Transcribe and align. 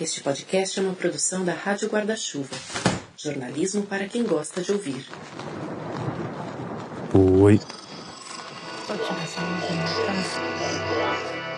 Este 0.00 0.24
podcast 0.24 0.80
é 0.80 0.82
uma 0.82 0.92
produção 0.92 1.44
da 1.44 1.52
Rádio 1.52 1.88
Guarda-Chuva. 1.88 2.56
Jornalismo 3.16 3.86
para 3.86 4.08
quem 4.08 4.24
gosta 4.24 4.60
de 4.60 4.72
ouvir. 4.72 5.06
Oi. 7.14 7.60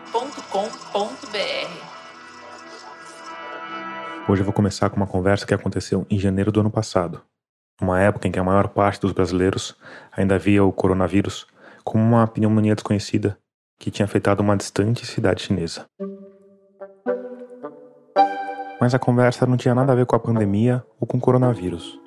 Hoje 4.28 4.42
eu 4.42 4.44
vou 4.44 4.52
começar 4.52 4.90
com 4.90 4.96
uma 4.96 5.06
conversa 5.06 5.46
que 5.46 5.54
aconteceu 5.54 6.06
em 6.10 6.18
janeiro 6.18 6.52
do 6.52 6.60
ano 6.60 6.70
passado, 6.70 7.22
uma 7.80 7.98
época 7.98 8.28
em 8.28 8.30
que 8.30 8.38
a 8.38 8.44
maior 8.44 8.68
parte 8.68 9.00
dos 9.00 9.12
brasileiros 9.12 9.74
ainda 10.12 10.38
via 10.38 10.62
o 10.62 10.70
coronavírus 10.70 11.46
como 11.82 12.04
uma 12.04 12.26
pneumonia 12.26 12.74
desconhecida 12.74 13.38
que 13.78 13.90
tinha 13.90 14.04
afetado 14.04 14.42
uma 14.42 14.56
distante 14.56 15.06
cidade 15.06 15.42
chinesa. 15.42 15.86
Mas 18.80 18.94
a 18.94 18.98
conversa 18.98 19.46
não 19.46 19.56
tinha 19.56 19.74
nada 19.74 19.92
a 19.92 19.94
ver 19.94 20.06
com 20.06 20.16
a 20.16 20.18
pandemia 20.18 20.84
ou 21.00 21.06
com 21.06 21.18
o 21.18 21.20
coronavírus. 21.20 21.98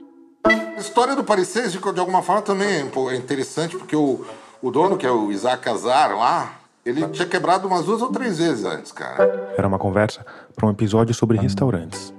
A 0.45 0.80
história 0.80 1.16
do 1.16 1.23
Paris 1.23 1.47
6, 1.49 1.73
de, 1.73 1.80
de 1.80 1.99
alguma 1.99 2.21
forma, 2.21 2.41
também 2.41 2.89
é 3.11 3.16
interessante, 3.16 3.75
porque 3.75 3.95
o, 3.95 4.25
o 4.61 4.71
dono, 4.71 4.97
que 4.97 5.05
é 5.05 5.11
o 5.11 5.31
Isaac 5.31 5.67
Azar 5.67 6.16
lá, 6.17 6.59
ele 6.85 7.08
tinha 7.09 7.27
quebrado 7.27 7.67
umas 7.67 7.86
duas 7.86 8.02
ou 8.02 8.11
três 8.11 8.38
vezes 8.38 8.66
antes, 8.66 8.91
cara. 8.91 9.53
Era 9.58 9.67
uma 9.67 9.77
conversa 9.77 10.25
para 10.55 10.67
um 10.67 10.72
episódio 10.72 11.13
sobre 11.13 11.38
restaurantes. 11.38 12.13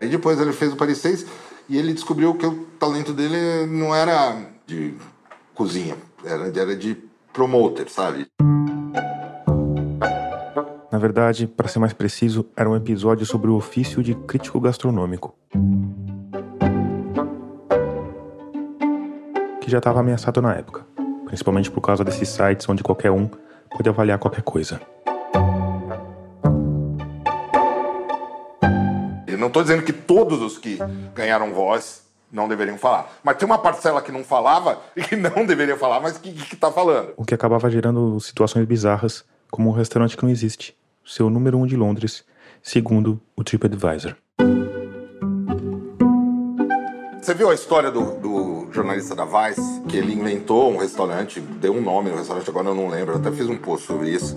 E 0.00 0.08
depois 0.08 0.40
ele 0.40 0.52
fez 0.52 0.72
o 0.72 0.76
Paris 0.76 0.98
6 0.98 1.26
e 1.68 1.76
ele 1.76 1.92
descobriu 1.92 2.34
que 2.34 2.46
o 2.46 2.64
talento 2.78 3.12
dele 3.12 3.66
não 3.66 3.94
era 3.94 4.36
de 4.66 4.94
cozinha, 5.54 5.96
era, 6.24 6.48
era 6.48 6.76
de 6.76 6.96
promoter, 7.32 7.88
sabe? 7.88 8.26
Na 10.90 10.98
verdade, 10.98 11.46
para 11.46 11.68
ser 11.68 11.78
mais 11.78 11.92
preciso, 11.92 12.46
era 12.56 12.70
um 12.70 12.76
episódio 12.76 13.26
sobre 13.26 13.50
o 13.50 13.56
ofício 13.56 14.02
de 14.02 14.14
crítico 14.14 14.60
gastronômico. 14.60 15.34
Que 19.60 19.70
já 19.70 19.78
estava 19.78 20.00
ameaçado 20.00 20.40
na 20.40 20.54
época, 20.54 20.86
principalmente 21.26 21.70
por 21.70 21.80
causa 21.80 22.04
desses 22.04 22.28
sites 22.28 22.68
onde 22.68 22.82
qualquer 22.82 23.10
um 23.10 23.28
pode 23.70 23.88
avaliar 23.88 24.18
qualquer 24.18 24.42
coisa. 24.42 24.80
Estou 29.56 29.62
dizendo 29.62 29.82
que 29.82 29.92
todos 29.92 30.42
os 30.42 30.58
que 30.58 30.78
ganharam 31.14 31.52
voz 31.52 32.04
não 32.30 32.48
deveriam 32.48 32.76
falar. 32.76 33.10
Mas 33.22 33.36
tem 33.36 33.46
uma 33.46 33.58
parcela 33.58 34.02
que 34.02 34.12
não 34.12 34.22
falava 34.22 34.80
e 34.94 35.02
que 35.02 35.16
não 35.16 35.44
deveria 35.46 35.76
falar, 35.76 36.00
mas 36.00 36.18
que 36.18 36.28
está 36.52 36.70
falando. 36.70 37.14
O 37.16 37.24
que 37.24 37.34
acabava 37.34 37.70
gerando 37.70 38.20
situações 38.20 38.66
bizarras, 38.66 39.24
como 39.50 39.70
um 39.70 39.72
restaurante 39.72 40.16
que 40.16 40.22
não 40.22 40.30
existe, 40.30 40.76
seu 41.04 41.30
número 41.30 41.56
um 41.56 41.66
de 41.66 41.76
Londres, 41.76 42.24
segundo 42.62 43.20
o 43.34 43.42
TripAdvisor. 43.42 44.14
Você 47.22 47.34
viu 47.34 47.50
a 47.50 47.54
história 47.54 47.90
do, 47.90 48.12
do, 48.20 48.55
jornalista 48.76 49.14
da 49.14 49.24
Vice, 49.24 49.80
que 49.88 49.96
ele 49.96 50.12
inventou 50.12 50.70
um 50.70 50.76
restaurante, 50.76 51.40
deu 51.40 51.72
um 51.74 51.80
nome 51.80 52.10
no 52.10 52.16
restaurante, 52.16 52.48
agora 52.48 52.68
eu 52.68 52.74
não 52.74 52.88
lembro, 52.88 53.14
eu 53.14 53.18
até 53.18 53.32
fiz 53.32 53.48
um 53.48 53.56
post 53.56 53.86
sobre 53.86 54.10
isso. 54.10 54.34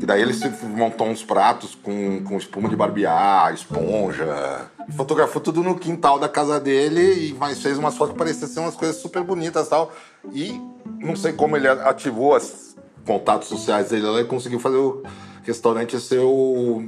E 0.00 0.06
daí 0.06 0.22
ele 0.22 0.32
montou 0.76 1.08
uns 1.08 1.24
pratos 1.24 1.74
com, 1.74 2.22
com 2.22 2.36
espuma 2.36 2.68
de 2.68 2.76
barbear, 2.76 3.52
esponja. 3.52 4.70
Fotografou 4.96 5.40
tudo 5.40 5.62
no 5.62 5.76
quintal 5.76 6.18
da 6.18 6.28
casa 6.28 6.60
dele, 6.60 7.28
e 7.28 7.34
mas 7.34 7.60
fez 7.60 7.78
umas 7.78 7.96
fotos 7.96 8.12
que 8.12 8.18
pareciam 8.18 8.48
ser 8.48 8.60
umas 8.60 8.76
coisas 8.76 8.96
super 8.96 9.22
bonitas 9.22 9.66
e 9.66 9.70
tal. 9.70 9.92
E 10.32 10.60
não 11.00 11.16
sei 11.16 11.32
como 11.32 11.56
ele 11.56 11.68
ativou 11.68 12.36
os 12.36 12.76
contatos 13.04 13.48
sociais 13.48 13.88
dele 13.88 14.06
lá 14.06 14.20
e 14.20 14.24
conseguiu 14.24 14.60
fazer 14.60 14.76
o 14.76 15.02
restaurante 15.42 15.98
ser 15.98 16.20
o 16.20 16.82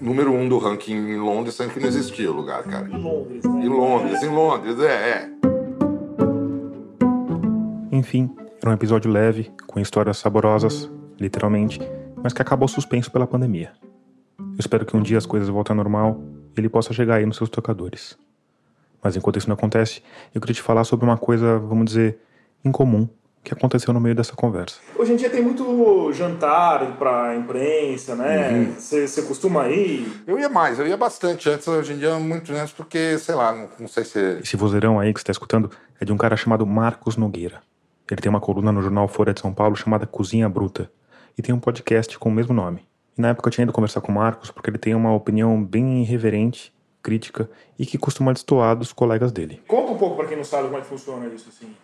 número 0.00 0.32
um 0.32 0.48
do 0.48 0.56
ranking 0.56 0.94
em 0.94 1.18
Londres, 1.18 1.54
sendo 1.54 1.74
que 1.74 1.80
não 1.80 1.88
existia 1.88 2.30
o 2.30 2.34
lugar, 2.34 2.62
cara. 2.64 2.88
Em 2.88 3.02
Londres, 3.02 3.44
né? 3.44 3.64
Em 3.64 3.68
Londres, 3.68 4.22
em 4.22 4.28
Londres, 4.28 4.80
é, 4.80 4.86
é. 4.86 5.31
Enfim, 7.94 8.34
era 8.62 8.70
um 8.70 8.72
episódio 8.72 9.10
leve, 9.10 9.52
com 9.66 9.78
histórias 9.78 10.16
saborosas, 10.16 10.90
literalmente, 11.20 11.78
mas 12.22 12.32
que 12.32 12.40
acabou 12.40 12.66
suspenso 12.66 13.12
pela 13.12 13.26
pandemia. 13.26 13.72
Eu 14.38 14.56
espero 14.58 14.86
que 14.86 14.96
um 14.96 15.02
dia 15.02 15.18
as 15.18 15.26
coisas 15.26 15.50
voltem 15.50 15.74
ao 15.74 15.76
normal 15.76 16.18
e 16.56 16.60
ele 16.60 16.70
possa 16.70 16.94
chegar 16.94 17.16
aí 17.16 17.26
nos 17.26 17.36
seus 17.36 17.50
tocadores. 17.50 18.16
Mas 19.02 19.14
enquanto 19.14 19.36
isso 19.36 19.46
não 19.46 19.56
acontece, 19.56 20.02
eu 20.34 20.40
queria 20.40 20.54
te 20.54 20.62
falar 20.62 20.84
sobre 20.84 21.04
uma 21.04 21.18
coisa, 21.18 21.58
vamos 21.58 21.84
dizer, 21.84 22.18
incomum 22.64 23.06
que 23.44 23.52
aconteceu 23.52 23.92
no 23.92 24.00
meio 24.00 24.14
dessa 24.14 24.34
conversa. 24.34 24.76
Hoje 24.96 25.12
em 25.12 25.16
dia 25.16 25.28
tem 25.28 25.42
muito 25.42 26.10
jantar 26.14 26.96
para 26.96 27.36
imprensa, 27.36 28.14
né? 28.14 28.72
Você 28.78 29.20
uhum. 29.20 29.26
costuma 29.26 29.68
ir? 29.68 30.22
Eu 30.26 30.38
ia 30.38 30.48
mais, 30.48 30.78
eu 30.78 30.86
ia 30.86 30.96
bastante 30.96 31.50
antes, 31.50 31.68
hoje 31.68 31.92
em 31.92 31.98
dia 31.98 32.18
muito 32.18 32.50
menos, 32.52 32.72
porque, 32.72 33.18
sei 33.18 33.34
lá, 33.34 33.52
não, 33.52 33.68
não 33.80 33.88
sei 33.88 34.04
se... 34.04 34.38
Esse 34.42 34.56
vozeirão 34.56 34.98
aí 34.98 35.12
que 35.12 35.20
você 35.20 35.24
está 35.24 35.32
escutando 35.32 35.70
é 36.00 36.06
de 36.06 36.12
um 36.12 36.16
cara 36.16 36.36
chamado 36.36 36.64
Marcos 36.64 37.18
Nogueira. 37.18 37.60
Ele 38.12 38.20
tem 38.20 38.28
uma 38.28 38.40
coluna 38.42 38.70
no 38.70 38.82
jornal 38.82 39.08
Folha 39.08 39.32
de 39.32 39.40
São 39.40 39.54
Paulo 39.54 39.74
chamada 39.74 40.06
Cozinha 40.06 40.46
Bruta 40.46 40.92
e 41.36 41.40
tem 41.40 41.54
um 41.54 41.58
podcast 41.58 42.18
com 42.18 42.28
o 42.28 42.32
mesmo 42.32 42.52
nome. 42.52 42.86
E 43.16 43.22
na 43.22 43.28
época 43.28 43.48
eu 43.48 43.50
tinha 43.50 43.62
ido 43.62 43.72
conversar 43.72 44.02
com 44.02 44.12
o 44.12 44.14
Marcos 44.14 44.50
porque 44.50 44.68
ele 44.68 44.76
tem 44.76 44.94
uma 44.94 45.14
opinião 45.14 45.64
bem 45.64 46.02
irreverente, 46.02 46.74
crítica 47.02 47.48
e 47.78 47.86
que 47.86 47.96
costuma 47.96 48.34
destoar 48.34 48.76
dos 48.76 48.92
colegas 48.92 49.32
dele. 49.32 49.62
Conta 49.66 49.92
um 49.92 49.96
pouco 49.96 50.16
para 50.16 50.26
quem 50.26 50.36
não 50.36 50.44
sabe 50.44 50.64
como 50.64 50.76
é 50.76 50.82
que 50.82 50.88
funciona 50.88 51.26
isso 51.28 51.48
assim. 51.48 51.74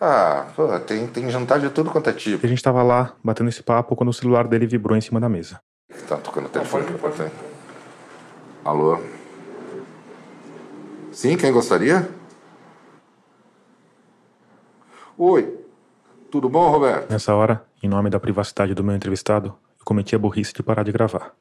Ah, 0.00 0.46
pô, 0.56 0.80
tem, 0.80 1.06
tem 1.08 1.28
jantar 1.28 1.60
de 1.60 1.68
tudo 1.68 1.90
quanto 1.90 2.08
é 2.08 2.14
tipo. 2.14 2.46
A 2.46 2.48
gente 2.48 2.62
tava 2.62 2.82
lá, 2.82 3.14
batendo 3.22 3.50
esse 3.50 3.62
papo, 3.62 3.94
quando 3.94 4.08
o 4.08 4.14
celular 4.14 4.48
dele 4.48 4.66
vibrou 4.66 4.96
em 4.96 5.02
cima 5.02 5.20
da 5.20 5.28
mesa. 5.28 5.60
Tá 6.08 6.16
tocando 6.16 6.46
o 6.46 6.48
telefone 6.48 6.86
que 6.86 6.92
eu 6.92 7.30
Alô? 8.64 8.98
Sim, 11.12 11.36
quem 11.36 11.52
gostaria? 11.52 12.08
Oi, 15.18 15.58
tudo 16.30 16.48
bom, 16.48 16.70
Roberto? 16.70 17.10
Nessa 17.10 17.34
hora, 17.34 17.62
em 17.82 17.88
nome 17.88 18.08
da 18.08 18.18
privacidade 18.18 18.74
do 18.74 18.82
meu 18.82 18.96
entrevistado, 18.96 19.54
eu 19.78 19.84
cometi 19.84 20.16
a 20.16 20.18
burrice 20.18 20.54
de 20.54 20.62
parar 20.62 20.82
de 20.82 20.90
gravar. 20.90 21.32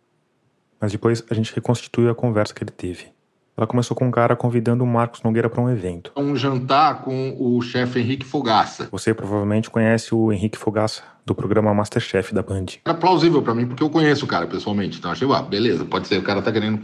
Mas 0.79 0.91
depois 0.91 1.23
a 1.29 1.33
gente 1.33 1.55
reconstituiu 1.55 2.09
a 2.09 2.15
conversa 2.15 2.53
que 2.53 2.63
ele 2.63 2.71
teve. 2.71 3.07
Ela 3.55 3.67
começou 3.67 3.95
com 3.95 4.05
um 4.05 4.11
cara 4.11 4.35
convidando 4.35 4.83
o 4.83 4.87
Marcos 4.87 5.21
Nogueira 5.21 5.49
para 5.49 5.61
um 5.61 5.69
evento. 5.69 6.11
Um 6.17 6.35
jantar 6.35 7.01
com 7.03 7.35
o 7.39 7.61
chefe 7.61 7.99
Henrique 7.99 8.25
Fogaça. 8.25 8.89
Você 8.91 9.13
provavelmente 9.13 9.69
conhece 9.69 10.13
o 10.13 10.33
Henrique 10.33 10.57
Fogaça, 10.57 11.03
do 11.25 11.33
programa 11.33 11.73
Masterchef 11.73 12.33
da 12.33 12.41
Band. 12.41 12.65
Era 12.83 12.97
plausível 12.97 13.41
para 13.41 13.53
mim, 13.53 13.67
porque 13.67 13.83
eu 13.83 13.89
conheço 13.89 14.25
o 14.25 14.27
cara 14.27 14.47
pessoalmente. 14.47 14.97
Então 14.99 15.11
achei, 15.11 15.31
ah, 15.31 15.41
beleza, 15.41 15.85
pode 15.85 16.07
ser, 16.07 16.17
o 16.17 16.23
cara 16.23 16.41
tá 16.41 16.51
querendo 16.51 16.81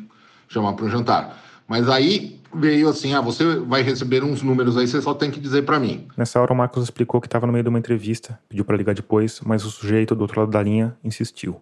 chamar 0.47 0.73
para 0.73 0.85
um 0.85 0.89
jantar. 0.89 1.37
Mas 1.67 1.89
aí 1.89 2.39
veio 2.53 2.87
assim, 2.89 3.13
ah, 3.13 3.21
você 3.21 3.57
vai 3.59 3.81
receber 3.81 4.23
uns 4.23 4.41
números 4.41 4.77
aí, 4.77 4.87
você 4.87 5.01
só 5.01 5.13
tem 5.13 5.29
que 5.29 5.39
dizer 5.39 5.63
para 5.63 5.79
mim. 5.79 6.07
Nessa 6.15 6.39
hora 6.39 6.53
o 6.53 6.55
Marcos 6.55 6.83
explicou 6.83 7.19
que 7.19 7.27
estava 7.27 7.45
no 7.45 7.53
meio 7.53 7.63
de 7.63 7.69
uma 7.69 7.79
entrevista, 7.79 8.39
pediu 8.47 8.63
para 8.63 8.77
ligar 8.77 8.95
depois, 8.95 9.41
mas 9.45 9.65
o 9.65 9.69
sujeito 9.69 10.15
do 10.15 10.21
outro 10.21 10.39
lado 10.39 10.51
da 10.51 10.63
linha 10.63 10.95
insistiu. 11.03 11.59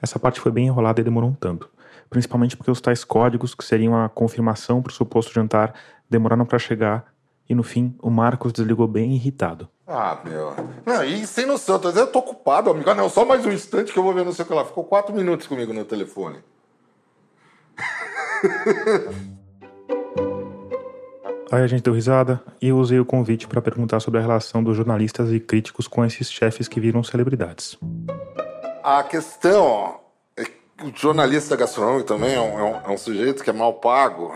Essa 0.00 0.18
parte 0.18 0.40
foi 0.40 0.52
bem 0.52 0.66
enrolada 0.66 1.00
e 1.00 1.04
demorou 1.04 1.28
um 1.28 1.34
tanto 1.34 1.68
principalmente 2.10 2.56
porque 2.56 2.70
os 2.72 2.80
tais 2.80 3.04
códigos, 3.04 3.54
que 3.54 3.64
seriam 3.64 3.96
a 3.96 4.08
confirmação 4.08 4.82
para 4.82 4.90
o 4.90 4.92
suposto 4.92 5.32
jantar, 5.32 5.74
demoraram 6.10 6.44
para 6.44 6.58
chegar 6.58 7.14
e 7.48 7.54
no 7.54 7.62
fim 7.62 7.94
o 8.00 8.10
Marcos 8.10 8.52
desligou 8.52 8.88
bem 8.88 9.14
irritado. 9.14 9.68
Ah, 9.86 10.18
meu. 10.24 10.54
Não, 10.84 11.04
e 11.04 11.26
sem 11.26 11.46
noção, 11.46 11.78
tô 11.78 11.88
dizendo, 11.88 12.08
eu 12.08 12.12
tô 12.12 12.18
ocupado, 12.18 12.70
amigo. 12.70 12.90
Ah, 12.90 12.94
não, 12.94 13.08
só 13.08 13.24
mais 13.24 13.46
um 13.46 13.52
instante 13.52 13.92
que 13.92 13.98
eu 13.98 14.02
vou 14.02 14.12
ver 14.12 14.24
não 14.24 14.32
sei 14.32 14.44
o 14.44 14.48
que 14.48 14.54
lá. 14.54 14.64
Ficou 14.64 14.84
quatro 14.84 15.14
minutos 15.14 15.46
comigo 15.46 15.72
no 15.72 15.84
telefone. 15.84 16.38
Aí 21.52 21.64
a 21.64 21.66
gente 21.66 21.82
deu 21.82 21.92
risada 21.92 22.40
e 22.62 22.68
eu 22.68 22.78
usei 22.78 23.00
o 23.00 23.04
convite 23.04 23.48
para 23.48 23.60
perguntar 23.60 23.98
sobre 23.98 24.20
a 24.20 24.22
relação 24.22 24.62
dos 24.62 24.76
jornalistas 24.76 25.32
e 25.32 25.40
críticos 25.40 25.88
com 25.88 26.04
esses 26.04 26.30
chefes 26.30 26.68
que 26.68 26.78
viram 26.78 27.02
celebridades. 27.02 27.76
A 28.84 29.02
questão, 29.02 29.98
o 30.80 30.92
jornalista 30.94 31.56
gastronômico 31.56 32.06
também 32.06 32.34
é 32.34 32.40
um, 32.40 32.58
é 32.58 32.62
um, 32.62 32.76
é 32.86 32.88
um 32.90 32.96
sujeito 32.96 33.42
que 33.42 33.50
é 33.50 33.52
mal 33.52 33.74
pago 33.74 34.32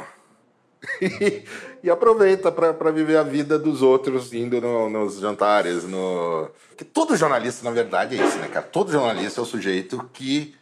e, 1.01 1.45
e 1.85 1.89
aproveita 1.89 2.51
para 2.51 2.91
viver 2.91 3.17
a 3.17 3.23
vida 3.23 3.61
dos 3.61 3.81
outros 3.81 4.33
indo 4.33 4.61
no, 4.61 4.91
nos 4.91 5.21
jantares. 5.21 5.85
No... 5.85 6.51
Que 6.77 6.85
todo 6.85 7.17
jornalista, 7.17 7.65
na 7.65 7.71
verdade, 7.71 8.19
é 8.19 8.27
isso, 8.27 8.39
né, 8.39 8.49
cara? 8.49 8.67
Todo 8.67 8.91
jornalista 8.91 9.41
é 9.41 9.43
o 9.45 9.47
sujeito 9.47 10.11
que, 10.13 10.53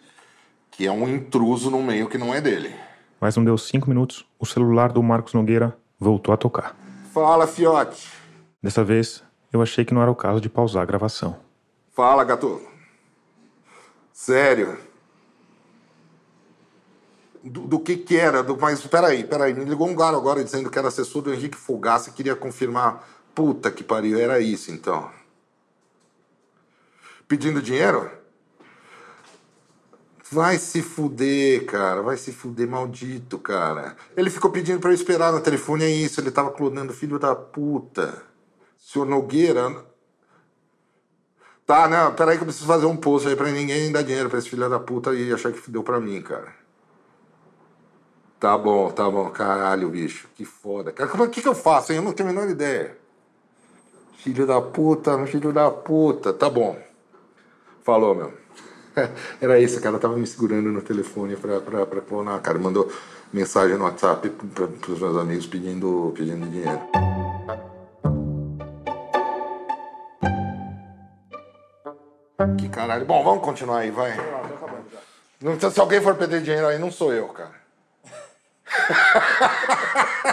que 0.71 0.87
é 0.87 0.93
um 0.93 1.09
intruso 1.09 1.71
no 1.71 1.83
meio 1.83 2.11
que 2.11 2.19
não 2.19 2.35
é 2.35 2.43
dele. 2.43 2.75
Mas 3.19 3.37
não 3.37 3.45
deu 3.45 3.57
cinco 3.57 3.89
minutos, 3.89 4.27
o 4.39 4.45
celular 4.45 4.93
do 4.93 5.03
Marcos 5.03 5.33
Nogueira 5.33 5.81
voltou 6.03 6.35
a 6.35 6.37
tocar. 6.37 6.77
Fala, 7.13 7.47
fiote. 7.47 8.11
Dessa 8.63 8.83
vez, 8.83 9.23
eu 9.53 9.63
achei 9.63 9.85
que 9.85 9.95
não 9.95 10.03
era 10.03 10.11
o 10.11 10.17
caso 10.17 10.41
de 10.41 10.49
pausar 10.49 10.83
a 10.83 10.87
gravação. 10.87 11.37
Fala, 11.95 12.25
gato. 12.25 12.61
Sério 14.13 14.79
do, 17.43 17.63
do, 17.63 17.81
que 17.81 17.97
que 17.97 18.17
era, 18.17 18.43
do, 18.43 18.57
mas 18.57 18.87
peraí, 18.87 19.25
peraí, 19.25 19.53
me 19.53 19.65
ligou 19.65 19.89
um 19.89 19.97
cara 19.97 20.17
agora 20.17 20.45
dizendo 20.45 20.71
que 20.71 20.79
era 20.79 20.89
assessor 20.89 21.23
do 21.23 21.35
Henrique 21.35 21.57
Fogaça 21.57 22.11
e 22.11 22.13
queria 22.13 22.37
confirmar 22.37 23.05
Puta 23.35 23.71
que 23.71 23.83
pariu, 23.83 24.21
era 24.21 24.41
isso 24.41 24.71
então. 24.71 25.11
Pedindo 27.27 27.63
dinheiro? 27.63 28.11
Vai 30.33 30.57
se 30.57 30.81
fuder, 30.81 31.67
cara. 31.67 32.01
Vai 32.01 32.17
se 32.17 32.33
fuder, 32.33 32.67
maldito, 32.67 33.39
cara. 33.39 33.95
Ele 34.17 34.31
ficou 34.31 34.51
pedindo 34.51 34.81
para 34.81 34.89
eu 34.89 34.95
esperar 34.95 35.31
no 35.31 35.41
telefone, 35.43 35.85
é 35.85 35.91
isso. 35.91 36.21
Ele 36.21 36.31
tava 36.31 36.51
clonando 36.51 36.95
filho 36.95 37.19
da 37.19 37.35
puta. 37.35 38.23
Senhor 38.79 39.05
Nogueira. 39.05 39.85
Tá, 41.67 41.87
né? 41.87 42.11
Peraí 42.17 42.39
que 42.39 42.45
eu 42.45 42.47
preciso 42.47 42.67
fazer 42.67 42.87
um 42.87 42.97
post 42.97 43.29
aí 43.29 43.37
pra 43.37 43.51
ninguém 43.51 43.93
dar 43.93 44.01
dinheiro 44.01 44.31
pra 44.31 44.39
esse 44.39 44.49
filho 44.49 44.69
da 44.71 44.81
puta 44.81 45.13
e 45.13 45.31
achar 45.35 45.53
que 45.53 45.71
deu 45.71 45.83
pra 45.83 46.01
mim, 46.01 46.23
cara. 46.23 46.55
Tá 48.41 48.57
bom, 48.57 48.91
tá 48.91 49.11
bom. 49.11 49.29
Caralho, 49.31 49.91
bicho. 49.91 50.29
Que 50.35 50.47
foda. 50.47 50.93
Cara, 50.93 51.13
o 51.13 51.29
que, 51.29 51.43
que 51.43 51.49
eu 51.49 51.55
faço, 51.55 51.93
hein? 51.93 51.99
Eu 51.99 52.05
não 52.05 52.13
tenho 52.13 52.31
a 52.31 52.33
menor 52.33 52.49
ideia. 52.49 52.97
Filho 54.17 54.47
da 54.47 54.63
puta, 54.63 55.27
filho 55.27 55.53
da 55.53 55.71
puta. 55.71 56.33
Tá 56.33 56.49
bom. 56.49 56.79
Falou, 57.83 58.15
meu. 58.15 58.42
Era 59.41 59.59
isso, 59.59 59.81
cara. 59.81 59.99
Tava 59.99 60.17
me 60.17 60.27
segurando 60.27 60.71
no 60.71 60.83
telefone 60.83 61.37
pra 61.37 61.61
clonar, 62.01 62.41
cara. 62.41 62.59
Mandou 62.59 62.91
mensagem 63.33 63.77
no 63.77 63.85
WhatsApp 63.85 64.29
pra, 64.29 64.67
pros 64.67 65.01
meus 65.01 65.17
amigos 65.17 65.47
pedindo, 65.47 66.13
pedindo 66.17 66.49
dinheiro. 66.49 66.81
Que 72.59 72.69
caralho. 72.69 73.05
Bom, 73.07 73.23
vamos 73.23 73.45
continuar 73.45 73.79
aí, 73.79 73.91
vai. 73.91 74.17
Não, 75.41 75.59
se 75.59 75.81
alguém 75.81 76.01
for 76.01 76.15
perder 76.15 76.43
dinheiro 76.43 76.67
aí, 76.67 76.79
não 76.79 76.91
sou 76.91 77.13
eu, 77.13 77.29
cara. 77.29 77.63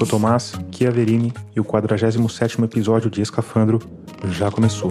sou 0.00 0.06
Tomás 0.06 0.54
Chiaverini 0.72 1.30
e 1.54 1.60
o 1.60 1.64
47º 1.64 2.64
episódio 2.64 3.10
de 3.10 3.20
Escafandro 3.20 3.78
já 4.30 4.50
começou. 4.50 4.90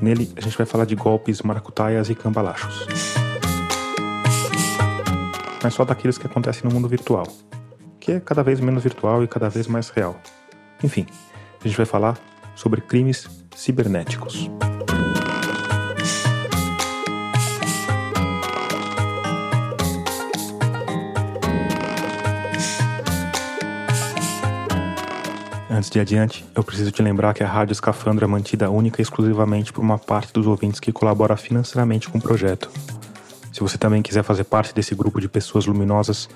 Nele, 0.00 0.32
a 0.36 0.40
gente 0.40 0.56
vai 0.56 0.64
falar 0.64 0.86
de 0.86 0.94
golpes, 0.94 1.42
maracutaias 1.42 2.08
e 2.08 2.14
cambalachos. 2.14 2.86
Mas 5.62 5.74
só 5.74 5.84
daqueles 5.84 6.16
que 6.16 6.26
acontecem 6.26 6.64
no 6.64 6.74
mundo 6.74 6.88
virtual, 6.88 7.26
que 8.00 8.12
é 8.12 8.20
cada 8.20 8.42
vez 8.42 8.58
menos 8.58 8.82
virtual 8.82 9.22
e 9.22 9.28
cada 9.28 9.50
vez 9.50 9.66
mais 9.66 9.90
real. 9.90 10.18
Enfim, 10.82 11.04
a 11.62 11.68
gente 11.68 11.76
vai 11.76 11.86
falar 11.86 12.18
sobre 12.54 12.80
crimes 12.80 13.28
cibernéticos. 13.54 14.48
Antes 25.74 25.90
de 25.90 25.98
adiante, 25.98 26.46
eu 26.54 26.62
preciso 26.62 26.92
te 26.92 27.02
lembrar 27.02 27.34
que 27.34 27.42
a 27.42 27.48
Rádio 27.48 27.72
Escafandro 27.72 28.24
é 28.24 28.28
mantida 28.28 28.70
única 28.70 29.00
e 29.00 29.02
exclusivamente 29.02 29.72
por 29.72 29.80
uma 29.80 29.98
parte 29.98 30.32
dos 30.32 30.46
ouvintes 30.46 30.78
que 30.78 30.92
colabora 30.92 31.36
financeiramente 31.36 32.08
com 32.08 32.16
o 32.16 32.22
projeto. 32.22 32.70
Se 33.52 33.58
você 33.58 33.76
também 33.76 34.00
quiser 34.00 34.22
fazer 34.22 34.44
parte 34.44 34.72
desse 34.72 34.94
grupo 34.94 35.20
de 35.20 35.28
pessoas 35.28 35.66
luminosas, 35.66 36.28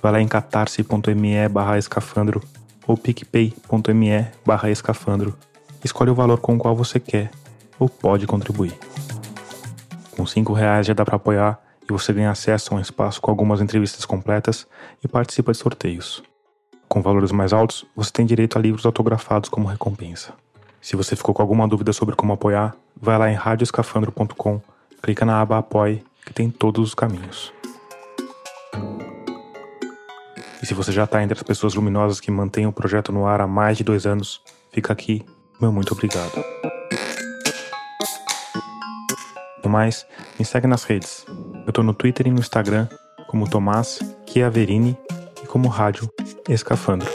vá 0.00 0.12
lá 0.12 0.20
em 0.20 0.28
catarse.me 0.28 1.48
barra 1.48 1.78
escafandro 1.78 2.40
ou 2.86 2.96
picpay.me 2.96 4.26
barra 4.46 4.70
escafandro. 4.70 5.36
Escolhe 5.82 6.10
o 6.12 6.14
valor 6.14 6.38
com 6.38 6.54
o 6.54 6.58
qual 6.58 6.76
você 6.76 7.00
quer 7.00 7.32
ou 7.80 7.88
pode 7.88 8.24
contribuir. 8.24 8.78
Com 10.12 10.24
cinco 10.24 10.52
reais 10.52 10.86
já 10.86 10.94
dá 10.94 11.04
para 11.04 11.16
apoiar 11.16 11.60
e 11.90 11.92
você 11.92 12.12
ganha 12.12 12.30
acesso 12.30 12.72
a 12.72 12.76
um 12.76 12.80
espaço 12.80 13.20
com 13.20 13.32
algumas 13.32 13.60
entrevistas 13.60 14.04
completas 14.04 14.64
e 15.02 15.08
participa 15.08 15.50
de 15.50 15.58
sorteios. 15.58 16.22
Com 16.88 17.02
valores 17.02 17.32
mais 17.32 17.52
altos, 17.52 17.84
você 17.94 18.10
tem 18.10 18.26
direito 18.26 18.58
a 18.58 18.60
livros 18.60 18.86
autografados 18.86 19.48
como 19.48 19.68
recompensa. 19.68 20.32
Se 20.80 20.96
você 20.96 21.16
ficou 21.16 21.34
com 21.34 21.42
alguma 21.42 21.66
dúvida 21.66 21.92
sobre 21.92 22.14
como 22.14 22.32
apoiar, 22.32 22.76
vai 23.00 23.18
lá 23.18 23.30
em 23.30 23.34
radioscafandro.com, 23.34 24.60
clica 25.02 25.24
na 25.24 25.40
aba 25.40 25.58
Apoie, 25.58 26.04
que 26.24 26.32
tem 26.32 26.48
todos 26.50 26.88
os 26.88 26.94
caminhos. 26.94 27.52
E 30.62 30.66
se 30.66 30.74
você 30.74 30.92
já 30.92 31.04
está 31.04 31.22
entre 31.22 31.36
as 31.36 31.42
pessoas 31.42 31.74
luminosas 31.74 32.20
que 32.20 32.30
mantêm 32.30 32.66
o 32.66 32.72
projeto 32.72 33.12
no 33.12 33.26
ar 33.26 33.40
há 33.40 33.46
mais 33.46 33.76
de 33.76 33.84
dois 33.84 34.06
anos, 34.06 34.40
fica 34.72 34.92
aqui 34.92 35.24
meu 35.60 35.72
muito 35.72 35.92
obrigado. 35.92 36.44
No 39.64 39.70
mais, 39.70 40.06
me 40.38 40.44
segue 40.44 40.66
nas 40.66 40.84
redes. 40.84 41.24
Eu 41.66 41.72
tô 41.72 41.82
no 41.82 41.94
Twitter 41.94 42.26
e 42.26 42.30
no 42.30 42.40
Instagram 42.40 42.88
como 43.26 43.48
Tomás 43.48 43.98
Chiaverini 44.26 44.96
como 45.46 45.68
Rádio 45.68 46.10
Escafandro. 46.48 47.08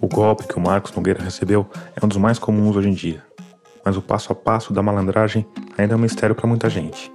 O 0.00 0.08
golpe 0.08 0.46
que 0.46 0.56
o 0.56 0.60
Marcos 0.60 0.92
Nogueira 0.92 1.22
recebeu 1.22 1.68
é 1.94 2.04
um 2.04 2.08
dos 2.08 2.18
mais 2.18 2.38
comuns 2.38 2.76
hoje 2.76 2.88
em 2.88 2.94
dia, 2.94 3.24
mas 3.84 3.96
o 3.96 4.02
passo 4.02 4.32
a 4.32 4.34
passo 4.34 4.72
da 4.72 4.82
malandragem 4.82 5.46
ainda 5.76 5.94
é 5.94 5.96
um 5.96 6.00
mistério 6.00 6.34
para 6.34 6.46
muita 6.46 6.70
gente. 6.70 7.12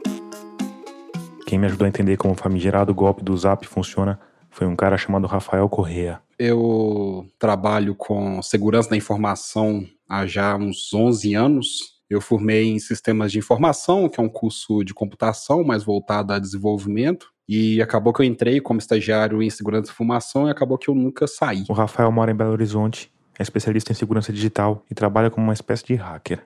Quem 1.45 1.57
me 1.57 1.65
ajudou 1.65 1.85
a 1.85 1.89
entender 1.89 2.17
como 2.17 2.33
o 2.33 2.37
famigerado 2.37 2.93
golpe 2.93 3.23
do 3.23 3.35
Zap 3.37 3.65
funciona 3.65 4.19
foi 4.49 4.67
um 4.67 4.75
cara 4.75 4.97
chamado 4.97 5.27
Rafael 5.27 5.69
Correa. 5.69 6.19
Eu 6.37 7.25
trabalho 7.39 7.95
com 7.95 8.41
segurança 8.41 8.89
da 8.89 8.97
informação 8.97 9.85
há 10.07 10.25
já 10.25 10.55
uns 10.55 10.93
11 10.93 11.33
anos 11.35 11.97
eu 12.09 12.21
formei 12.21 12.67
em 12.67 12.79
sistemas 12.79 13.31
de 13.31 13.39
informação, 13.39 14.07
que 14.07 14.19
é 14.19 14.23
um 14.23 14.29
curso 14.29 14.83
de 14.83 14.93
computação 14.93 15.63
mais 15.63 15.83
voltado 15.83 16.31
a 16.31 16.39
desenvolvimento. 16.39 17.33
E 17.47 17.81
acabou 17.81 18.13
que 18.13 18.21
eu 18.21 18.25
entrei 18.25 18.59
como 18.61 18.79
estagiário 18.79 19.41
em 19.41 19.49
segurança 19.49 19.83
de 19.83 19.91
informação 19.91 20.47
e 20.47 20.51
acabou 20.51 20.77
que 20.77 20.89
eu 20.89 20.95
nunca 20.95 21.27
saí. 21.27 21.63
O 21.69 21.73
Rafael 21.73 22.11
mora 22.11 22.31
em 22.31 22.35
Belo 22.35 22.51
Horizonte, 22.51 23.11
é 23.37 23.43
especialista 23.43 23.91
em 23.91 23.95
segurança 23.95 24.31
digital 24.31 24.85
e 24.89 24.95
trabalha 24.95 25.29
como 25.29 25.45
uma 25.47 25.53
espécie 25.53 25.85
de 25.85 25.95
hacker. 25.95 26.43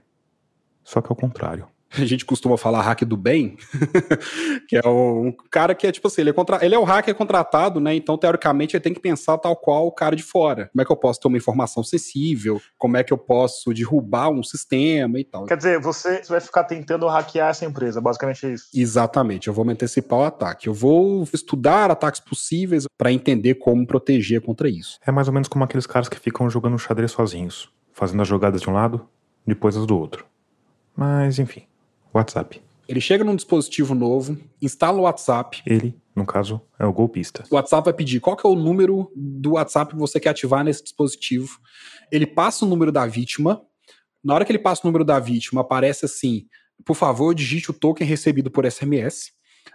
Só 0.83 1.01
que 1.01 1.11
ao 1.11 1.15
contrário. 1.15 1.67
A 1.97 2.05
gente 2.05 2.25
costuma 2.25 2.57
falar 2.57 2.81
hack 2.81 3.03
do 3.03 3.17
bem, 3.17 3.57
que 4.67 4.77
é 4.77 4.87
um 4.87 5.33
cara 5.49 5.75
que 5.75 5.85
é 5.85 5.91
tipo 5.91 6.07
assim, 6.07 6.21
ele 6.21 6.29
é, 6.29 6.33
contra... 6.33 6.63
ele 6.63 6.75
é 6.75 6.79
o 6.79 6.83
hacker 6.83 7.15
contratado, 7.15 7.79
né? 7.79 7.93
Então, 7.93 8.17
teoricamente, 8.17 8.75
ele 8.75 8.83
tem 8.83 8.93
que 8.93 8.99
pensar 8.99 9.37
tal 9.37 9.55
qual 9.55 9.87
o 9.87 9.91
cara 9.91 10.15
de 10.15 10.23
fora. 10.23 10.69
Como 10.71 10.81
é 10.81 10.85
que 10.85 10.91
eu 10.91 10.97
posso 10.97 11.19
ter 11.19 11.27
uma 11.27 11.37
informação 11.37 11.83
sensível? 11.83 12.61
Como 12.77 12.97
é 12.97 13.03
que 13.03 13.11
eu 13.11 13.17
posso 13.17 13.73
derrubar 13.73 14.29
um 14.29 14.43
sistema 14.43 15.19
e 15.19 15.23
tal. 15.23 15.45
Quer 15.45 15.57
dizer, 15.57 15.79
você 15.79 16.21
vai 16.27 16.39
ficar 16.39 16.63
tentando 16.63 17.07
hackear 17.07 17.49
essa 17.49 17.65
empresa, 17.65 17.99
basicamente 17.99 18.45
é 18.45 18.53
isso. 18.53 18.69
Exatamente, 18.73 19.47
eu 19.47 19.53
vou 19.53 19.65
me 19.65 19.73
antecipar 19.73 20.19
o 20.19 20.23
ataque. 20.23 20.67
Eu 20.67 20.73
vou 20.73 21.27
estudar 21.33 21.91
ataques 21.91 22.21
possíveis 22.21 22.85
para 22.97 23.11
entender 23.11 23.55
como 23.55 23.85
proteger 23.85 24.41
contra 24.41 24.69
isso. 24.69 24.99
É 25.05 25.11
mais 25.11 25.27
ou 25.27 25.33
menos 25.33 25.47
como 25.47 25.63
aqueles 25.63 25.87
caras 25.87 26.07
que 26.07 26.19
ficam 26.19 26.49
jogando 26.49 26.77
xadrez 26.77 27.11
sozinhos, 27.11 27.69
fazendo 27.91 28.21
as 28.21 28.27
jogadas 28.27 28.61
de 28.61 28.69
um 28.69 28.73
lado, 28.73 29.07
depois 29.45 29.75
as 29.75 29.85
do 29.85 29.97
outro. 29.97 30.25
Mas, 30.95 31.39
enfim. 31.39 31.63
WhatsApp. 32.13 32.61
Ele 32.87 32.99
chega 32.99 33.23
num 33.23 33.35
dispositivo 33.35 33.95
novo, 33.95 34.37
instala 34.61 34.99
o 34.99 35.03
WhatsApp. 35.03 35.61
Ele, 35.65 35.95
no 36.15 36.25
caso, 36.25 36.61
é 36.77 36.85
o 36.85 36.91
golpista. 36.91 37.43
O 37.49 37.55
WhatsApp 37.55 37.85
vai 37.85 37.93
pedir 37.93 38.19
qual 38.19 38.35
que 38.35 38.45
é 38.45 38.49
o 38.49 38.55
número 38.55 39.09
do 39.15 39.53
WhatsApp 39.53 39.93
que 39.93 39.99
você 39.99 40.19
quer 40.19 40.29
ativar 40.29 40.63
nesse 40.63 40.83
dispositivo. 40.83 41.57
Ele 42.11 42.27
passa 42.27 42.65
o 42.65 42.67
número 42.67 42.91
da 42.91 43.05
vítima. 43.05 43.61
Na 44.23 44.35
hora 44.35 44.43
que 44.43 44.51
ele 44.51 44.59
passa 44.59 44.81
o 44.83 44.87
número 44.87 45.05
da 45.05 45.19
vítima, 45.19 45.61
aparece 45.61 46.05
assim: 46.05 46.47
por 46.85 46.95
favor, 46.95 47.33
digite 47.33 47.71
o 47.71 47.73
token 47.73 48.05
recebido 48.05 48.51
por 48.51 48.69
SMS. 48.69 49.31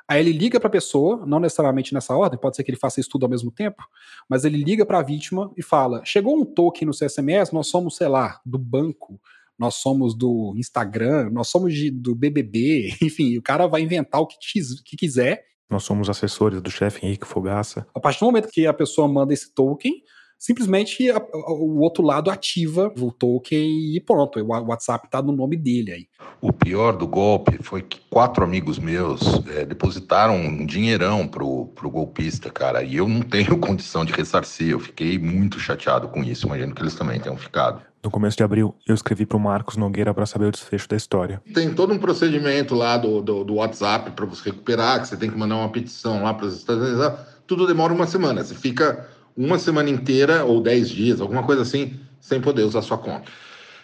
Aí 0.08 0.20
ele 0.20 0.32
liga 0.32 0.60
para 0.60 0.68
a 0.68 0.70
pessoa, 0.70 1.24
não 1.26 1.40
necessariamente 1.40 1.94
nessa 1.94 2.14
ordem, 2.14 2.38
pode 2.38 2.56
ser 2.56 2.64
que 2.64 2.70
ele 2.70 2.78
faça 2.78 3.00
isso 3.00 3.08
tudo 3.10 3.24
ao 3.24 3.30
mesmo 3.30 3.50
tempo, 3.50 3.82
mas 4.28 4.44
ele 4.44 4.62
liga 4.62 4.84
para 4.84 4.98
a 4.98 5.02
vítima 5.02 5.50
e 5.56 5.62
fala: 5.62 6.04
chegou 6.04 6.36
um 6.36 6.44
token 6.44 6.86
no 6.86 6.94
seu 6.94 7.08
SMS, 7.08 7.50
nós 7.52 7.68
somos, 7.68 7.96
sei 7.96 8.08
lá, 8.08 8.40
do 8.44 8.58
banco 8.58 9.20
nós 9.58 9.76
somos 9.76 10.14
do 10.16 10.54
Instagram, 10.56 11.30
nós 11.30 11.48
somos 11.48 11.74
de, 11.74 11.90
do 11.90 12.14
BBB, 12.14 12.94
enfim, 13.02 13.36
o 13.36 13.42
cara 13.42 13.66
vai 13.66 13.80
inventar 13.80 14.20
o 14.20 14.26
que, 14.26 14.36
que 14.84 14.96
quiser. 14.96 15.44
Nós 15.68 15.82
somos 15.82 16.08
assessores 16.08 16.60
do 16.60 16.70
chefe 16.70 17.04
Henrique 17.04 17.26
Fogaça. 17.26 17.86
A 17.94 17.98
partir 17.98 18.20
do 18.20 18.26
momento 18.26 18.48
que 18.48 18.66
a 18.66 18.72
pessoa 18.72 19.08
manda 19.08 19.34
esse 19.34 19.52
token, 19.52 19.92
simplesmente 20.38 21.10
a, 21.10 21.16
a, 21.16 21.52
o 21.52 21.80
outro 21.80 22.04
lado 22.04 22.30
ativa 22.30 22.92
o 22.98 23.10
token 23.10 23.96
e 23.96 24.00
pronto, 24.00 24.38
o 24.38 24.46
WhatsApp 24.46 25.06
está 25.06 25.22
no 25.22 25.32
nome 25.32 25.56
dele 25.56 25.92
aí. 25.92 26.06
O 26.40 26.52
pior 26.52 26.96
do 26.96 27.06
golpe 27.06 27.58
foi 27.62 27.82
que 27.82 28.00
quatro 28.10 28.44
amigos 28.44 28.78
meus 28.78 29.44
é, 29.48 29.64
depositaram 29.64 30.36
um 30.36 30.64
dinheirão 30.64 31.26
pro, 31.26 31.66
pro 31.68 31.90
golpista, 31.90 32.50
cara, 32.50 32.82
e 32.82 32.96
eu 32.96 33.08
não 33.08 33.22
tenho 33.26 33.58
condição 33.58 34.04
de 34.04 34.12
ressarcir, 34.12 34.70
eu 34.70 34.80
fiquei 34.80 35.18
muito 35.18 35.58
chateado 35.58 36.08
com 36.08 36.22
isso, 36.22 36.46
imagino 36.46 36.74
que 36.74 36.82
eles 36.82 36.94
também 36.94 37.18
tenham 37.18 37.36
ficado. 37.36 37.82
No 38.06 38.10
começo 38.12 38.36
de 38.36 38.44
abril, 38.44 38.72
eu 38.86 38.94
escrevi 38.94 39.26
para 39.26 39.36
o 39.36 39.40
Marcos 39.40 39.76
Nogueira 39.76 40.14
para 40.14 40.24
saber 40.26 40.46
o 40.46 40.52
desfecho 40.52 40.88
da 40.88 40.96
história. 40.96 41.42
Tem 41.52 41.74
todo 41.74 41.92
um 41.92 41.98
procedimento 41.98 42.72
lá 42.72 42.96
do, 42.96 43.20
do, 43.20 43.42
do 43.42 43.54
WhatsApp 43.54 44.12
para 44.12 44.24
você 44.24 44.50
recuperar, 44.50 45.00
que 45.00 45.08
você 45.08 45.16
tem 45.16 45.28
que 45.28 45.36
mandar 45.36 45.56
uma 45.56 45.68
petição 45.68 46.22
lá 46.22 46.32
para 46.32 46.46
os 46.46 46.56
Estados 46.56 46.88
Unidos. 46.88 47.18
Tudo 47.48 47.66
demora 47.66 47.92
uma 47.92 48.06
semana. 48.06 48.44
Você 48.44 48.54
fica 48.54 49.08
uma 49.36 49.58
semana 49.58 49.90
inteira 49.90 50.44
ou 50.44 50.62
dez 50.62 50.88
dias, 50.88 51.20
alguma 51.20 51.42
coisa 51.42 51.62
assim, 51.62 51.98
sem 52.20 52.40
poder 52.40 52.62
usar 52.62 52.80
sua 52.82 52.96
conta. 52.96 53.24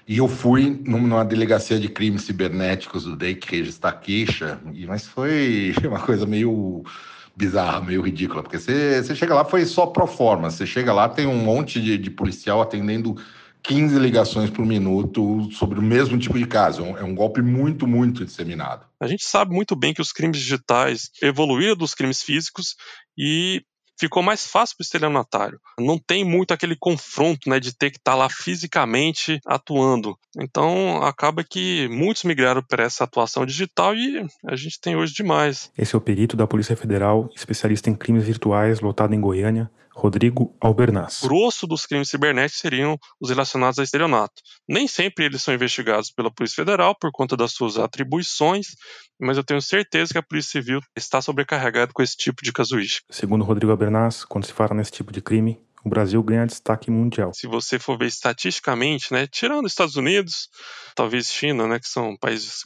E 0.07 0.19
eu 0.19 0.29
fui 0.29 0.81
numa 0.87 1.25
delegacia 1.25 1.81
de 1.81 1.88
crimes 1.88 2.23
cibernéticos 2.23 3.02
do 3.02 3.17
DEIC 3.17 3.50
registrar 3.50 3.91
queixa, 3.91 4.61
mas 4.87 5.05
foi 5.05 5.75
uma 5.85 5.99
coisa 5.99 6.25
meio 6.25 6.85
bizarra, 7.35 7.81
meio 7.81 8.02
ridícula, 8.02 8.41
porque 8.41 8.61
você, 8.61 9.02
você 9.02 9.17
chega 9.17 9.35
lá, 9.35 9.45
foi 9.45 9.64
só 9.64 9.87
pro 9.87 10.07
forma, 10.07 10.49
você 10.49 10.64
chega 10.64 10.93
lá, 10.93 11.09
tem 11.09 11.26
um 11.26 11.38
monte 11.38 11.83
de, 11.83 11.99
de 11.99 12.09
policial 12.09 12.62
atendendo 12.62 13.17
15 13.62 13.99
ligações 13.99 14.50
por 14.50 14.64
minuto 14.64 15.49
sobre 15.52 15.78
o 15.78 15.83
mesmo 15.83 16.19
tipo 16.19 16.38
de 16.38 16.47
caso. 16.47 16.85
É 16.97 17.04
um 17.04 17.14
golpe 17.14 17.40
muito, 17.40 17.87
muito 17.87 18.25
disseminado. 18.25 18.87
A 19.00 19.07
gente 19.07 19.25
sabe 19.25 19.54
muito 19.54 19.76
bem 19.76 19.95
que 19.95 20.00
os 20.00 20.12
crimes 20.12 20.38
digitais 20.38 21.11
evoluíram 21.23 21.76
dos 21.76 21.95
crimes 21.95 22.23
físicos 22.23 22.76
e 23.16 23.62
ficou 23.99 24.23
mais 24.23 24.47
fácil 24.47 24.76
para 24.76 24.83
o 24.83 24.85
estelionatário. 24.85 25.61
Não 25.78 25.97
tem 25.97 26.25
muito 26.25 26.52
aquele 26.52 26.76
confronto 26.76 27.49
né, 27.49 27.61
de 27.61 27.76
ter 27.76 27.90
que 27.90 27.99
estar 27.99 28.12
tá 28.12 28.16
lá 28.16 28.28
fisicamente 28.28 29.38
atuando. 29.47 30.16
Então 30.40 31.02
acaba 31.04 31.45
que 31.45 31.88
muitos 31.88 32.25
migraram 32.25 32.62
para 32.62 32.83
essa 32.83 33.04
atuação 33.04 33.47
digital 33.47 33.95
e 33.95 34.26
a 34.45 34.57
gente 34.57 34.81
tem 34.81 34.97
hoje 34.97 35.14
demais. 35.14 35.71
Esse 35.78 35.95
é 35.95 35.99
o 35.99 36.00
perito 36.00 36.37
da 36.37 36.47
Polícia 36.47 36.76
Federal, 36.76 37.31
especialista 37.37 37.90
em 37.90 37.95
crimes 37.95 38.25
virtuais, 38.25 38.81
lotado 38.81 39.14
em 39.14 39.21
Goiânia, 39.21 39.71
Rodrigo 39.95 40.57
Albernaz. 40.61 41.23
O 41.23 41.29
grosso 41.29 41.67
dos 41.67 41.87
crimes 41.87 42.09
cibernéticos 42.09 42.61
seriam 42.61 42.99
os 43.21 43.31
relacionados 43.31 43.79
a 43.79 43.83
estelionato. 43.83 44.35
Nem 44.69 44.89
sempre 44.89 45.25
eles 45.27 45.43
são 45.43 45.53
investigados 45.55 46.11
pela 46.11 46.33
Polícia 46.33 46.57
Federal 46.57 46.97
por 46.99 47.11
conta 47.13 47.37
das 47.37 47.53
suas 47.53 47.77
atribuições, 47.79 48.69
mas 49.21 49.37
eu 49.37 49.45
tenho 49.45 49.61
certeza 49.61 50.13
que 50.13 50.19
a 50.19 50.23
Polícia 50.23 50.61
Civil 50.61 50.81
está 50.97 51.21
sobrecarregada 51.21 51.93
com 51.93 52.03
esse 52.03 52.17
tipo 52.17 52.43
de 52.43 52.53
casuística. 52.53 53.07
Segundo 53.11 53.45
Rodrigo 53.45 53.71
Albernaz, 53.71 54.25
quando 54.25 54.47
se 54.47 54.53
fala 54.53 54.75
nesse 54.75 54.93
tipo 54.93 55.13
de 55.13 55.21
crime, 55.21 55.61
o 55.85 55.89
Brasil 55.89 56.23
ganha 56.23 56.47
destaque 56.47 56.91
mundial. 56.91 57.33
Se 57.35 57.47
você 57.47 57.79
for 57.79 57.99
ver 57.99 58.07
estatisticamente, 58.07 59.13
né, 59.13 59.27
tirando 59.27 59.67
Estados 59.67 59.97
Unidos, 59.97 60.49
talvez 60.95 61.33
China, 61.33 61.67
né, 61.67 61.79
que 61.79 61.89
são 61.89 62.17
países, 62.17 62.61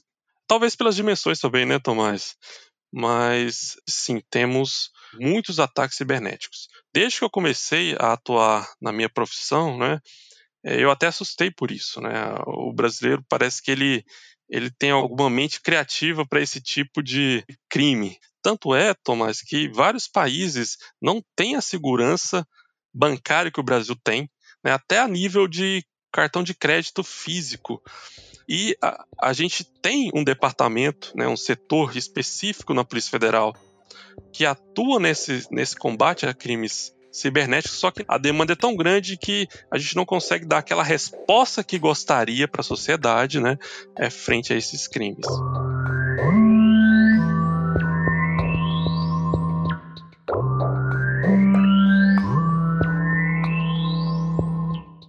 talvez 0.47 0.77
pelas 0.77 0.95
dimensões 0.95 1.41
também, 1.41 1.65
né, 1.65 1.79
Tomás? 1.79 2.37
Mas 2.93 3.77
sim, 3.89 4.23
temos 4.31 4.91
muitos 5.15 5.59
ataques 5.59 5.97
cibernéticos. 5.97 6.69
Desde 6.93 7.19
que 7.19 7.25
eu 7.25 7.31
comecei 7.31 7.95
a 7.99 8.13
atuar 8.13 8.69
na 8.81 8.93
minha 8.93 9.09
profissão, 9.09 9.79
né, 9.79 10.01
eh, 10.65 10.83
eu 10.83 10.91
até 10.91 11.07
assustei 11.07 11.51
por 11.51 11.71
isso, 11.71 12.01
né? 12.01 12.13
O 12.47 12.73
brasileiro 12.73 13.25
parece 13.29 13.63
que 13.63 13.71
ele 13.71 14.05
ele 14.49 14.71
tem 14.71 14.93
alguma 14.93 15.29
mente 15.29 15.61
criativa 15.61 16.25
para 16.25 16.41
esse 16.41 16.61
tipo 16.61 17.03
de 17.03 17.45
crime. 17.69 18.17
Tanto 18.41 18.75
é, 18.75 18.95
Tomás, 18.95 19.43
que 19.43 19.69
vários 19.69 20.07
países 20.07 20.77
não 21.03 21.21
têm 21.35 21.57
a 21.57 21.61
segurança 21.61 22.47
bancária 22.95 23.51
que 23.51 23.59
o 23.59 23.65
Brasil 23.65 23.97
tem, 24.05 24.31
né, 24.65 24.73
até 24.73 25.01
a 25.01 25.09
nível 25.09 25.49
de 25.49 25.85
cartão 26.13 26.43
de 26.43 26.55
crédito 26.55 27.03
físico. 27.03 27.83
E 28.49 28.77
a, 28.81 29.05
a 29.21 29.33
gente 29.33 29.65
tem 29.83 30.11
um 30.15 30.23
departamento, 30.23 31.13
né, 31.17 31.27
um 31.27 31.37
setor 31.37 31.97
específico 31.97 32.73
na 32.73 32.85
Polícia 32.85 33.11
Federal 33.11 33.55
que 34.33 34.45
atua 34.45 35.01
nesse, 35.01 35.47
nesse 35.51 35.77
combate 35.77 36.27
a 36.27 36.35
crimes 36.35 36.95
cibernéticos, 37.11 37.79
só 37.79 37.91
que 37.91 38.05
a 38.07 38.19
demanda 38.19 38.53
é 38.53 38.57
tão 38.57 38.77
grande 38.77 39.17
que 39.17 39.49
a 39.71 39.79
gente 39.79 39.97
não 39.97 40.05
consegue 40.05 40.45
dar 40.45 40.59
aquela 40.59 40.83
resposta 40.83 41.65
que 41.65 41.79
gostaria 41.79 42.47
para 42.47 42.61
a 42.61 42.65
sociedade, 42.65 43.41
né, 43.41 43.59
é, 43.97 44.11
frente 44.11 44.53
a 44.53 44.57
esses 44.57 44.87
crimes. 44.87 45.27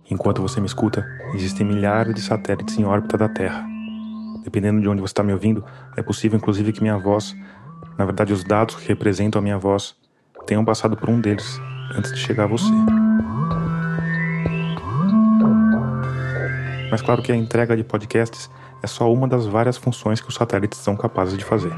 Enquanto 0.10 0.42
você 0.42 0.62
me 0.62 0.66
escuta, 0.66 1.06
existem 1.34 1.66
milhares 1.66 2.16
de 2.16 2.22
satélites 2.22 2.78
em 2.78 2.86
órbita 2.86 3.18
da 3.18 3.28
Terra. 3.28 3.68
Dependendo 4.44 4.82
de 4.82 4.88
onde 4.88 5.02
você 5.02 5.12
está 5.12 5.22
me 5.22 5.34
ouvindo, 5.34 5.64
é 5.98 6.02
possível 6.02 6.38
inclusive 6.38 6.72
que 6.72 6.82
minha 6.82 6.98
voz 6.98 7.36
na 7.98 8.06
verdade, 8.06 8.32
os 8.32 8.44
dados 8.44 8.76
que 8.76 8.88
representam 8.88 9.40
a 9.40 9.42
minha 9.42 9.58
voz 9.58 9.96
tenham 10.46 10.64
passado 10.64 10.96
por 10.96 11.10
um 11.10 11.20
deles 11.20 11.60
antes 11.96 12.14
de 12.14 12.20
chegar 12.20 12.44
a 12.44 12.48
você. 12.48 12.72
Mas 16.92 17.02
claro 17.02 17.22
que 17.22 17.32
a 17.32 17.36
entrega 17.36 17.76
de 17.76 17.84
podcasts 17.84 18.50
é 18.84 18.88
só 18.88 19.12
uma 19.12 19.28
das 19.28 19.46
várias 19.46 19.78
funções 19.78 20.22
que 20.22 20.30
os 20.30 20.36
satélites 20.36 20.80
são 20.80 20.96
capazes 20.96 21.38
de 21.38 21.44
fazer. 21.44 21.74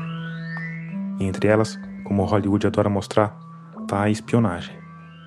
E 1.19 1.25
entre 1.25 1.47
elas, 1.47 1.79
como 2.03 2.23
Hollywood 2.25 2.67
adora 2.67 2.89
mostrar, 2.89 3.37
está 3.81 4.03
a 4.03 4.09
espionagem. 4.09 4.77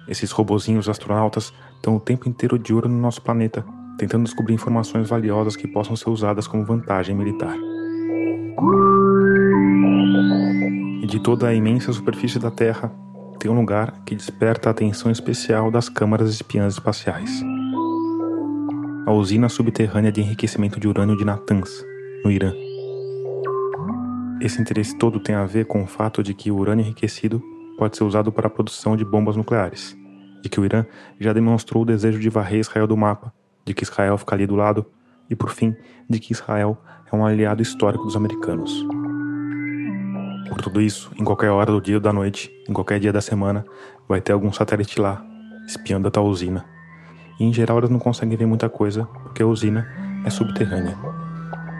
Esses 0.06 0.30
robozinhos 0.30 0.88
astronautas 0.88 1.52
estão 1.76 1.96
o 1.96 2.00
tempo 2.00 2.28
inteiro 2.28 2.58
de 2.58 2.74
olho 2.74 2.88
no 2.88 2.98
nosso 2.98 3.22
planeta, 3.22 3.64
tentando 3.98 4.24
descobrir 4.24 4.54
informações 4.54 5.08
valiosas 5.08 5.56
que 5.56 5.66
possam 5.66 5.96
ser 5.96 6.10
usadas 6.10 6.46
como 6.46 6.64
vantagem 6.64 7.14
militar. 7.14 7.56
De 11.12 11.20
toda 11.20 11.46
a 11.46 11.52
imensa 11.52 11.92
superfície 11.92 12.38
da 12.38 12.50
Terra, 12.50 12.90
tem 13.38 13.50
um 13.50 13.54
lugar 13.54 14.02
que 14.06 14.14
desperta 14.14 14.70
a 14.70 14.72
atenção 14.72 15.12
especial 15.12 15.70
das 15.70 15.86
câmaras 15.86 16.30
espiãs 16.30 16.72
espaciais. 16.72 17.44
A 19.04 19.12
usina 19.12 19.50
subterrânea 19.50 20.10
de 20.10 20.22
enriquecimento 20.22 20.80
de 20.80 20.88
urânio 20.88 21.14
de 21.14 21.22
Natanz, 21.22 21.84
no 22.24 22.30
Irã. 22.30 22.54
Esse 24.40 24.58
interesse 24.58 24.96
todo 24.96 25.20
tem 25.20 25.34
a 25.34 25.44
ver 25.44 25.66
com 25.66 25.82
o 25.82 25.86
fato 25.86 26.22
de 26.22 26.32
que 26.32 26.50
o 26.50 26.56
urânio 26.56 26.82
enriquecido 26.82 27.42
pode 27.76 27.94
ser 27.94 28.04
usado 28.04 28.32
para 28.32 28.46
a 28.46 28.50
produção 28.50 28.96
de 28.96 29.04
bombas 29.04 29.36
nucleares, 29.36 29.94
de 30.42 30.48
que 30.48 30.58
o 30.58 30.64
Irã 30.64 30.86
já 31.20 31.34
demonstrou 31.34 31.82
o 31.82 31.86
desejo 31.86 32.18
de 32.18 32.30
varrer 32.30 32.60
Israel 32.60 32.86
do 32.86 32.96
mapa, 32.96 33.34
de 33.66 33.74
que 33.74 33.84
Israel 33.84 34.16
fica 34.16 34.34
ali 34.34 34.46
do 34.46 34.56
lado, 34.56 34.86
e 35.28 35.36
por 35.36 35.50
fim, 35.50 35.76
de 36.08 36.18
que 36.18 36.32
Israel 36.32 36.78
é 37.12 37.14
um 37.14 37.22
aliado 37.22 37.60
histórico 37.60 38.04
dos 38.04 38.16
americanos. 38.16 38.82
Por 40.52 40.60
tudo 40.60 40.82
isso, 40.82 41.10
em 41.18 41.24
qualquer 41.24 41.48
hora 41.48 41.72
do 41.72 41.80
dia 41.80 41.94
ou 41.94 42.00
da 42.00 42.12
noite, 42.12 42.52
em 42.68 42.74
qualquer 42.74 43.00
dia 43.00 43.10
da 43.10 43.22
semana, 43.22 43.64
vai 44.06 44.20
ter 44.20 44.32
algum 44.32 44.52
satélite 44.52 45.00
lá, 45.00 45.24
espiando 45.66 46.08
a 46.08 46.10
tal 46.10 46.26
usina. 46.26 46.62
E 47.40 47.44
em 47.44 47.50
geral 47.50 47.78
eles 47.78 47.88
não 47.88 47.98
conseguem 47.98 48.36
ver 48.36 48.44
muita 48.44 48.68
coisa, 48.68 49.04
porque 49.22 49.42
a 49.42 49.46
usina 49.46 49.88
é 50.26 50.28
subterrânea. 50.28 50.94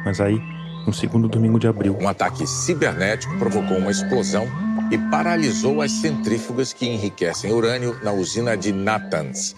Mas 0.07 0.23
aí, 0.23 0.41
no 0.87 0.93
segundo 0.95 1.29
domingo 1.29 1.59
de 1.59 1.69
abril, 1.69 1.99
um 2.01 2.09
ataque 2.09 2.47
cibernético 2.47 3.37
provocou 3.37 3.77
uma 3.77 3.91
explosão 3.91 4.47
e 4.91 4.97
paralisou 5.11 5.83
as 5.83 5.93
centrífugas 5.93 6.73
que 6.73 6.87
enriquecem 6.87 7.53
urânio 7.53 7.95
na 8.03 8.11
usina 8.11 8.57
de 8.57 8.73
Natanz, 8.73 9.55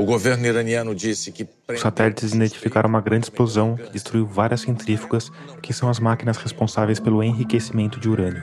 o 0.00 0.04
governo 0.04 0.46
iraniano 0.46 0.94
disse 0.94 1.30
que. 1.30 1.46
Os 1.68 1.80
satélites 1.80 2.32
identificaram 2.32 2.88
uma 2.88 3.02
grande 3.02 3.26
explosão 3.26 3.76
que 3.76 3.92
destruiu 3.92 4.26
várias 4.26 4.62
centrífugas, 4.62 5.30
que 5.60 5.74
são 5.74 5.90
as 5.90 6.00
máquinas 6.00 6.38
responsáveis 6.38 6.98
pelo 6.98 7.22
enriquecimento 7.22 8.00
de 8.00 8.08
urânio. 8.08 8.42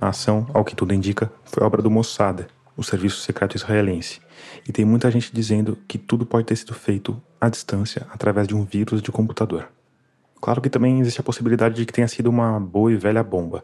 A 0.00 0.08
ação, 0.08 0.46
ao 0.54 0.64
que 0.64 0.74
tudo 0.74 0.94
indica, 0.94 1.30
foi 1.44 1.62
obra 1.62 1.82
do 1.82 1.90
Mossad, 1.90 2.46
o 2.76 2.82
serviço 2.82 3.20
secreto 3.20 3.56
israelense, 3.56 4.20
e 4.66 4.72
tem 4.72 4.84
muita 4.84 5.10
gente 5.10 5.30
dizendo 5.32 5.78
que 5.86 5.98
tudo 5.98 6.24
pode 6.24 6.46
ter 6.46 6.56
sido 6.56 6.72
feito 6.72 7.20
à 7.38 7.50
distância 7.50 8.06
através 8.10 8.48
de 8.48 8.56
um 8.56 8.64
vírus 8.64 9.02
de 9.02 9.12
computador. 9.12 9.68
Claro 10.40 10.62
que 10.62 10.70
também 10.70 10.98
existe 10.98 11.20
a 11.20 11.24
possibilidade 11.24 11.76
de 11.76 11.84
que 11.84 11.92
tenha 11.92 12.08
sido 12.08 12.30
uma 12.30 12.58
boa 12.58 12.90
e 12.90 12.96
velha 12.96 13.22
bomba, 13.22 13.62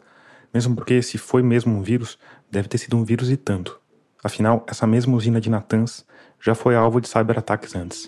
mesmo 0.53 0.75
porque 0.75 1.01
se 1.01 1.17
foi 1.17 1.41
mesmo 1.41 1.75
um 1.75 1.81
vírus, 1.81 2.17
deve 2.49 2.67
ter 2.67 2.77
sido 2.77 2.95
um 2.95 3.03
vírus 3.03 3.31
e 3.31 3.35
tanto. 3.35 3.79
Afinal, 4.23 4.65
essa 4.67 4.85
mesma 4.85 5.15
usina 5.15 5.41
de 5.41 5.49
Natanz 5.49 6.05
já 6.41 6.55
foi 6.55 6.75
alvo 6.75 7.01
de 7.01 7.07
cyberataques 7.07 7.75
antes. 7.75 8.07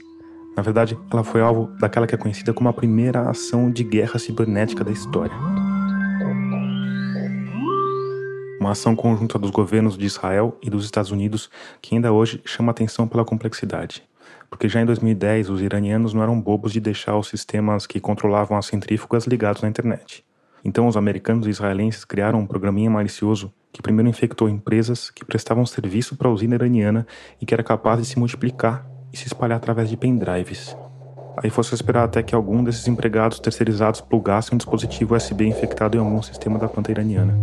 Na 0.55 0.63
verdade, 0.63 0.97
ela 1.11 1.23
foi 1.23 1.41
alvo 1.41 1.67
daquela 1.79 2.05
que 2.05 2.15
é 2.15 2.17
conhecida 2.17 2.53
como 2.53 2.69
a 2.69 2.73
primeira 2.73 3.29
ação 3.29 3.71
de 3.71 3.83
guerra 3.83 4.19
cibernética 4.19 4.83
da 4.83 4.91
história. 4.91 5.35
Uma 8.59 8.71
ação 8.71 8.95
conjunta 8.95 9.39
dos 9.39 9.49
governos 9.49 9.97
de 9.97 10.05
Israel 10.05 10.57
e 10.61 10.69
dos 10.69 10.85
Estados 10.85 11.09
Unidos 11.09 11.49
que 11.81 11.95
ainda 11.95 12.11
hoje 12.11 12.41
chama 12.45 12.71
atenção 12.71 13.07
pela 13.07 13.25
complexidade. 13.25 14.03
Porque 14.49 14.67
já 14.67 14.81
em 14.81 14.85
2010 14.85 15.49
os 15.49 15.61
iranianos 15.61 16.13
não 16.13 16.21
eram 16.21 16.39
bobos 16.39 16.73
de 16.73 16.79
deixar 16.79 17.17
os 17.17 17.27
sistemas 17.27 17.87
que 17.87 17.99
controlavam 17.99 18.57
as 18.57 18.65
centrífugas 18.65 19.25
ligados 19.25 19.61
na 19.61 19.69
internet. 19.69 20.23
Então 20.63 20.87
os 20.87 20.95
americanos 20.95 21.47
e 21.47 21.49
israelenses 21.49 22.05
criaram 22.05 22.39
um 22.39 22.45
programinha 22.45 22.89
malicioso 22.89 23.51
que 23.71 23.81
primeiro 23.81 24.09
infectou 24.09 24.49
empresas 24.49 25.09
que 25.09 25.25
prestavam 25.25 25.65
serviço 25.65 26.15
para 26.15 26.27
a 26.27 26.31
usina 26.31 26.55
iraniana 26.55 27.07
e 27.39 27.45
que 27.45 27.53
era 27.53 27.63
capaz 27.63 27.99
de 27.99 28.05
se 28.05 28.19
multiplicar 28.19 28.85
e 29.13 29.17
se 29.17 29.27
espalhar 29.27 29.57
através 29.57 29.89
de 29.89 29.97
pendrives. 29.97 30.75
Aí 31.37 31.49
fosse 31.49 31.73
esperar 31.73 32.03
até 32.03 32.21
que 32.21 32.35
algum 32.35 32.63
desses 32.63 32.87
empregados 32.87 33.39
terceirizados 33.39 34.01
plugasse 34.01 34.53
um 34.53 34.57
dispositivo 34.57 35.15
USB 35.15 35.47
infectado 35.47 35.97
em 35.97 35.99
algum 35.99 36.21
sistema 36.21 36.59
da 36.59 36.67
planta 36.67 36.91
iraniana. 36.91 37.33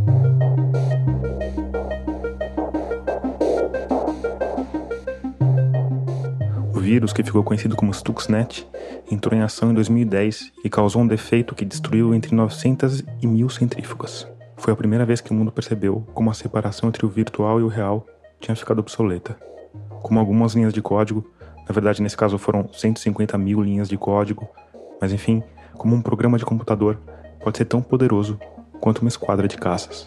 Vírus, 6.88 7.12
que 7.12 7.22
ficou 7.22 7.44
conhecido 7.44 7.76
como 7.76 7.92
Stuxnet, 7.92 8.66
entrou 9.10 9.38
em 9.38 9.42
ação 9.42 9.70
em 9.70 9.74
2010 9.74 10.52
e 10.64 10.70
causou 10.70 11.02
um 11.02 11.06
defeito 11.06 11.54
que 11.54 11.62
destruiu 11.62 12.14
entre 12.14 12.34
900 12.34 13.04
e 13.20 13.26
1000 13.26 13.50
centrífugas. 13.50 14.26
Foi 14.56 14.72
a 14.72 14.76
primeira 14.76 15.04
vez 15.04 15.20
que 15.20 15.30
o 15.30 15.34
mundo 15.34 15.52
percebeu 15.52 16.06
como 16.14 16.30
a 16.30 16.34
separação 16.34 16.88
entre 16.88 17.04
o 17.04 17.08
virtual 17.10 17.60
e 17.60 17.62
o 17.62 17.68
real 17.68 18.06
tinha 18.40 18.56
ficado 18.56 18.78
obsoleta. 18.78 19.36
Como 20.02 20.18
algumas 20.18 20.54
linhas 20.54 20.72
de 20.72 20.80
código, 20.80 21.30
na 21.68 21.74
verdade 21.74 22.00
nesse 22.00 22.16
caso 22.16 22.38
foram 22.38 22.66
150 22.72 23.36
mil 23.36 23.60
linhas 23.60 23.86
de 23.86 23.98
código, 23.98 24.48
mas 24.98 25.12
enfim, 25.12 25.42
como 25.74 25.94
um 25.94 26.00
programa 26.00 26.38
de 26.38 26.46
computador 26.46 26.98
pode 27.44 27.58
ser 27.58 27.66
tão 27.66 27.82
poderoso 27.82 28.40
quanto 28.80 29.00
uma 29.02 29.08
esquadra 29.08 29.46
de 29.46 29.58
caças. 29.58 30.06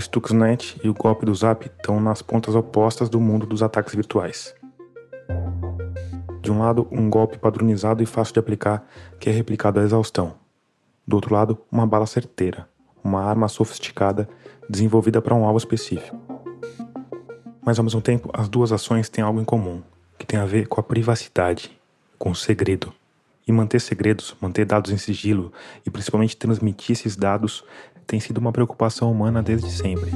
Stuxnet 0.00 0.80
e 0.82 0.88
o 0.88 0.94
golpe 0.94 1.26
do 1.26 1.34
Zap 1.34 1.66
estão 1.66 2.00
nas 2.00 2.22
pontas 2.22 2.54
opostas 2.54 3.08
do 3.08 3.20
mundo 3.20 3.46
dos 3.46 3.62
ataques 3.62 3.94
virtuais. 3.94 4.54
De 6.40 6.50
um 6.50 6.58
lado, 6.58 6.88
um 6.90 7.10
golpe 7.10 7.38
padronizado 7.38 8.02
e 8.02 8.06
fácil 8.06 8.34
de 8.34 8.40
aplicar, 8.40 8.86
que 9.18 9.28
é 9.28 9.32
replicado 9.32 9.78
à 9.78 9.82
exaustão. 9.82 10.34
Do 11.06 11.16
outro 11.16 11.34
lado, 11.34 11.58
uma 11.70 11.86
bala 11.86 12.06
certeira, 12.06 12.68
uma 13.04 13.22
arma 13.22 13.48
sofisticada 13.48 14.28
desenvolvida 14.68 15.20
para 15.20 15.34
um 15.34 15.44
alvo 15.44 15.58
específico. 15.58 16.16
Mas 17.62 17.78
ao 17.78 17.84
mesmo 17.84 18.00
tempo, 18.00 18.30
as 18.32 18.48
duas 18.48 18.72
ações 18.72 19.08
têm 19.08 19.22
algo 19.22 19.40
em 19.40 19.44
comum, 19.44 19.82
que 20.18 20.26
tem 20.26 20.38
a 20.38 20.44
ver 20.44 20.66
com 20.66 20.80
a 20.80 20.82
privacidade, 20.82 21.70
com 22.18 22.30
o 22.30 22.34
segredo. 22.34 22.92
E 23.46 23.52
manter 23.52 23.80
segredos, 23.80 24.36
manter 24.40 24.64
dados 24.64 24.92
em 24.92 24.96
sigilo 24.96 25.52
e 25.84 25.90
principalmente 25.90 26.36
transmitir 26.36 26.92
esses 26.92 27.16
dados 27.16 27.64
tem 28.10 28.18
sido 28.18 28.38
uma 28.38 28.50
preocupação 28.50 29.08
humana 29.08 29.40
desde 29.40 29.70
sempre. 29.70 30.10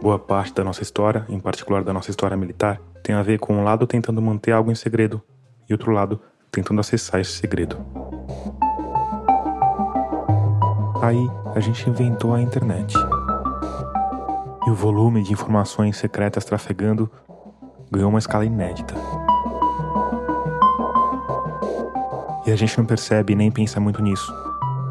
Boa 0.00 0.18
parte 0.18 0.54
da 0.54 0.64
nossa 0.64 0.82
história, 0.82 1.26
em 1.28 1.38
particular 1.38 1.84
da 1.84 1.92
nossa 1.92 2.08
história 2.08 2.34
militar, 2.34 2.80
tem 3.02 3.14
a 3.14 3.22
ver 3.22 3.38
com 3.38 3.52
um 3.52 3.62
lado 3.62 3.86
tentando 3.86 4.22
manter 4.22 4.52
algo 4.52 4.72
em 4.72 4.74
segredo 4.74 5.20
e 5.68 5.74
outro 5.74 5.92
lado 5.92 6.18
tentando 6.50 6.80
acessar 6.80 7.20
esse 7.20 7.32
segredo. 7.32 7.76
Aí 11.02 11.28
a 11.54 11.60
gente 11.60 11.90
inventou 11.90 12.32
a 12.32 12.40
internet. 12.40 12.96
E 14.66 14.70
o 14.70 14.74
volume 14.74 15.22
de 15.22 15.34
informações 15.34 15.98
secretas 15.98 16.46
trafegando 16.46 17.10
ganhou 17.92 18.08
uma 18.08 18.18
escala 18.18 18.46
inédita. 18.46 18.94
E 22.46 22.50
a 22.50 22.56
gente 22.56 22.78
não 22.78 22.86
percebe 22.86 23.34
nem 23.34 23.50
pensa 23.50 23.78
muito 23.78 24.00
nisso. 24.00 24.45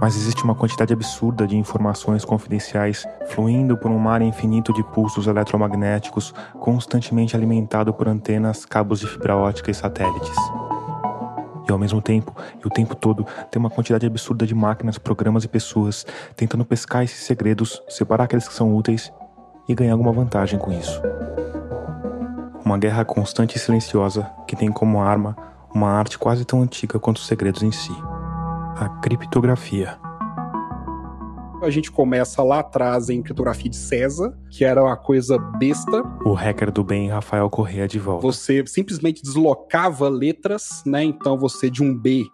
Mas 0.06 0.16
existe 0.16 0.44
uma 0.44 0.54
quantidade 0.54 0.94
absurda 0.94 1.48
de 1.48 1.58
informações 1.58 2.24
confidenciais 2.24 3.08
fluindo 3.26 3.76
por 3.76 3.90
um 3.90 3.98
mar 3.98 4.22
infinito 4.22 4.72
de 4.72 4.84
pulsos 4.84 5.26
eletromagnéticos 5.26 6.32
constantemente 6.60 7.36
alimentado 7.36 7.92
por 7.92 8.08
antenas, 8.08 8.66
cabos 8.66 9.00
de 9.00 9.08
fibra 9.08 9.36
ótica 9.36 9.72
e 9.72 9.74
satélites. 9.74 10.38
E 11.68 11.72
ao 11.72 11.80
mesmo 11.80 12.04
tempo, 12.04 12.36
e 12.64 12.68
o 12.68 12.70
tempo 12.70 12.94
todo, 12.94 13.26
tem 13.50 13.60
uma 13.60 13.72
quantidade 13.72 14.06
absurda 14.06 14.46
de 14.46 14.54
máquinas, 14.54 15.00
programas 15.00 15.44
e 15.44 15.48
pessoas 15.48 16.06
tentando 16.36 16.64
pescar 16.64 17.04
esses 17.04 17.26
segredos, 17.26 17.82
separar 17.90 18.26
aqueles 18.26 18.48
que 18.48 18.54
são 18.54 18.76
úteis 18.76 19.12
e 19.68 19.74
ganhar 19.74 19.94
alguma 19.94 20.12
vantagem 20.12 20.60
com 20.60 20.72
isso. 20.72 21.02
Uma 22.64 22.78
guerra 22.78 23.04
constante 23.04 23.56
e 23.56 23.60
silenciosa 23.60 24.30
que 24.48 24.56
tem 24.56 24.72
como 24.72 25.02
arma 25.02 25.36
uma 25.74 25.90
arte 25.90 26.20
quase 26.20 26.46
tão 26.46 26.62
antiga 26.62 27.00
quanto 27.00 27.18
os 27.18 27.26
segredos 27.26 27.64
em 27.64 27.72
si: 27.72 27.92
a 28.76 28.90
criptografia. 29.00 29.98
A 31.62 31.70
gente 31.70 31.90
começa 31.90 32.44
lá 32.44 32.60
atrás 32.60 33.10
em 33.10 33.24
criptografia 33.24 33.70
de 33.70 33.78
César, 33.78 34.38
que 34.52 34.66
era 34.66 34.84
uma 34.84 34.98
coisa 34.98 35.38
besta. 35.38 36.04
O 36.26 36.34
hacker 36.34 36.72
do 36.72 36.84
bem 36.84 37.10
Rafael 37.10 37.50
Correa 37.50 37.88
de 37.88 37.98
volta. 37.98 38.28
Você 38.28 38.66
simplesmente 38.68 39.24
deslocava 39.24 40.10
letras, 40.10 40.84
né? 40.86 41.04
Então 41.04 41.38
você 41.38 41.70
de 41.70 41.82
um 41.82 41.98
B 41.98 42.26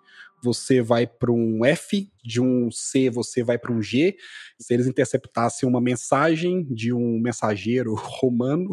você 0.44 0.82
vai 0.82 1.06
para 1.06 1.32
um 1.32 1.64
F, 1.64 2.10
de 2.24 2.42
um 2.42 2.72
C 2.72 3.10
você 3.10 3.44
vai 3.44 3.58
para 3.58 3.72
um 3.72 3.82
G. 3.82 4.16
Se 4.60 4.74
eles 4.74 4.88
interceptassem 4.88 5.70
uma 5.70 5.80
mensagem 5.80 6.64
de 6.64 6.92
um 6.92 7.20
mensageiro 7.20 7.94
romano, 8.20 8.70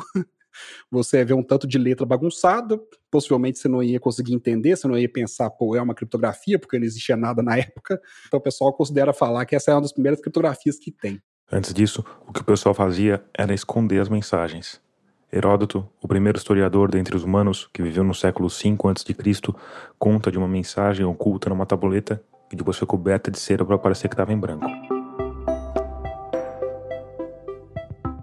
você 0.90 1.18
ia 1.18 1.24
ver 1.24 1.34
um 1.34 1.42
tanto 1.42 1.66
de 1.66 1.78
letra 1.78 2.06
bagunçada, 2.06 2.78
possivelmente 3.10 3.58
você 3.58 3.68
não 3.68 3.82
ia 3.82 3.98
conseguir 3.98 4.34
entender, 4.34 4.76
você 4.76 4.86
não 4.86 4.96
ia 4.96 5.08
pensar, 5.10 5.50
pô, 5.50 5.76
é 5.76 5.82
uma 5.82 5.94
criptografia, 5.94 6.58
porque 6.58 6.78
não 6.78 6.86
existia 6.86 7.16
nada 7.16 7.42
na 7.42 7.56
época. 7.58 8.00
Então 8.26 8.38
o 8.38 8.42
pessoal 8.42 8.72
considera 8.72 9.12
falar 9.12 9.44
que 9.46 9.56
essa 9.56 9.70
é 9.70 9.74
uma 9.74 9.82
das 9.82 9.92
primeiras 9.92 10.20
criptografias 10.20 10.78
que 10.78 10.90
tem. 10.90 11.20
Antes 11.50 11.72
disso, 11.72 12.04
o 12.26 12.32
que 12.32 12.42
o 12.42 12.44
pessoal 12.44 12.74
fazia 12.74 13.24
era 13.36 13.54
esconder 13.54 14.00
as 14.00 14.08
mensagens. 14.08 14.80
Heródoto, 15.32 15.86
o 16.02 16.08
primeiro 16.08 16.38
historiador 16.38 16.90
dentre 16.90 17.14
os 17.14 17.22
humanos, 17.22 17.68
que 17.72 17.82
viveu 17.82 18.02
no 18.02 18.14
século 18.14 18.48
V 18.48 18.76
a.C., 18.84 19.54
conta 19.98 20.30
de 20.30 20.38
uma 20.38 20.48
mensagem 20.48 21.04
oculta 21.04 21.50
numa 21.50 21.66
tabuleta 21.66 22.22
e 22.50 22.56
depois 22.56 22.76
foi 22.76 22.86
coberta 22.86 23.30
de 23.30 23.38
cera 23.38 23.64
para 23.64 23.78
parecer 23.78 24.08
que 24.08 24.14
estava 24.14 24.32
em 24.32 24.38
branco. 24.38 24.97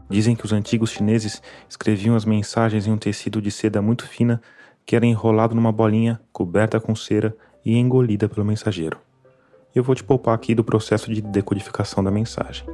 Dizem 0.10 0.36
que 0.36 0.46
os 0.46 0.54
antigos 0.54 0.92
chineses 0.92 1.42
escreviam 1.68 2.16
as 2.16 2.26
mensagens 2.26 2.86
em 2.86 2.92
um 2.92 2.98
tecido 2.98 3.42
de 3.42 3.50
seda 3.50 3.82
muito 3.82 4.08
fina 4.08 4.42
que 4.86 4.96
era 4.96 5.06
enrolado 5.06 5.56
numa 5.56 5.72
bolinha, 5.72 6.22
coberta 6.32 6.80
com 6.80 6.96
cera 6.96 7.36
e 7.66 7.76
engolida 7.76 8.30
pelo 8.30 8.46
mensageiro. 8.46 9.00
Eu 9.74 9.84
vou 9.84 9.96
te 9.96 10.04
poupar 10.04 10.36
aqui 10.36 10.54
do 10.54 10.64
processo 10.64 11.12
de 11.12 11.22
decodificação 11.22 12.04
da 12.04 12.12
mensagem. 12.12 12.66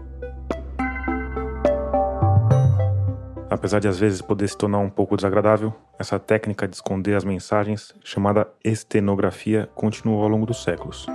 Apesar 3.50 3.80
de 3.80 3.88
às 3.88 4.00
vezes 4.00 4.22
poder 4.22 4.48
se 4.48 4.58
tornar 4.58 4.80
um 4.80 4.90
pouco 4.90 5.16
desagradável, 5.16 5.74
essa 5.98 6.20
técnica 6.20 6.68
de 6.68 6.76
esconder 6.76 7.16
as 7.16 7.24
mensagens, 7.24 7.94
chamada 8.04 8.48
estenografia, 8.64 9.70
continuou 9.74 10.22
ao 10.22 10.30
longo 10.30 10.46
dos 10.46 10.64
séculos. 10.64 11.06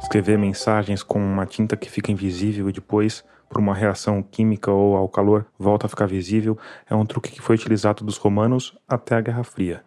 Escrever 0.00 0.38
mensagens 0.38 1.02
com 1.02 1.18
uma 1.18 1.46
tinta 1.46 1.76
que 1.76 1.90
fica 1.90 2.12
invisível 2.12 2.68
e 2.68 2.72
depois 2.72 3.24
por 3.54 3.60
uma 3.60 3.72
reação 3.72 4.20
química 4.20 4.72
ou 4.72 4.96
ao 4.96 5.08
calor 5.08 5.46
volta 5.56 5.86
a 5.86 5.88
ficar 5.88 6.06
visível, 6.06 6.58
é 6.90 6.94
um 6.94 7.06
truque 7.06 7.30
que 7.30 7.40
foi 7.40 7.54
utilizado 7.54 8.04
dos 8.04 8.16
romanos 8.16 8.76
até 8.88 9.14
a 9.14 9.20
Guerra 9.20 9.44
Fria. 9.44 9.84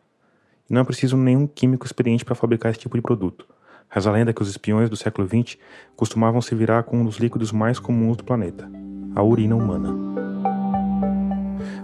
Não 0.69 0.79
é 0.79 0.83
preciso 0.85 1.17
nenhum 1.17 1.45
químico 1.45 1.85
experiente 1.85 2.23
para 2.23 2.33
fabricar 2.33 2.71
esse 2.71 2.79
tipo 2.79 2.95
de 2.95 3.01
produto. 3.01 3.45
Reza 3.89 4.09
a 4.09 4.13
lenda 4.13 4.31
que 4.31 4.41
os 4.41 4.49
espiões 4.49 4.89
do 4.89 4.95
século 4.95 5.27
XX 5.27 5.57
costumavam 5.97 6.41
se 6.41 6.55
virar 6.55 6.83
com 6.83 6.99
um 6.99 7.03
dos 7.03 7.17
líquidos 7.17 7.51
mais 7.51 7.77
comuns 7.77 8.15
do 8.15 8.23
planeta, 8.23 8.71
a 9.13 9.21
urina 9.21 9.57
humana. 9.57 9.93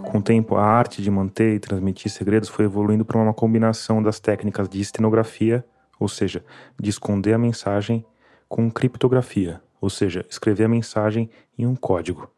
Com 0.10 0.20
o 0.20 0.22
tempo, 0.22 0.56
a 0.56 0.64
arte 0.64 1.02
de 1.02 1.12
manter 1.12 1.54
e 1.54 1.60
transmitir 1.60 2.10
segredos 2.10 2.48
foi 2.48 2.64
evoluindo 2.64 3.04
para 3.04 3.18
uma 3.18 3.34
combinação 3.34 4.02
das 4.02 4.22
técnicas 4.22 4.70
de 4.70 4.80
estenografia, 4.80 5.66
ou 6.00 6.08
seja, 6.08 6.46
de 6.80 6.90
esconder 6.90 7.34
a 7.34 7.38
mensagem, 7.38 8.06
com 8.48 8.72
criptografia, 8.72 9.62
ou 9.84 9.90
seja, 9.90 10.26
escrever 10.30 10.64
a 10.64 10.70
mensagem 10.70 11.30
em 11.60 11.66
um 11.66 11.76
código. 11.76 12.32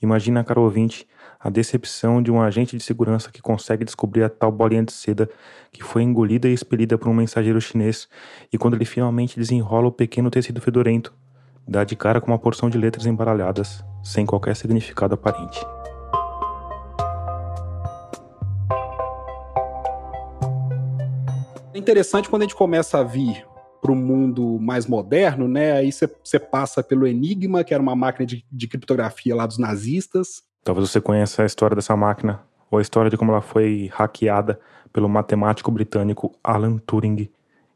Imagina, 0.00 0.44
caro 0.44 0.62
ouvinte, 0.62 1.08
a 1.40 1.50
decepção 1.50 2.22
de 2.22 2.30
um 2.30 2.40
agente 2.40 2.76
de 2.76 2.84
segurança 2.84 3.32
que 3.32 3.42
consegue 3.42 3.84
descobrir 3.84 4.22
a 4.22 4.28
tal 4.28 4.52
bolinha 4.52 4.84
de 4.84 4.92
seda 4.92 5.28
que 5.72 5.82
foi 5.82 6.04
engolida 6.04 6.48
e 6.48 6.54
expelida 6.54 6.96
por 6.96 7.08
um 7.08 7.12
mensageiro 7.12 7.60
chinês, 7.60 8.08
e 8.52 8.56
quando 8.56 8.74
ele 8.74 8.84
finalmente 8.84 9.40
desenrola 9.40 9.88
o 9.88 9.92
pequeno 9.92 10.30
tecido 10.30 10.60
fedorento, 10.60 11.12
dá 11.66 11.82
de 11.82 11.96
cara 11.96 12.20
com 12.20 12.28
uma 12.28 12.38
porção 12.38 12.70
de 12.70 12.78
letras 12.78 13.06
embaralhadas, 13.06 13.84
sem 14.00 14.24
qualquer 14.24 14.54
significado 14.54 15.14
aparente. 15.14 15.60
É 21.74 21.76
interessante 21.76 22.28
quando 22.28 22.42
a 22.42 22.44
gente 22.44 22.54
começa 22.54 23.00
a 23.00 23.02
vir 23.02 23.47
para 23.80 23.92
o 23.92 23.96
mundo 23.96 24.58
mais 24.60 24.86
moderno, 24.86 25.48
né? 25.48 25.72
Aí 25.72 25.92
você 25.92 26.38
passa 26.38 26.82
pelo 26.82 27.06
Enigma, 27.06 27.64
que 27.64 27.72
era 27.72 27.82
uma 27.82 27.94
máquina 27.96 28.26
de, 28.26 28.44
de, 28.50 28.68
criptografia 28.68 29.34
lá 29.34 29.46
dos 29.46 29.58
nazistas. 29.58 30.42
Talvez 30.64 30.90
você 30.90 31.00
conheça 31.00 31.42
a 31.42 31.46
história 31.46 31.74
dessa 31.74 31.96
máquina, 31.96 32.42
ou 32.70 32.78
a 32.78 32.82
história 32.82 33.10
de 33.10 33.16
como 33.16 33.32
ela 33.32 33.40
foi 33.40 33.90
hackeada 33.92 34.58
pelo 34.92 35.08
matemático 35.08 35.70
britânico 35.70 36.34
Alan 36.42 36.78
Turing, 36.78 37.30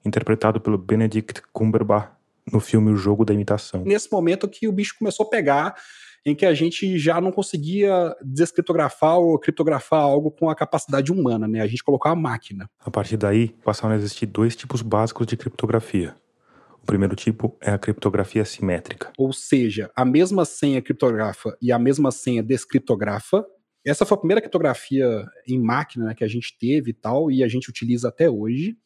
interpretado 0.04 0.60
pelo 0.60 0.76
Benedict 0.76 1.42
Cumberbatch 1.52 2.10
no 2.50 2.60
filme 2.60 2.90
O 2.90 2.96
Jogo 2.96 3.24
da 3.24 3.32
Imitação. 3.32 3.82
Nesse 3.84 4.10
momento 4.10 4.48
que 4.48 4.66
o 4.66 4.72
bicho 4.72 4.96
começou 4.98 5.26
a 5.26 5.28
pegar, 5.28 5.76
em 6.24 6.34
que 6.34 6.46
a 6.46 6.54
gente 6.54 6.98
já 6.98 7.20
não 7.20 7.32
conseguia 7.32 8.14
descriptografar 8.24 9.18
ou 9.18 9.38
criptografar 9.38 10.00
algo 10.00 10.30
com 10.30 10.48
a 10.48 10.54
capacidade 10.54 11.10
humana, 11.10 11.48
né? 11.48 11.60
A 11.60 11.66
gente 11.66 11.82
colocou 11.82 12.10
a 12.10 12.16
máquina. 12.16 12.70
A 12.78 12.90
partir 12.90 13.16
daí, 13.16 13.48
passaram 13.64 13.94
a 13.94 13.98
existir 13.98 14.26
dois 14.26 14.54
tipos 14.54 14.82
básicos 14.82 15.26
de 15.26 15.36
criptografia. 15.36 16.14
O 16.82 16.86
primeiro 16.86 17.14
tipo 17.14 17.56
é 17.60 17.70
a 17.70 17.78
criptografia 17.78 18.44
simétrica. 18.44 19.12
Ou 19.16 19.32
seja, 19.32 19.90
a 19.94 20.04
mesma 20.04 20.44
senha 20.44 20.82
criptografa 20.82 21.56
e 21.62 21.70
a 21.70 21.78
mesma 21.78 22.10
senha 22.10 22.42
descriptografa. 22.42 23.44
Essa 23.84 24.04
foi 24.06 24.16
a 24.16 24.18
primeira 24.18 24.40
criptografia 24.40 25.24
em 25.46 25.60
máquina 25.60 26.06
né, 26.06 26.14
que 26.14 26.22
a 26.22 26.28
gente 26.28 26.56
teve 26.58 26.90
e 26.90 26.94
tal, 26.94 27.32
e 27.32 27.42
a 27.42 27.48
gente 27.48 27.68
utiliza 27.68 28.08
até 28.08 28.30
hoje. 28.30 28.76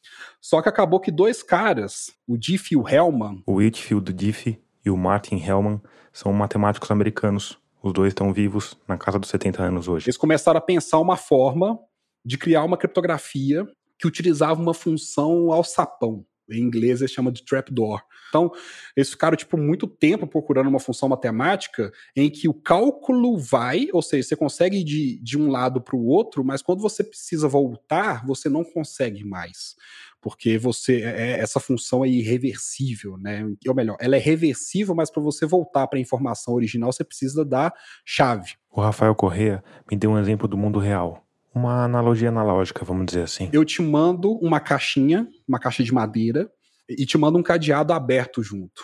Só 0.41 0.63
que 0.63 0.71
acabou 0.71 1.01
que 1.01 1.11
dois 1.11 1.43
caras, 1.43 2.13
o 2.27 2.37
Diffie 2.37 2.75
e 2.75 2.77
o 2.79 2.89
Hellman... 2.89 3.43
O 3.47 3.55
Whitfield 3.57 4.11
Diffie 4.13 4.59
e 4.87 4.91
o 4.91 4.97
Martin 4.97 5.37
Hellman 5.37 5.83
são 6.13 6.33
matemáticos 6.33 6.91
americanos, 6.91 7.59
Os 7.83 7.93
dois 7.93 8.09
estão 8.09 8.33
vivos 8.33 8.77
na 8.89 8.97
casa 8.97 9.19
dos 9.19 9.29
70 9.29 9.63
anos 9.63 9.87
hoje. 9.87 10.07
Eles 10.07 10.17
começaram 10.17 10.59
a 10.59 10.61
pensar 10.61 10.99
uma 10.99 11.17
forma 11.17 11.79
de 12.25 12.37
criar 12.37 12.65
uma 12.65 12.77
criptografia 12.77 13.65
que 13.99 14.09
utilizava 14.09 14.61
uma 14.61 14.75
função 14.75 15.53
alçapão. 15.53 16.25
Em 16.51 16.61
inglês 16.61 17.01
eles 17.01 17.13
chamam 17.13 17.33
de 17.33 17.45
trapdoor. 17.45 18.03
Então, 18.29 18.51
eles 18.97 19.11
ficaram 19.11 19.37
tipo 19.37 19.57
muito 19.57 19.87
tempo 19.87 20.27
procurando 20.27 20.69
uma 20.69 20.81
função 20.81 21.09
matemática 21.09 21.93
em 22.15 22.29
que 22.29 22.49
o 22.49 22.55
cálculo 22.55 23.39
vai, 23.39 23.87
ou 23.93 24.03
seja, 24.03 24.29
você 24.29 24.37
consegue 24.37 24.79
ir 24.79 24.85
de, 24.85 25.19
de 25.23 25.39
um 25.39 25.49
lado 25.49 25.81
para 25.81 25.97
o 25.97 26.07
outro, 26.07 26.45
mas 26.45 26.63
quando 26.63 26.81
você 26.81 27.05
precisa 27.05 27.47
voltar, 27.47 28.27
você 28.27 28.49
não 28.49 28.65
consegue 28.65 29.25
mais. 29.25 29.77
Porque 30.27 30.59
você 30.59 31.03
é, 31.03 31.35
é 31.35 31.39
essa 31.39 31.61
função 31.61 32.05
é 32.05 32.09
irreversível, 32.09 33.17
né? 33.17 33.49
Ou 33.69 33.73
melhor, 33.73 33.97
ela 34.01 34.17
é 34.17 34.19
reversível, 34.19 34.93
mas 34.93 35.09
para 35.09 35.23
você 35.23 35.47
voltar 35.47 35.87
para 35.87 36.01
a 36.01 36.03
informação 36.03 36.55
original, 36.55 36.91
você 36.91 37.05
precisa 37.05 37.45
da 37.45 37.73
chave. 38.05 38.55
O 38.69 38.81
Rafael 38.81 39.15
Correa 39.15 39.63
me 39.89 39.97
deu 39.97 40.11
um 40.11 40.19
exemplo 40.19 40.49
do 40.49 40.59
mundo 40.59 40.81
real 40.81 41.23
uma 41.55 41.85
analogia 41.85 42.29
analógica, 42.29 42.85
vamos 42.85 43.07
dizer 43.07 43.23
assim. 43.23 43.49
Eu 43.51 43.65
te 43.65 43.81
mando 43.81 44.33
uma 44.33 44.61
caixinha, 44.61 45.27
uma 45.49 45.59
caixa 45.59 45.83
de 45.83 45.95
madeira, 45.95 46.51
e 46.87 47.07
te 47.07 47.17
mando 47.17 47.39
um 47.39 47.43
cadeado 47.43 47.95
aberto 47.95 48.43
junto. 48.43 48.83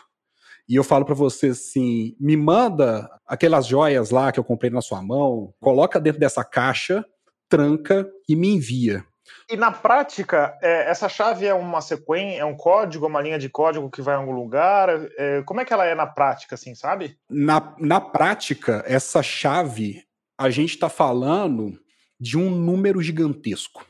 E 0.68 0.76
eu 0.76 0.84
falo 0.84 1.04
para 1.04 1.14
você 1.14 1.48
assim: 1.48 2.16
me 2.20 2.36
manda 2.36 3.10
aquelas 3.26 3.66
joias 3.66 4.10
lá 4.10 4.30
que 4.30 4.38
eu 4.38 4.44
comprei 4.44 4.70
na 4.70 4.80
sua 4.80 5.02
mão, 5.02 5.52
coloca 5.60 6.00
dentro 6.00 6.20
dessa 6.20 6.44
caixa, 6.44 7.04
tranca 7.48 8.08
e 8.28 8.36
me 8.36 8.48
envia. 8.48 9.04
E 9.50 9.56
na 9.56 9.70
prática, 9.70 10.56
é, 10.62 10.90
essa 10.90 11.08
chave 11.08 11.46
é 11.46 11.54
uma 11.54 11.80
sequência, 11.80 12.40
é 12.40 12.44
um 12.44 12.56
código, 12.56 13.06
uma 13.06 13.20
linha 13.20 13.38
de 13.38 13.48
código 13.48 13.90
que 13.90 14.02
vai 14.02 14.14
a 14.14 14.18
algum 14.18 14.32
lugar? 14.32 14.88
É, 15.18 15.42
como 15.42 15.60
é 15.60 15.64
que 15.64 15.72
ela 15.72 15.84
é 15.84 15.94
na 15.94 16.06
prática, 16.06 16.54
assim, 16.54 16.74
sabe? 16.74 17.16
Na, 17.28 17.74
na 17.78 18.00
prática, 18.00 18.82
essa 18.86 19.22
chave, 19.22 20.04
a 20.38 20.50
gente 20.50 20.70
está 20.70 20.88
falando 20.88 21.78
de 22.18 22.38
um 22.38 22.50
número 22.50 23.02
gigantesco. 23.02 23.84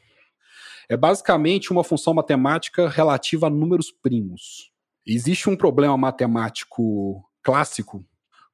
É 0.89 0.97
basicamente 0.97 1.71
uma 1.71 1.85
função 1.85 2.13
matemática 2.13 2.89
relativa 2.89 3.47
a 3.47 3.51
números 3.51 3.91
primos. 3.91 4.71
Existe 5.07 5.49
um 5.49 5.57
problema 5.57 5.97
matemático 5.97 7.25
clássico 7.43 8.05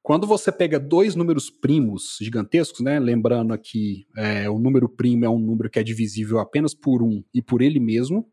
quando 0.09 0.25
você 0.25 0.51
pega 0.51 0.79
dois 0.79 1.13
números 1.13 1.51
primos 1.51 2.17
gigantescos, 2.19 2.79
né? 2.79 2.99
Lembrando 2.99 3.53
aqui, 3.53 4.07
é, 4.17 4.49
o 4.49 4.57
número 4.57 4.89
primo 4.89 5.23
é 5.23 5.29
um 5.29 5.37
número 5.37 5.69
que 5.69 5.77
é 5.77 5.83
divisível 5.83 6.39
apenas 6.39 6.73
por 6.73 7.03
um 7.03 7.23
e 7.31 7.43
por 7.43 7.61
ele 7.61 7.79
mesmo. 7.79 8.27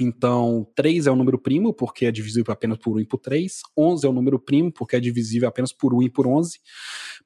Então, 0.00 0.66
3 0.74 1.06
é 1.06 1.12
um 1.12 1.16
número 1.16 1.38
primo, 1.38 1.74
porque 1.74 2.06
é 2.06 2.10
divisível 2.10 2.50
apenas 2.50 2.78
por 2.78 2.96
1 2.96 3.00
e 3.00 3.04
por 3.04 3.18
3. 3.18 3.60
11 3.76 4.06
é 4.06 4.08
um 4.08 4.14
número 4.14 4.38
primo, 4.38 4.72
porque 4.72 4.96
é 4.96 4.98
divisível 5.00 5.46
apenas 5.46 5.74
por 5.74 5.92
1 5.92 6.04
e 6.04 6.08
por 6.08 6.26
11. 6.26 6.58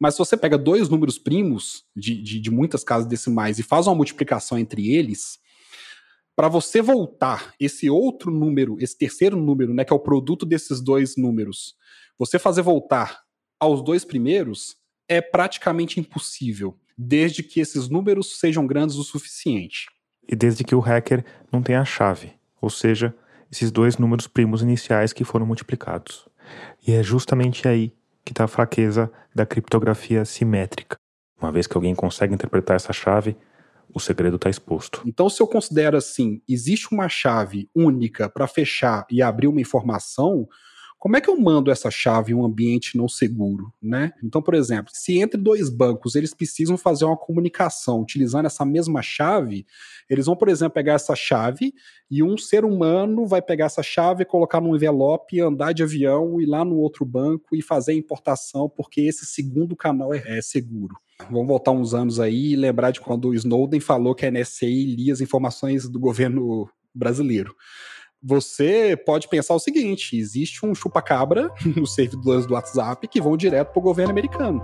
Mas 0.00 0.14
se 0.14 0.18
você 0.18 0.37
pega 0.37 0.59
dois 0.59 0.88
números 0.88 1.16
primos, 1.16 1.85
de, 1.94 2.20
de, 2.20 2.40
de 2.40 2.50
muitas 2.50 2.83
casas 2.83 3.07
decimais, 3.07 3.61
e 3.61 3.62
faz 3.62 3.87
uma 3.87 3.94
multiplicação 3.94 4.59
entre 4.59 4.92
eles, 4.92 5.38
para 6.35 6.48
você 6.48 6.83
voltar 6.83 7.54
esse 7.61 7.88
outro 7.88 8.33
número, 8.33 8.76
esse 8.80 8.98
terceiro 8.98 9.37
número, 9.37 9.72
né, 9.72 9.85
que 9.85 9.92
é 9.92 9.96
o 9.96 10.00
produto 10.00 10.44
desses 10.44 10.80
dois 10.80 11.16
números, 11.16 11.76
você 12.18 12.40
fazer 12.40 12.62
voltar 12.62 13.24
aos 13.64 13.83
dois 13.83 14.05
primeiros 14.05 14.77
é 15.09 15.20
praticamente 15.20 16.00
impossível, 16.00 16.77
desde 16.96 17.42
que 17.42 17.61
esses 17.61 17.88
números 17.88 18.38
sejam 18.38 18.66
grandes 18.66 18.96
o 18.96 19.05
suficiente. 19.05 19.87
E 20.27 20.35
desde 20.35 20.64
que 20.64 20.74
o 20.74 20.81
hacker 20.81 21.24
não 21.53 21.62
tenha 21.62 21.81
a 21.81 21.85
chave 21.85 22.33
ou 22.64 22.70
seja, 22.70 23.14
esses 23.53 23.70
dois 23.70 23.98
números 23.98 24.27
primos 24.27 24.62
iniciais 24.62 25.12
que 25.12 25.22
foram 25.22 25.44
multiplicados. 25.44 26.27
E 26.87 26.92
é 26.92 27.03
justamente 27.03 27.68
aí 27.68 27.92
que 28.24 28.33
está 28.33 28.44
a 28.44 28.48
fraqueza 28.48 29.12
da 29.35 29.44
criptografia 29.44 30.24
simétrica. 30.24 30.96
Uma 31.38 31.53
vez 31.53 31.66
que 31.66 31.77
alguém 31.77 31.94
consegue 31.94 32.33
interpretar 32.33 32.77
essa 32.77 32.92
chave, 32.92 33.37
o 33.92 34.00
segredo 34.00 34.37
está 34.37 34.48
exposto. 34.48 35.03
Então, 35.05 35.29
se 35.29 35.42
eu 35.42 35.46
considero 35.46 35.94
assim, 35.94 36.40
existe 36.48 36.88
uma 36.90 37.07
chave 37.07 37.68
única 37.74 38.31
para 38.31 38.46
fechar 38.46 39.07
e 39.11 39.20
abrir 39.20 39.46
uma 39.46 39.61
informação, 39.61 40.48
como 41.05 41.19
é 41.19 41.21
que 41.21 41.29
eu 41.29 41.38
mando 41.38 41.71
essa 41.71 41.90
chave 41.90 42.33
em 42.33 42.35
um 42.35 42.47
ambiente 42.47 42.97
não 42.97 43.07
seguro, 43.07 43.71
né? 43.81 44.14
Então, 44.23 44.40
por 44.40 44.55
exemplo, 44.55 44.90
se 44.95 45.19
entre 45.19 45.38
dois 45.38 45.69
bancos 45.69 46.14
eles 46.14 46.33
precisam 46.33 46.79
fazer 46.79 47.05
uma 47.05 47.14
comunicação 47.14 48.01
utilizando 48.01 48.47
essa 48.47 48.64
mesma 48.64 49.03
chave, 49.03 49.67
eles 50.09 50.25
vão, 50.25 50.35
por 50.35 50.49
exemplo, 50.49 50.73
pegar 50.73 50.95
essa 50.95 51.14
chave 51.14 51.75
e 52.11 52.23
um 52.23 52.38
ser 52.38 52.64
humano 52.64 53.27
vai 53.27 53.43
pegar 53.43 53.67
essa 53.67 53.83
chave, 53.83 54.25
colocar 54.25 54.62
num 54.62 54.75
envelope, 54.75 55.38
andar 55.43 55.75
de 55.75 55.83
avião, 55.83 56.40
ir 56.40 56.47
lá 56.47 56.64
no 56.64 56.77
outro 56.77 57.05
banco 57.05 57.55
e 57.55 57.61
fazer 57.61 57.93
a 57.93 57.97
importação, 57.97 58.67
porque 58.67 59.03
esse 59.03 59.27
segundo 59.27 59.77
canal 59.77 60.14
é, 60.14 60.23
é 60.25 60.40
seguro. 60.40 60.97
Vamos 61.31 61.49
voltar 61.49 61.73
uns 61.73 61.93
anos 61.93 62.19
aí 62.19 62.53
e 62.53 62.57
lembrar 62.57 62.93
de 62.93 63.03
quando 63.03 63.29
o 63.29 63.35
Snowden 63.35 63.79
falou 63.79 64.14
que 64.14 64.25
a 64.25 64.31
NSA 64.31 64.64
lia 64.64 65.12
as 65.12 65.21
informações 65.21 65.87
do 65.87 66.01
governo 66.01 66.67
brasileiro 66.95 67.55
você 68.27 68.97
pode 68.97 69.29
pensar 69.29 69.55
o 69.55 69.59
seguinte: 69.59 70.17
existe 70.17 70.65
um 70.65 70.75
chupa-cabra 70.75 71.53
nos 71.77 71.95
servidores 71.95 72.47
do 72.47 72.55
WhatsApp 72.55 73.07
que 73.07 73.21
vão 73.21 73.37
direto 73.37 73.73
para 73.73 73.79
o 73.79 73.83
governo 73.83 74.11
americano. 74.11 74.63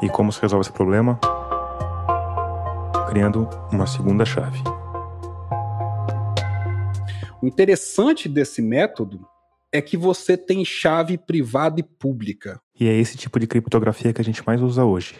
E 0.00 0.08
como 0.08 0.30
se 0.30 0.40
resolve 0.40 0.62
esse 0.62 0.72
problema? 0.72 1.18
Criando 3.08 3.48
uma 3.72 3.86
segunda 3.86 4.24
chave. 4.24 4.62
O 7.42 7.46
interessante 7.46 8.28
desse 8.28 8.62
método 8.62 9.26
é 9.72 9.82
que 9.82 9.96
você 9.96 10.36
tem 10.36 10.64
chave 10.64 11.18
privada 11.18 11.80
e 11.80 11.82
pública. 11.82 12.60
E 12.78 12.86
é 12.86 12.94
esse 12.94 13.16
tipo 13.16 13.40
de 13.40 13.46
criptografia 13.46 14.12
que 14.12 14.20
a 14.20 14.24
gente 14.24 14.44
mais 14.46 14.62
usa 14.62 14.84
hoje. 14.84 15.16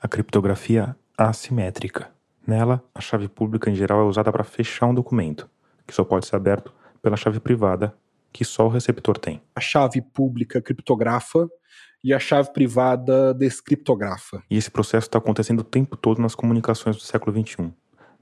A 0.00 0.08
criptografia 0.08 0.96
assimétrica. 1.16 2.10
Nela, 2.46 2.82
a 2.94 3.00
chave 3.00 3.28
pública 3.28 3.70
em 3.70 3.74
geral 3.74 4.00
é 4.00 4.04
usada 4.04 4.30
para 4.30 4.44
fechar 4.44 4.86
um 4.86 4.94
documento 4.94 5.48
que 5.86 5.94
só 5.94 6.04
pode 6.04 6.26
ser 6.26 6.36
aberto 6.36 6.72
pela 7.02 7.16
chave 7.16 7.40
privada, 7.40 7.94
que 8.32 8.44
só 8.44 8.66
o 8.66 8.68
receptor 8.68 9.18
tem. 9.18 9.42
A 9.54 9.60
chave 9.60 10.00
pública 10.00 10.60
criptografa 10.60 11.48
e 12.02 12.12
a 12.12 12.18
chave 12.18 12.52
privada 12.52 13.32
descriptografa. 13.34 14.42
E 14.50 14.56
esse 14.56 14.70
processo 14.70 15.06
está 15.06 15.18
acontecendo 15.18 15.60
o 15.60 15.64
tempo 15.64 15.96
todo 15.96 16.20
nas 16.20 16.34
comunicações 16.34 16.96
do 16.96 17.02
século 17.02 17.34
XXI. 17.38 17.72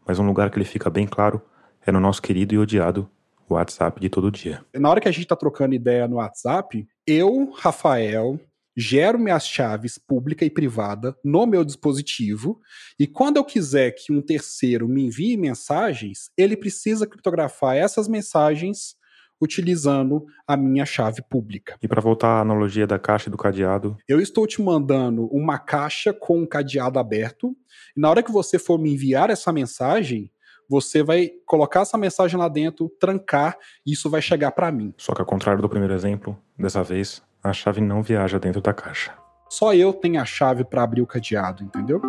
Mas 0.07 0.18
um 0.18 0.27
lugar 0.27 0.51
que 0.51 0.59
ele 0.59 0.64
fica 0.64 0.90
bem 0.90 1.07
claro 1.07 1.40
é 1.85 1.90
no 1.90 2.01
nosso 2.01 2.22
querido 2.22 2.55
e 2.55 2.59
odiado 2.59 3.09
WhatsApp 3.48 4.01
de 4.01 4.09
todo 4.09 4.31
dia. 4.31 4.64
Na 4.75 4.88
hora 4.88 5.01
que 5.01 5.09
a 5.09 5.12
gente 5.12 5.25
está 5.25 5.37
trocando 5.37 5.75
ideia 5.75 6.09
no 6.09 6.16
WhatsApp, 6.16 6.87
eu, 7.07 7.53
Rafael, 7.57 8.38
gero 8.76 9.18
minhas 9.18 9.46
chaves 9.46 9.98
pública 9.98 10.44
e 10.44 10.50
privada 10.50 11.16
no 11.24 11.46
meu 11.46 11.64
dispositivo 11.64 12.61
e 12.98 13.06
quando 13.06 13.37
eu 13.37 13.44
quiser 13.44 13.92
que 13.92 14.12
um 14.12 14.22
terceiro 14.22 14.88
me 14.88 15.06
envie 15.06 15.37
mensagens, 15.37 16.30
ele 16.37 16.56
precisa 16.56 17.06
criptografar 17.06 17.76
essas 17.76 18.08
mensagens 18.08 18.96
utilizando 19.40 20.24
a 20.46 20.56
minha 20.56 20.87
chave 20.87 21.20
pública. 21.20 21.76
E 21.82 21.88
para 21.88 22.00
voltar 22.00 22.28
à 22.28 22.40
analogia 22.40 22.87
da 22.87 22.98
caixa 22.98 23.28
e 23.28 23.30
do 23.30 23.37
cadeado, 23.37 23.96
eu 24.08 24.20
estou 24.20 24.46
te 24.46 24.62
mandando 24.62 25.26
uma 25.26 25.58
caixa 25.58 26.12
com 26.12 26.38
um 26.38 26.46
cadeado 26.46 26.98
aberto 26.98 27.56
e 27.96 28.00
na 28.00 28.08
hora 28.08 28.22
que 28.22 28.30
você 28.30 28.58
for 28.58 28.78
me 28.78 28.94
enviar 28.94 29.30
essa 29.30 29.52
mensagem, 29.52 30.30
você 30.68 31.02
vai 31.02 31.30
colocar 31.44 31.80
essa 31.80 31.98
mensagem 31.98 32.38
lá 32.38 32.48
dentro, 32.48 32.88
trancar, 33.00 33.58
e 33.85 33.92
isso 33.92 34.08
vai 34.08 34.22
chegar 34.22 34.52
para 34.52 34.70
mim. 34.70 34.94
Só 34.96 35.12
que 35.12 35.20
ao 35.20 35.26
contrário 35.26 35.61
do 35.61 35.68
primeiro 35.68 35.92
exemplo, 35.92 36.38
dessa 36.56 36.82
vez 36.82 37.22
a 37.42 37.52
chave 37.52 37.81
não 37.81 38.02
viaja 38.02 38.38
dentro 38.38 38.61
da 38.61 38.72
caixa. 38.72 39.12
Só 39.48 39.74
eu 39.74 39.92
tenho 39.92 40.20
a 40.20 40.24
chave 40.24 40.64
para 40.64 40.83
abrir 40.83 41.02
o 41.02 41.07
cadeado, 41.07 41.64
entendeu? 41.64 42.00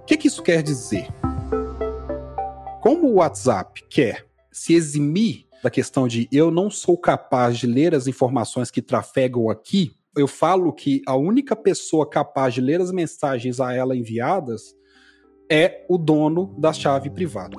O 0.00 0.04
que, 0.04 0.16
que 0.16 0.28
isso 0.28 0.42
quer 0.42 0.62
dizer? 0.62 1.08
Como 2.80 3.08
o 3.08 3.14
WhatsApp 3.14 3.82
quer 3.88 4.26
se 4.52 4.74
eximir 4.74 5.46
da 5.62 5.70
questão 5.70 6.06
de 6.06 6.28
eu 6.30 6.50
não 6.50 6.70
sou 6.70 6.96
capaz 6.96 7.58
de 7.58 7.66
ler 7.66 7.94
as 7.94 8.06
informações 8.06 8.70
que 8.70 8.80
trafegam 8.80 9.50
aqui, 9.50 9.92
eu 10.16 10.28
falo 10.28 10.72
que 10.72 11.02
a 11.06 11.16
única 11.16 11.56
pessoa 11.56 12.08
capaz 12.08 12.54
de 12.54 12.60
ler 12.60 12.80
as 12.80 12.92
mensagens 12.92 13.60
a 13.60 13.72
ela 13.72 13.96
enviadas 13.96 14.74
é 15.50 15.84
o 15.88 15.96
dono 15.96 16.54
da 16.58 16.72
chave 16.72 17.10
privada. 17.10 17.56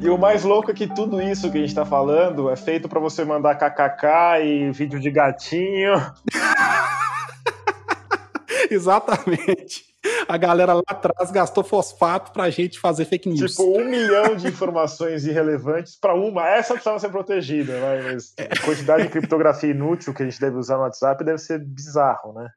E 0.00 0.08
o 0.08 0.18
mais 0.18 0.44
louco 0.44 0.70
é 0.70 0.74
que 0.74 0.86
tudo 0.86 1.20
isso 1.20 1.50
que 1.50 1.58
a 1.58 1.60
gente 1.60 1.74
tá 1.74 1.84
falando 1.84 2.50
é 2.50 2.56
feito 2.56 2.88
para 2.88 3.00
você 3.00 3.24
mandar 3.24 3.54
kkk 3.54 4.44
e 4.44 4.70
vídeo 4.70 5.00
de 5.00 5.10
gatinho. 5.10 5.94
Exatamente. 8.70 9.84
A 10.28 10.36
galera 10.36 10.74
lá 10.74 10.82
atrás 10.86 11.30
gastou 11.30 11.64
fosfato 11.64 12.32
pra 12.32 12.50
gente 12.50 12.78
fazer 12.78 13.04
fake 13.04 13.28
news. 13.28 13.52
Tipo, 13.52 13.78
um 13.78 13.84
milhão 13.84 14.36
de 14.36 14.48
informações 14.48 15.26
irrelevantes 15.26 15.96
para 15.96 16.14
uma. 16.14 16.48
Essa 16.48 16.74
precisava 16.74 16.98
ser 16.98 17.08
protegida, 17.08 17.80
né? 17.80 18.12
mas 18.12 18.34
a 18.38 18.64
quantidade 18.64 19.04
de 19.04 19.08
criptografia 19.08 19.70
inútil 19.70 20.14
que 20.14 20.22
a 20.22 20.26
gente 20.26 20.40
deve 20.40 20.56
usar 20.56 20.76
no 20.76 20.82
WhatsApp 20.82 21.24
deve 21.24 21.38
ser 21.38 21.58
bizarro, 21.58 22.32
né? 22.32 22.48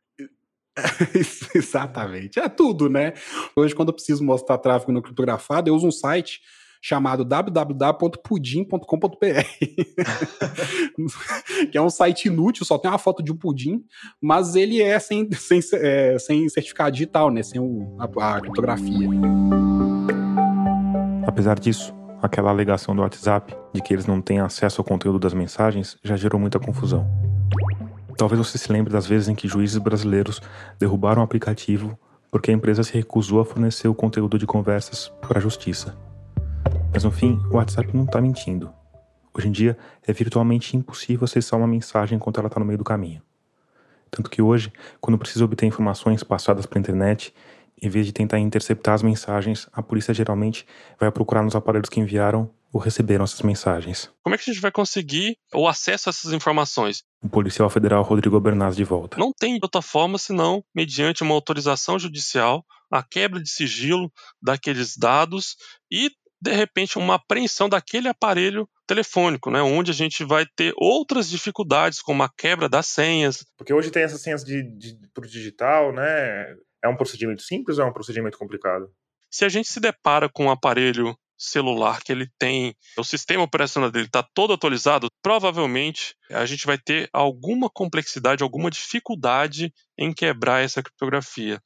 Exatamente. 1.55 2.39
É 2.39 2.47
tudo, 2.47 2.89
né? 2.89 3.13
Hoje, 3.55 3.75
quando 3.75 3.89
eu 3.89 3.93
preciso 3.93 4.23
mostrar 4.23 4.57
tráfego 4.57 4.91
no 4.91 5.01
criptografado, 5.01 5.69
eu 5.69 5.75
uso 5.75 5.87
um 5.87 5.91
site 5.91 6.41
chamado 6.81 7.25
www.pudim.com.br, 7.25 8.79
que 11.69 11.77
é 11.77 11.81
um 11.81 11.89
site 11.89 12.29
inútil, 12.29 12.65
só 12.65 12.77
tem 12.77 12.89
uma 12.89 12.97
foto 12.97 13.21
de 13.21 13.33
um 13.33 13.35
pudim, 13.35 13.83
mas 14.21 14.55
ele 14.55 14.81
é 14.81 14.97
sem, 14.97 15.29
sem, 15.33 15.59
é, 15.73 16.17
sem 16.17 16.47
certificado 16.47 16.91
digital, 16.91 17.29
né? 17.29 17.43
Sem 17.43 17.59
o, 17.59 17.97
a, 17.99 18.05
a 18.35 18.39
criptografia. 18.39 19.09
Apesar 21.27 21.59
disso, 21.59 21.93
aquela 22.21 22.49
alegação 22.49 22.95
do 22.95 23.01
WhatsApp 23.01 23.53
de 23.73 23.81
que 23.81 23.93
eles 23.93 24.05
não 24.05 24.21
têm 24.21 24.39
acesso 24.39 24.79
ao 24.81 24.85
conteúdo 24.85 25.19
das 25.19 25.33
mensagens 25.33 25.97
já 26.03 26.15
gerou 26.15 26.39
muita 26.39 26.59
confusão. 26.59 27.05
Talvez 28.19 28.37
você 28.37 28.57
se 28.57 28.69
lembre 28.69 28.91
das 28.91 29.07
vezes 29.07 29.29
em 29.29 29.33
que 29.33 29.47
juízes 29.47 29.77
brasileiros 29.77 30.41
derrubaram 30.77 31.21
o 31.21 31.23
aplicativo 31.23 31.97
porque 32.29 32.51
a 32.51 32.53
empresa 32.53 32.83
se 32.83 32.93
recusou 32.93 33.39
a 33.39 33.45
fornecer 33.45 33.87
o 33.87 33.95
conteúdo 33.95 34.37
de 34.37 34.45
conversas 34.45 35.07
para 35.21 35.39
a 35.39 35.41
justiça. 35.41 35.97
Mas 36.93 37.05
no 37.05 37.11
fim, 37.11 37.39
o 37.49 37.55
WhatsApp 37.55 37.95
não 37.95 38.03
está 38.03 38.19
mentindo. 38.19 38.73
Hoje 39.33 39.47
em 39.47 39.53
dia, 39.53 39.77
é 40.05 40.11
virtualmente 40.11 40.75
impossível 40.75 41.23
acessar 41.23 41.57
uma 41.57 41.65
mensagem 41.65 42.17
enquanto 42.17 42.39
ela 42.41 42.47
está 42.47 42.59
no 42.59 42.65
meio 42.65 42.77
do 42.77 42.83
caminho. 42.83 43.21
Tanto 44.11 44.29
que 44.29 44.41
hoje, 44.41 44.73
quando 44.99 45.17
precisa 45.17 45.45
obter 45.45 45.65
informações 45.67 46.21
passadas 46.21 46.65
pela 46.65 46.81
internet, 46.81 47.33
em 47.81 47.87
vez 47.87 48.05
de 48.05 48.11
tentar 48.11 48.37
interceptar 48.37 48.95
as 48.95 49.01
mensagens, 49.01 49.69
a 49.71 49.81
polícia 49.81 50.13
geralmente 50.13 50.67
vai 50.99 51.09
procurar 51.09 51.41
nos 51.41 51.55
aparelhos 51.55 51.87
que 51.87 52.01
enviaram 52.01 52.49
ou 52.71 52.79
receberam 52.79 53.23
essas 53.23 53.41
mensagens. 53.41 54.11
Como 54.23 54.35
é 54.35 54.37
que 54.37 54.49
a 54.49 54.53
gente 54.53 54.61
vai 54.61 54.71
conseguir 54.71 55.37
o 55.53 55.67
acesso 55.67 56.09
a 56.09 56.11
essas 56.11 56.33
informações? 56.33 57.03
O 57.21 57.29
policial 57.29 57.69
federal 57.69 58.03
Rodrigo 58.03 58.39
Bernaz 58.39 58.75
de 58.75 58.83
volta. 58.83 59.17
Não 59.17 59.31
tem 59.33 59.59
outra 59.61 59.81
forma 59.81 60.17
senão 60.17 60.63
mediante 60.73 61.23
uma 61.23 61.33
autorização 61.33 61.97
judicial, 61.97 62.63
a 62.91 63.03
quebra 63.03 63.41
de 63.41 63.49
sigilo 63.49 64.11
daqueles 64.41 64.95
dados 64.97 65.55
e 65.91 66.09
de 66.41 66.53
repente 66.53 66.97
uma 66.97 67.15
apreensão 67.15 67.67
daquele 67.67 68.07
aparelho 68.07 68.67
telefônico, 68.87 69.51
né, 69.51 69.61
onde 69.61 69.91
a 69.91 69.93
gente 69.93 70.23
vai 70.23 70.45
ter 70.55 70.73
outras 70.77 71.29
dificuldades, 71.29 72.01
como 72.01 72.23
a 72.23 72.29
quebra 72.29 72.69
das 72.69 72.87
senhas. 72.87 73.45
Porque 73.57 73.73
hoje 73.73 73.91
tem 73.91 74.03
essas 74.03 74.21
senhas 74.21 74.43
de, 74.43 74.63
de, 74.63 74.97
por 75.13 75.27
digital, 75.27 75.93
né? 75.93 76.55
É 76.83 76.87
um 76.87 76.95
procedimento 76.95 77.41
simples 77.41 77.77
ou 77.77 77.85
é 77.85 77.87
um 77.87 77.93
procedimento 77.93 78.37
complicado? 78.37 78.89
Se 79.29 79.45
a 79.45 79.49
gente 79.49 79.67
se 79.67 79.79
depara 79.79 80.29
com 80.29 80.45
um 80.45 80.49
aparelho 80.49 81.15
celular 81.39 82.03
que 82.03 82.11
ele 82.11 82.29
tem, 82.37 82.75
o 82.97 83.03
sistema 83.03 83.43
operacional 83.43 83.89
dele 83.89 84.07
está 84.07 84.21
todo 84.21 84.53
atualizado, 84.53 85.09
provavelmente 85.23 86.13
a 86.29 86.45
gente 86.45 86.67
vai 86.67 86.77
ter 86.77 87.09
alguma 87.13 87.69
complexidade, 87.69 88.43
alguma 88.43 88.69
dificuldade 88.69 89.73
em 89.97 90.13
quebrar 90.13 90.61
essa 90.61 90.83
criptografia. 90.83 91.61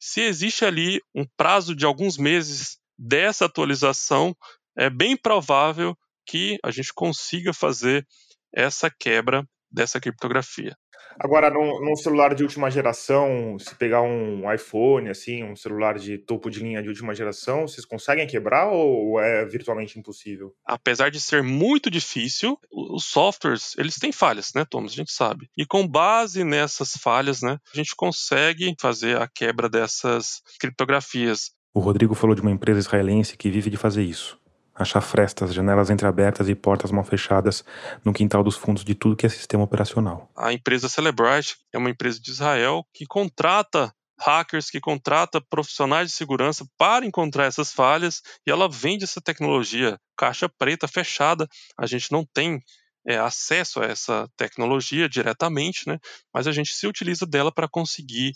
Se 0.00 0.22
existe 0.22 0.64
ali 0.64 1.00
um 1.14 1.26
prazo 1.36 1.76
de 1.76 1.84
alguns 1.84 2.16
meses 2.16 2.78
dessa 2.98 3.44
atualização, 3.44 4.34
é 4.76 4.88
bem 4.88 5.16
provável 5.16 5.96
que 6.26 6.58
a 6.64 6.70
gente 6.70 6.92
consiga 6.94 7.52
fazer 7.52 8.06
essa 8.54 8.90
quebra 8.90 9.46
dessa 9.70 10.00
criptografia. 10.00 10.74
Agora, 11.18 11.50
num, 11.50 11.80
num, 11.80 11.96
celular 11.96 12.34
de 12.34 12.42
última 12.42 12.70
geração, 12.70 13.56
se 13.58 13.74
pegar 13.74 14.02
um 14.02 14.52
iPhone, 14.52 15.08
assim, 15.08 15.42
um 15.42 15.56
celular 15.56 15.98
de 15.98 16.18
topo 16.18 16.50
de 16.50 16.60
linha 16.60 16.82
de 16.82 16.88
última 16.88 17.14
geração, 17.14 17.66
vocês 17.66 17.84
conseguem 17.84 18.26
quebrar 18.26 18.68
ou 18.68 19.20
é 19.20 19.44
virtualmente 19.44 19.98
impossível? 19.98 20.54
Apesar 20.64 21.10
de 21.10 21.20
ser 21.20 21.42
muito 21.42 21.90
difícil, 21.90 22.58
os 22.70 23.04
softwares, 23.04 23.74
eles 23.78 23.96
têm 23.96 24.12
falhas, 24.12 24.52
né, 24.54 24.64
Thomas? 24.68 24.92
A 24.92 24.96
gente 24.96 25.12
sabe. 25.12 25.50
E 25.56 25.66
com 25.66 25.86
base 25.86 26.44
nessas 26.44 26.92
falhas, 26.96 27.42
né, 27.42 27.58
a 27.72 27.76
gente 27.76 27.94
consegue 27.96 28.74
fazer 28.80 29.20
a 29.20 29.28
quebra 29.28 29.68
dessas 29.68 30.42
criptografias. 30.60 31.50
O 31.74 31.80
Rodrigo 31.80 32.14
falou 32.14 32.34
de 32.34 32.42
uma 32.42 32.50
empresa 32.50 32.80
israelense 32.80 33.36
que 33.36 33.50
vive 33.50 33.70
de 33.70 33.76
fazer 33.76 34.02
isso 34.02 34.37
achar 34.78 35.00
frestas, 35.00 35.52
janelas 35.52 35.90
entreabertas 35.90 36.48
e 36.48 36.54
portas 36.54 36.90
mal 36.90 37.04
fechadas 37.04 37.64
no 38.04 38.12
quintal 38.12 38.44
dos 38.44 38.56
fundos 38.56 38.84
de 38.84 38.94
tudo 38.94 39.16
que 39.16 39.26
é 39.26 39.28
sistema 39.28 39.64
operacional. 39.64 40.30
A 40.36 40.52
empresa 40.52 40.88
Celebrite 40.88 41.56
é 41.72 41.78
uma 41.78 41.90
empresa 41.90 42.20
de 42.20 42.30
Israel 42.30 42.84
que 42.94 43.04
contrata 43.06 43.92
hackers, 44.20 44.70
que 44.70 44.80
contrata 44.80 45.40
profissionais 45.40 46.08
de 46.08 46.14
segurança 46.14 46.66
para 46.76 47.06
encontrar 47.06 47.46
essas 47.46 47.72
falhas 47.72 48.20
e 48.46 48.50
ela 48.50 48.68
vende 48.68 49.04
essa 49.04 49.20
tecnologia 49.20 49.98
caixa 50.16 50.48
preta 50.48 50.88
fechada. 50.88 51.46
A 51.78 51.86
gente 51.86 52.10
não 52.10 52.24
tem 52.24 52.60
é, 53.06 53.16
acesso 53.16 53.80
a 53.80 53.86
essa 53.86 54.28
tecnologia 54.36 55.08
diretamente, 55.08 55.88
né? 55.88 55.98
mas 56.32 56.46
a 56.46 56.52
gente 56.52 56.72
se 56.74 56.86
utiliza 56.86 57.24
dela 57.24 57.52
para 57.52 57.68
conseguir 57.68 58.32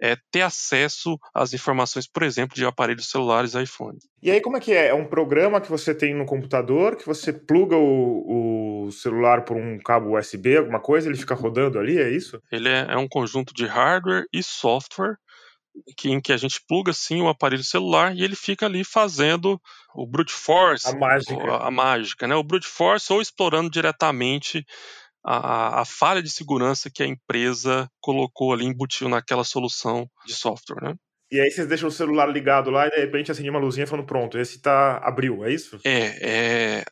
é, 0.00 0.16
ter 0.30 0.42
acesso 0.42 1.18
às 1.34 1.52
informações, 1.52 2.06
por 2.06 2.22
exemplo, 2.22 2.54
de 2.54 2.64
aparelhos 2.64 3.10
celulares 3.10 3.54
iPhone. 3.54 3.98
E 4.22 4.30
aí, 4.30 4.40
como 4.40 4.56
é 4.56 4.60
que 4.60 4.72
é? 4.72 4.88
É 4.88 4.94
um 4.94 5.06
programa 5.06 5.60
que 5.60 5.70
você 5.70 5.94
tem 5.94 6.14
no 6.14 6.26
computador, 6.26 6.96
que 6.96 7.06
você 7.06 7.32
pluga 7.32 7.76
o, 7.76 8.86
o 8.86 8.92
celular 8.92 9.44
por 9.44 9.56
um 9.56 9.78
cabo 9.78 10.18
USB, 10.18 10.56
alguma 10.56 10.80
coisa, 10.80 11.08
ele 11.08 11.18
fica 11.18 11.34
rodando 11.34 11.78
ali, 11.78 11.98
é 11.98 12.10
isso? 12.10 12.40
Ele 12.50 12.68
é, 12.68 12.86
é 12.90 12.96
um 12.96 13.08
conjunto 13.08 13.54
de 13.54 13.66
hardware 13.66 14.26
e 14.32 14.42
software 14.42 15.16
que, 15.96 16.10
em 16.10 16.20
que 16.20 16.32
a 16.32 16.36
gente 16.36 16.60
pluga 16.66 16.92
sim 16.92 17.20
o 17.20 17.28
aparelho 17.28 17.64
celular 17.64 18.14
e 18.14 18.22
ele 18.22 18.36
fica 18.36 18.66
ali 18.66 18.84
fazendo 18.84 19.60
o 19.94 20.06
brute 20.06 20.32
force, 20.32 20.88
a 20.88 20.94
mágica, 20.94 21.34
a, 21.34 21.68
a 21.68 21.70
mágica, 21.70 22.26
né? 22.26 22.34
O 22.34 22.42
brute 22.42 22.66
force 22.66 23.12
ou 23.12 23.20
explorando 23.20 23.70
diretamente 23.70 24.64
a, 25.26 25.80
a, 25.80 25.84
falha 25.84 26.22
de 26.22 26.30
segurança 26.30 26.88
que 26.88 27.02
a 27.02 27.06
empresa 27.06 27.90
colocou 28.00 28.52
ali, 28.52 28.64
embutiu 28.64 29.08
naquela 29.08 29.42
solução 29.42 30.08
de 30.24 30.32
software, 30.32 30.80
né? 30.80 30.94
E 31.32 31.40
aí 31.40 31.50
vocês 31.50 31.66
deixam 31.66 31.88
o 31.88 31.92
celular 31.92 32.26
ligado 32.26 32.70
lá 32.70 32.86
e 32.86 32.90
de 32.90 33.00
repente 33.00 33.32
acende 33.32 33.50
uma 33.50 33.58
luzinha 33.58 33.88
falando, 33.88 34.06
pronto, 34.06 34.38
esse 34.38 34.62
tá 34.62 34.98
abriu, 34.98 35.44
é 35.44 35.52
isso? 35.52 35.80
É, 35.84 36.78
é 36.78 36.84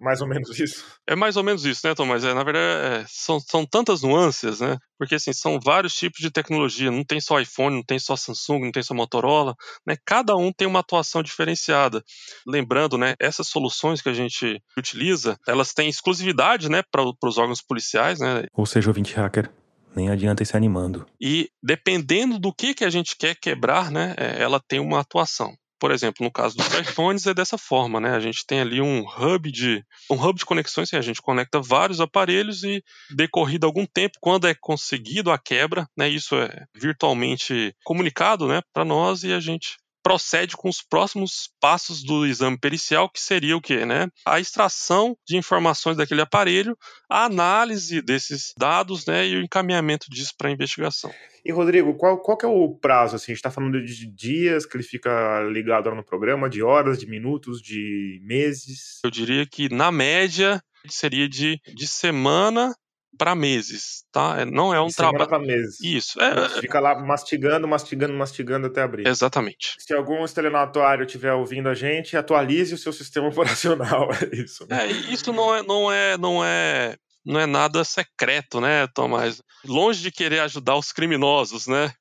mais 0.00 0.20
ou 0.20 0.26
menos 0.26 0.58
isso. 0.58 0.84
É 1.10 1.16
mais 1.16 1.36
ou 1.36 1.42
menos 1.42 1.64
isso, 1.64 1.84
né, 1.84 1.92
Tom? 1.92 2.06
Mas 2.06 2.24
é, 2.24 2.32
na 2.32 2.44
verdade 2.44 3.02
é, 3.02 3.04
são, 3.08 3.40
são 3.40 3.66
tantas 3.66 4.02
nuances, 4.02 4.60
né? 4.60 4.78
Porque 4.96 5.16
assim, 5.16 5.32
são 5.32 5.58
vários 5.58 5.92
tipos 5.94 6.20
de 6.20 6.30
tecnologia. 6.30 6.88
Não 6.88 7.02
tem 7.02 7.20
só 7.20 7.40
iPhone, 7.40 7.76
não 7.76 7.82
tem 7.82 7.98
só 7.98 8.14
Samsung, 8.14 8.60
não 8.66 8.70
tem 8.70 8.82
só 8.82 8.94
Motorola, 8.94 9.56
né? 9.84 9.96
Cada 10.06 10.36
um 10.36 10.52
tem 10.52 10.68
uma 10.68 10.78
atuação 10.78 11.20
diferenciada. 11.20 12.00
Lembrando, 12.46 12.96
né, 12.96 13.14
essas 13.18 13.48
soluções 13.48 14.00
que 14.00 14.08
a 14.08 14.14
gente 14.14 14.62
utiliza, 14.78 15.36
elas 15.48 15.72
têm 15.72 15.88
exclusividade, 15.88 16.70
né, 16.70 16.82
para 16.90 17.02
os 17.02 17.38
órgãos 17.38 17.60
policiais, 17.60 18.20
né? 18.20 18.44
Ou 18.54 18.66
seja, 18.66 18.88
o 18.88 18.92
20 18.92 19.14
hacker 19.14 19.50
nem 19.94 20.08
adianta 20.08 20.42
ir 20.42 20.46
se 20.46 20.56
animando. 20.56 21.06
E 21.20 21.48
dependendo 21.62 22.38
do 22.38 22.52
que, 22.54 22.74
que 22.74 22.84
a 22.84 22.90
gente 22.90 23.16
quer 23.16 23.34
quebrar, 23.34 23.90
né, 23.90 24.14
é, 24.16 24.40
ela 24.40 24.60
tem 24.60 24.78
uma 24.78 25.00
atuação. 25.00 25.52
Por 25.80 25.90
exemplo, 25.90 26.22
no 26.22 26.30
caso 26.30 26.56
dos 26.56 26.66
iPhones 26.78 27.26
é 27.26 27.32
dessa 27.32 27.56
forma, 27.56 27.98
né? 27.98 28.10
A 28.14 28.20
gente 28.20 28.44
tem 28.46 28.60
ali 28.60 28.80
um 28.82 29.00
hub 29.00 29.50
de 29.50 29.82
um 30.10 30.14
hub 30.14 30.38
de 30.38 30.44
conexões 30.44 30.90
que 30.90 30.96
a 30.96 31.00
gente 31.00 31.22
conecta 31.22 31.60
vários 31.60 32.00
aparelhos 32.00 32.62
e 32.62 32.84
decorrido 33.16 33.66
algum 33.66 33.86
tempo, 33.86 34.18
quando 34.20 34.46
é 34.46 34.54
conseguido 34.54 35.30
a 35.30 35.38
quebra, 35.38 35.88
né? 35.96 36.08
Isso 36.08 36.36
é 36.36 36.66
virtualmente 36.76 37.74
comunicado, 37.82 38.46
né, 38.46 38.60
para 38.74 38.84
nós 38.84 39.24
e 39.24 39.32
a 39.32 39.40
gente 39.40 39.78
procede 40.02 40.56
com 40.56 40.68
os 40.68 40.82
próximos 40.82 41.50
passos 41.60 42.02
do 42.02 42.26
exame 42.26 42.58
pericial, 42.58 43.08
que 43.08 43.20
seria 43.20 43.56
o 43.56 43.60
quê, 43.60 43.84
né? 43.84 44.08
A 44.26 44.40
extração 44.40 45.16
de 45.26 45.36
informações 45.36 45.96
daquele 45.96 46.20
aparelho, 46.20 46.76
a 47.08 47.24
análise 47.24 48.00
desses 48.02 48.52
dados, 48.58 49.06
né, 49.06 49.26
e 49.26 49.36
o 49.36 49.42
encaminhamento 49.42 50.06
disso 50.10 50.32
para 50.36 50.48
a 50.48 50.52
investigação. 50.52 51.12
E 51.44 51.52
Rodrigo, 51.52 51.94
qual, 51.94 52.18
qual 52.18 52.36
que 52.36 52.44
é 52.44 52.48
o 52.48 52.74
prazo? 52.74 53.16
Assim, 53.16 53.32
a 53.32 53.34
gente 53.34 53.38
está 53.38 53.50
falando 53.50 53.82
de 53.82 54.06
dias 54.06 54.66
que 54.66 54.76
ele 54.76 54.84
fica 54.84 55.42
ligado 55.50 55.90
no 55.94 56.04
programa, 56.04 56.50
de 56.50 56.62
horas, 56.62 56.98
de 56.98 57.06
minutos, 57.06 57.60
de 57.62 58.20
meses? 58.22 59.00
Eu 59.04 59.10
diria 59.10 59.46
que 59.46 59.68
na 59.72 59.90
média 59.90 60.62
seria 60.88 61.28
de, 61.28 61.60
de 61.74 61.86
semana 61.86 62.74
para 63.20 63.34
meses, 63.34 64.02
tá? 64.10 64.40
É, 64.40 64.44
não 64.46 64.72
é 64.72 64.80
um 64.80 64.88
trabalho 64.88 65.28
para 65.28 65.38
meses. 65.38 65.78
Isso. 65.82 66.18
É... 66.18 66.48
Fica 66.58 66.80
lá 66.80 66.98
mastigando, 66.98 67.68
mastigando, 67.68 68.14
mastigando 68.14 68.68
até 68.68 68.80
abrir. 68.80 69.06
Exatamente. 69.06 69.74
Se 69.78 69.92
algum 69.92 70.24
estelionatário 70.24 71.04
estiver 71.04 71.34
ouvindo 71.34 71.68
a 71.68 71.74
gente, 71.74 72.16
atualize 72.16 72.72
o 72.72 72.78
seu 72.78 72.94
sistema 72.94 73.28
operacional. 73.28 74.08
É 74.10 74.34
isso. 74.34 74.66
Né? 74.70 74.86
É, 74.86 74.90
isso 75.12 75.34
não 75.34 75.54
é, 75.54 75.62
não 75.62 75.92
é, 75.92 76.16
não 76.16 76.42
é, 76.42 76.96
não 77.22 77.38
é 77.38 77.44
nada 77.44 77.84
secreto, 77.84 78.58
né, 78.58 78.86
Tomás? 78.94 79.42
Longe 79.66 80.00
de 80.00 80.10
querer 80.10 80.40
ajudar 80.40 80.76
os 80.76 80.90
criminosos, 80.90 81.66
né? 81.66 81.92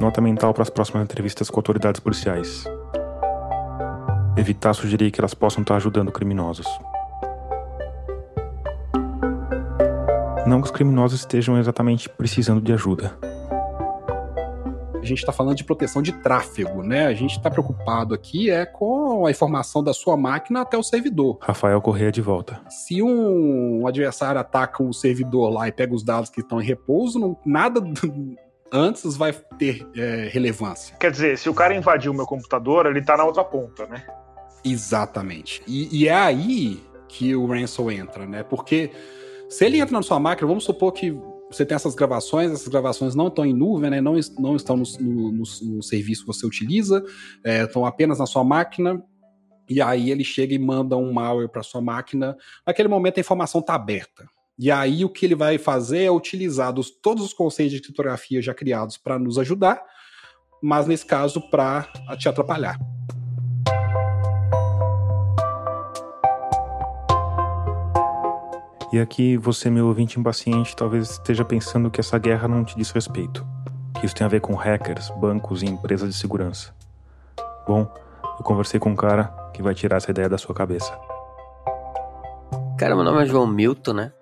Nota 0.00 0.22
mental 0.22 0.54
para 0.54 0.62
as 0.62 0.70
próximas 0.70 1.04
entrevistas 1.04 1.50
com 1.50 1.58
autoridades 1.58 2.00
policiais. 2.00 2.64
Evitar 4.34 4.72
sugerir 4.72 5.10
que 5.10 5.20
elas 5.20 5.34
possam 5.34 5.60
estar 5.60 5.76
ajudando 5.76 6.10
criminosos. 6.10 6.66
Não 10.48 10.62
que 10.62 10.68
os 10.68 10.70
criminosos 10.70 11.20
estejam 11.20 11.58
exatamente 11.58 12.08
precisando 12.08 12.58
de 12.62 12.72
ajuda. 12.72 13.14
A 14.94 15.04
gente 15.04 15.18
está 15.18 15.30
falando 15.30 15.54
de 15.54 15.62
proteção 15.62 16.00
de 16.00 16.10
tráfego, 16.10 16.82
né? 16.82 17.06
A 17.06 17.12
gente 17.12 17.36
está 17.36 17.50
preocupado 17.50 18.14
aqui 18.14 18.50
é 18.50 18.64
com 18.64 19.26
a 19.26 19.30
informação 19.30 19.84
da 19.84 19.92
sua 19.92 20.16
máquina 20.16 20.62
até 20.62 20.78
o 20.78 20.82
servidor. 20.82 21.36
Rafael 21.42 21.78
Correia 21.82 22.10
de 22.10 22.22
volta. 22.22 22.62
Se 22.70 23.02
um 23.02 23.86
adversário 23.86 24.40
ataca 24.40 24.82
o 24.82 24.90
servidor 24.90 25.50
lá 25.50 25.68
e 25.68 25.72
pega 25.72 25.94
os 25.94 26.02
dados 26.02 26.30
que 26.30 26.40
estão 26.40 26.62
em 26.62 26.64
repouso, 26.64 27.18
não, 27.18 27.36
nada 27.44 27.82
antes 28.72 29.18
vai 29.18 29.34
ter 29.58 29.86
é, 29.94 30.30
relevância. 30.32 30.96
Quer 30.96 31.10
dizer, 31.10 31.36
se 31.36 31.50
o 31.50 31.54
cara 31.54 31.74
invadiu 31.74 32.10
o 32.10 32.14
meu 32.14 32.24
computador, 32.24 32.86
ele 32.86 33.00
está 33.00 33.18
na 33.18 33.24
outra 33.24 33.44
ponta, 33.44 33.86
né? 33.86 34.02
Exatamente. 34.64 35.62
E, 35.66 36.04
e 36.04 36.08
é 36.08 36.14
aí 36.14 36.82
que 37.06 37.36
o 37.36 37.46
Ransom 37.46 37.90
entra, 37.90 38.26
né? 38.26 38.42
Porque 38.42 38.90
se 39.48 39.64
ele 39.64 39.78
entra 39.78 39.92
na 39.92 40.02
sua 40.02 40.20
máquina, 40.20 40.46
vamos 40.46 40.64
supor 40.64 40.92
que 40.92 41.16
você 41.50 41.64
tem 41.64 41.74
essas 41.74 41.94
gravações, 41.94 42.52
essas 42.52 42.68
gravações 42.68 43.14
não 43.14 43.28
estão 43.28 43.44
em 43.44 43.54
nuvem, 43.54 43.90
né? 43.90 44.00
não, 44.00 44.14
não 44.38 44.54
estão 44.54 44.76
no, 44.76 44.84
no, 45.00 45.32
no, 45.32 45.82
serviço 45.82 46.22
que 46.22 46.26
você 46.26 46.44
utiliza, 46.44 47.02
é, 47.42 47.62
estão 47.64 47.86
apenas 47.86 48.18
na 48.18 48.26
sua 48.26 48.44
máquina, 48.44 49.02
e 49.68 49.80
aí 49.80 50.10
ele 50.10 50.24
chega 50.24 50.54
e 50.54 50.58
manda 50.58 50.96
um 50.96 51.12
malware 51.12 51.48
para 51.48 51.62
sua 51.62 51.80
máquina. 51.80 52.36
Naquele 52.66 52.88
momento 52.88 53.18
a 53.18 53.20
informação 53.20 53.60
está 53.60 53.74
aberta. 53.74 54.26
E 54.58 54.70
aí 54.70 55.04
o 55.04 55.08
que 55.08 55.24
ele 55.24 55.34
vai 55.34 55.56
fazer 55.56 56.04
é 56.04 56.10
utilizar 56.10 56.72
dos, 56.72 56.90
todos 56.90 57.24
os 57.24 57.32
conceitos 57.32 57.74
de 57.74 57.80
criptografia 57.80 58.42
já 58.42 58.52
criados 58.52 58.96
para 58.96 59.18
nos 59.18 59.38
ajudar, 59.38 59.82
mas 60.62 60.86
nesse 60.86 61.06
caso 61.06 61.40
para 61.48 61.90
te 62.18 62.28
atrapalhar. 62.28 62.78
E 68.90 68.98
aqui 68.98 69.36
você, 69.36 69.68
meu 69.68 69.86
ouvinte 69.86 70.18
impaciente, 70.18 70.74
talvez 70.74 71.10
esteja 71.10 71.44
pensando 71.44 71.90
que 71.90 72.00
essa 72.00 72.18
guerra 72.18 72.48
não 72.48 72.64
te 72.64 72.74
diz 72.74 72.90
respeito, 72.90 73.46
que 74.00 74.06
isso 74.06 74.14
tem 74.14 74.24
a 74.24 74.30
ver 74.30 74.40
com 74.40 74.54
hackers, 74.54 75.10
bancos 75.20 75.62
e 75.62 75.66
empresas 75.66 76.08
de 76.08 76.18
segurança. 76.18 76.74
Bom, 77.66 77.86
eu 78.38 78.44
conversei 78.44 78.80
com 78.80 78.88
um 78.88 78.96
cara 78.96 79.24
que 79.52 79.62
vai 79.62 79.74
tirar 79.74 79.98
essa 79.98 80.10
ideia 80.10 80.26
da 80.26 80.38
sua 80.38 80.54
cabeça. 80.54 80.98
Cara, 82.78 82.94
meu 82.94 83.04
nome 83.04 83.22
é 83.22 83.26
João 83.26 83.46
Milton, 83.46 83.92
né? 83.92 84.12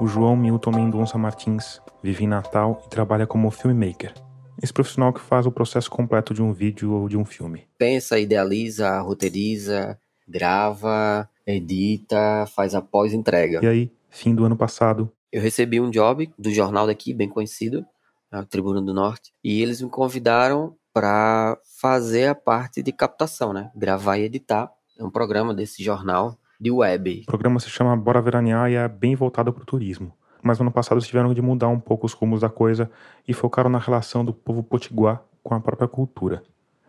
O 0.00 0.06
João 0.06 0.36
Milton 0.36 0.70
Mendonça 0.70 1.18
Martins 1.18 1.80
vive 2.00 2.22
em 2.22 2.28
Natal 2.28 2.80
e 2.86 2.88
trabalha 2.88 3.26
como 3.26 3.50
filmmaker. 3.50 4.14
Esse 4.62 4.72
profissional 4.72 5.12
que 5.12 5.20
faz 5.20 5.44
o 5.44 5.50
processo 5.50 5.90
completo 5.90 6.32
de 6.32 6.40
um 6.40 6.52
vídeo 6.52 6.92
ou 6.92 7.08
de 7.08 7.16
um 7.16 7.24
filme. 7.24 7.66
Pensa, 7.76 8.16
idealiza, 8.16 9.00
roteiriza, 9.00 9.98
grava, 10.28 11.28
edita, 11.46 12.46
faz 12.54 12.74
a 12.74 12.82
pós-entrega. 12.82 13.60
E 13.62 13.66
aí, 13.66 13.92
fim 14.10 14.34
do 14.34 14.44
ano 14.44 14.56
passado. 14.56 15.10
Eu 15.32 15.40
recebi 15.40 15.80
um 15.80 15.90
job 15.90 16.30
do 16.38 16.50
jornal 16.50 16.86
daqui, 16.86 17.12
bem 17.12 17.28
conhecido, 17.28 17.84
a 18.30 18.44
Tribuna 18.44 18.82
do 18.82 18.92
Norte, 18.92 19.32
e 19.42 19.62
eles 19.62 19.80
me 19.80 19.88
convidaram 19.88 20.74
para 20.92 21.58
fazer 21.80 22.26
a 22.28 22.34
parte 22.34 22.82
de 22.82 22.90
captação, 22.90 23.52
né? 23.52 23.70
Gravar 23.76 24.18
e 24.18 24.22
editar. 24.22 24.70
É 24.98 25.04
um 25.04 25.10
programa 25.10 25.52
desse 25.52 25.82
jornal 25.82 26.38
de 26.58 26.70
web. 26.70 27.22
O 27.24 27.26
programa 27.26 27.60
se 27.60 27.68
chama 27.68 27.94
Bora 27.96 28.22
Veranear 28.22 28.70
e 28.70 28.74
é 28.74 28.88
bem 28.88 29.14
voltado 29.14 29.52
para 29.52 29.62
o 29.62 29.66
turismo. 29.66 30.12
Mas 30.42 30.58
no 30.58 30.62
ano 30.62 30.72
passado 30.72 30.96
eles 30.96 31.06
tiveram 31.06 31.34
de 31.34 31.42
mudar 31.42 31.68
um 31.68 31.78
pouco 31.78 32.06
os 32.06 32.12
rumos 32.12 32.40
da 32.40 32.48
coisa 32.48 32.90
e 33.28 33.34
focaram 33.34 33.68
na 33.68 33.78
relação 33.78 34.24
do 34.24 34.32
povo 34.32 34.62
potiguar 34.62 35.22
com 35.42 35.54
a 35.54 35.60
própria 35.60 35.88
cultura. 35.88 36.42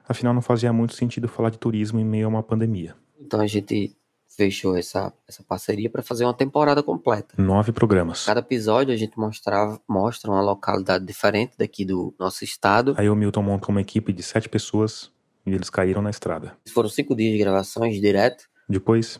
Afinal, 0.08 0.34
não 0.34 0.41
fazia 0.41 0.72
muito 0.72 0.93
sentido 0.93 1.28
falar 1.28 1.50
de 1.50 1.58
turismo 1.58 2.00
em 2.00 2.06
meio 2.06 2.28
a 2.28 2.30
uma 2.30 2.43
pandemia. 2.43 2.96
Então 3.20 3.41
a 3.41 3.48
gente 3.48 3.96
fechou 4.38 4.78
essa, 4.78 5.12
essa 5.28 5.43
parceria 5.43 5.89
para 5.89 6.04
fazer 6.04 6.23
uma 6.23 6.34
temporada 6.34 6.84
completa. 6.84 7.34
Nove 7.38 7.71
programas. 7.71 8.23
Cada 8.23 8.39
episódio 8.39 8.93
a 8.93 8.97
gente 8.97 9.17
mostrava, 9.17 9.82
mostra 9.89 10.30
uma 10.30 10.41
localidade 10.41 11.04
diferente 11.04 11.54
daqui 11.58 11.84
do 11.84 12.13
nosso 12.19 12.43
estado. 12.43 12.93
Aí 12.97 13.10
o 13.10 13.15
Milton 13.15 13.41
montou 13.41 13.69
uma 13.69 13.82
equipe 13.82 14.13
de 14.13 14.21
sete 14.21 14.47
pessoas 14.47 15.12
e 15.45 15.52
eles 15.52 15.71
caíram 15.71 16.04
na 16.04 16.12
estrada. 16.12 16.56
Foram 16.71 16.88
cinco 16.88 17.15
dias 17.15 17.32
de 17.32 17.39
gravações 17.39 18.00
direto. 18.00 18.47
Depois, 18.69 19.19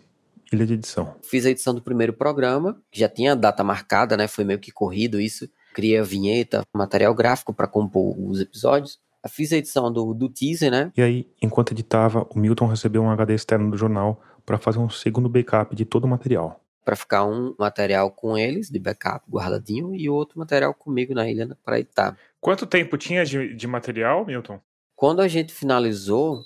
ilha 0.54 0.68
de 0.68 0.74
edição. 0.74 1.16
Fiz 1.24 1.46
a 1.46 1.50
edição 1.50 1.74
do 1.74 1.82
primeiro 1.82 2.14
programa, 2.14 2.80
que 2.92 3.00
já 3.00 3.10
tinha 3.10 3.36
data 3.36 3.64
marcada, 3.64 4.16
né? 4.16 4.28
Foi 4.28 4.44
meio 4.44 4.60
que 4.60 4.72
corrido 4.72 5.20
isso. 5.20 5.50
Criei 5.74 5.98
a 5.98 6.04
vinheta, 6.04 6.62
material 6.74 7.14
gráfico 7.16 7.54
para 7.54 7.68
compor 7.68 8.16
os 8.20 8.40
episódios. 8.40 9.00
Fiz 9.30 9.52
a 9.52 9.58
edição 9.58 9.92
do, 9.92 10.14
do 10.14 10.30
teaser, 10.30 10.72
né? 10.72 10.92
E 10.96 11.02
aí, 11.02 11.28
enquanto 11.42 11.72
editava, 11.72 12.26
o 12.30 12.40
Milton 12.40 12.68
recebeu 12.68 13.02
um 13.02 13.10
HD 13.10 13.34
externo 13.34 13.70
do 13.72 13.78
jornal 13.78 14.22
para 14.48 14.58
fazer 14.58 14.80
um 14.80 14.90
segundo 14.90 15.28
backup 15.28 15.76
de 15.76 15.84
todo 15.84 16.06
o 16.06 16.08
material. 16.08 16.64
Para 16.86 16.96
ficar 16.96 17.26
um 17.26 17.54
material 17.60 18.10
com 18.10 18.38
eles, 18.38 18.70
de 18.70 18.80
backup 18.80 19.30
guardadinho, 19.30 19.94
e 19.94 20.10
outro 20.10 20.40
material 20.40 20.74
comigo 20.74 21.14
na 21.14 21.30
ilha 21.30 21.50
para 21.66 21.82
editar. 21.82 22.18
Quanto 22.40 22.66
tempo 22.66 22.98
tinha 22.98 23.26
de, 23.26 23.54
de 23.54 23.68
material, 23.68 24.26
Milton? 24.26 24.62
Quando 24.96 25.22
a 25.22 25.28
gente 25.28 25.54
finalizou, 25.54 26.40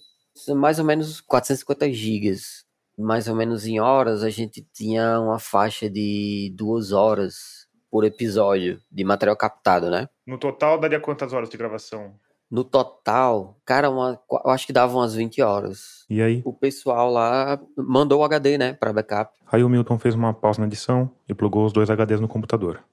mais 0.56 0.80
ou 0.80 0.86
menos 0.86 1.22
450 1.22 1.94
gigas. 1.94 2.66
Mais 2.98 3.28
ou 3.28 3.36
menos 3.36 3.68
em 3.68 3.80
horas, 3.80 4.24
a 4.24 4.30
gente 4.32 4.68
tinha 4.74 5.20
uma 5.20 5.38
faixa 5.38 5.88
de 5.88 6.52
duas 6.56 6.92
horas 6.92 7.68
por 7.90 8.04
episódio 8.04 8.82
de 8.92 9.04
material 9.04 9.38
captado, 9.38 9.92
né? 9.92 10.10
No 10.26 10.40
total, 10.40 10.80
daria 10.80 11.00
quantas 11.00 11.34
horas 11.34 11.50
de 11.50 11.58
gravação? 11.58 12.16
No 12.52 12.66
total, 12.66 13.58
cara, 13.64 13.90
uma, 13.90 14.20
eu 14.30 14.52
acho 14.52 14.68
que 14.68 14.74
dava 14.74 14.94
umas 14.94 15.16
20 15.16 15.42
horas. 15.42 16.04
E 16.10 16.22
aí? 16.22 16.42
O 16.44 16.52
pessoal 16.52 17.10
lá 17.10 17.58
mandou 17.78 18.20
o 18.20 18.24
HD, 18.26 18.58
né, 18.58 18.74
para 18.74 18.92
backup. 18.92 19.32
Aí 19.50 19.64
o 19.64 19.70
Milton 19.70 19.98
fez 19.98 20.16
uma 20.16 20.34
pausa 20.34 20.60
na 20.60 20.68
edição 20.68 21.10
e 21.30 21.34
plugou 21.34 21.66
os 21.66 21.72
dois 21.72 21.90
HDs 21.90 22.20
no 22.20 22.28
computador. 22.28 22.84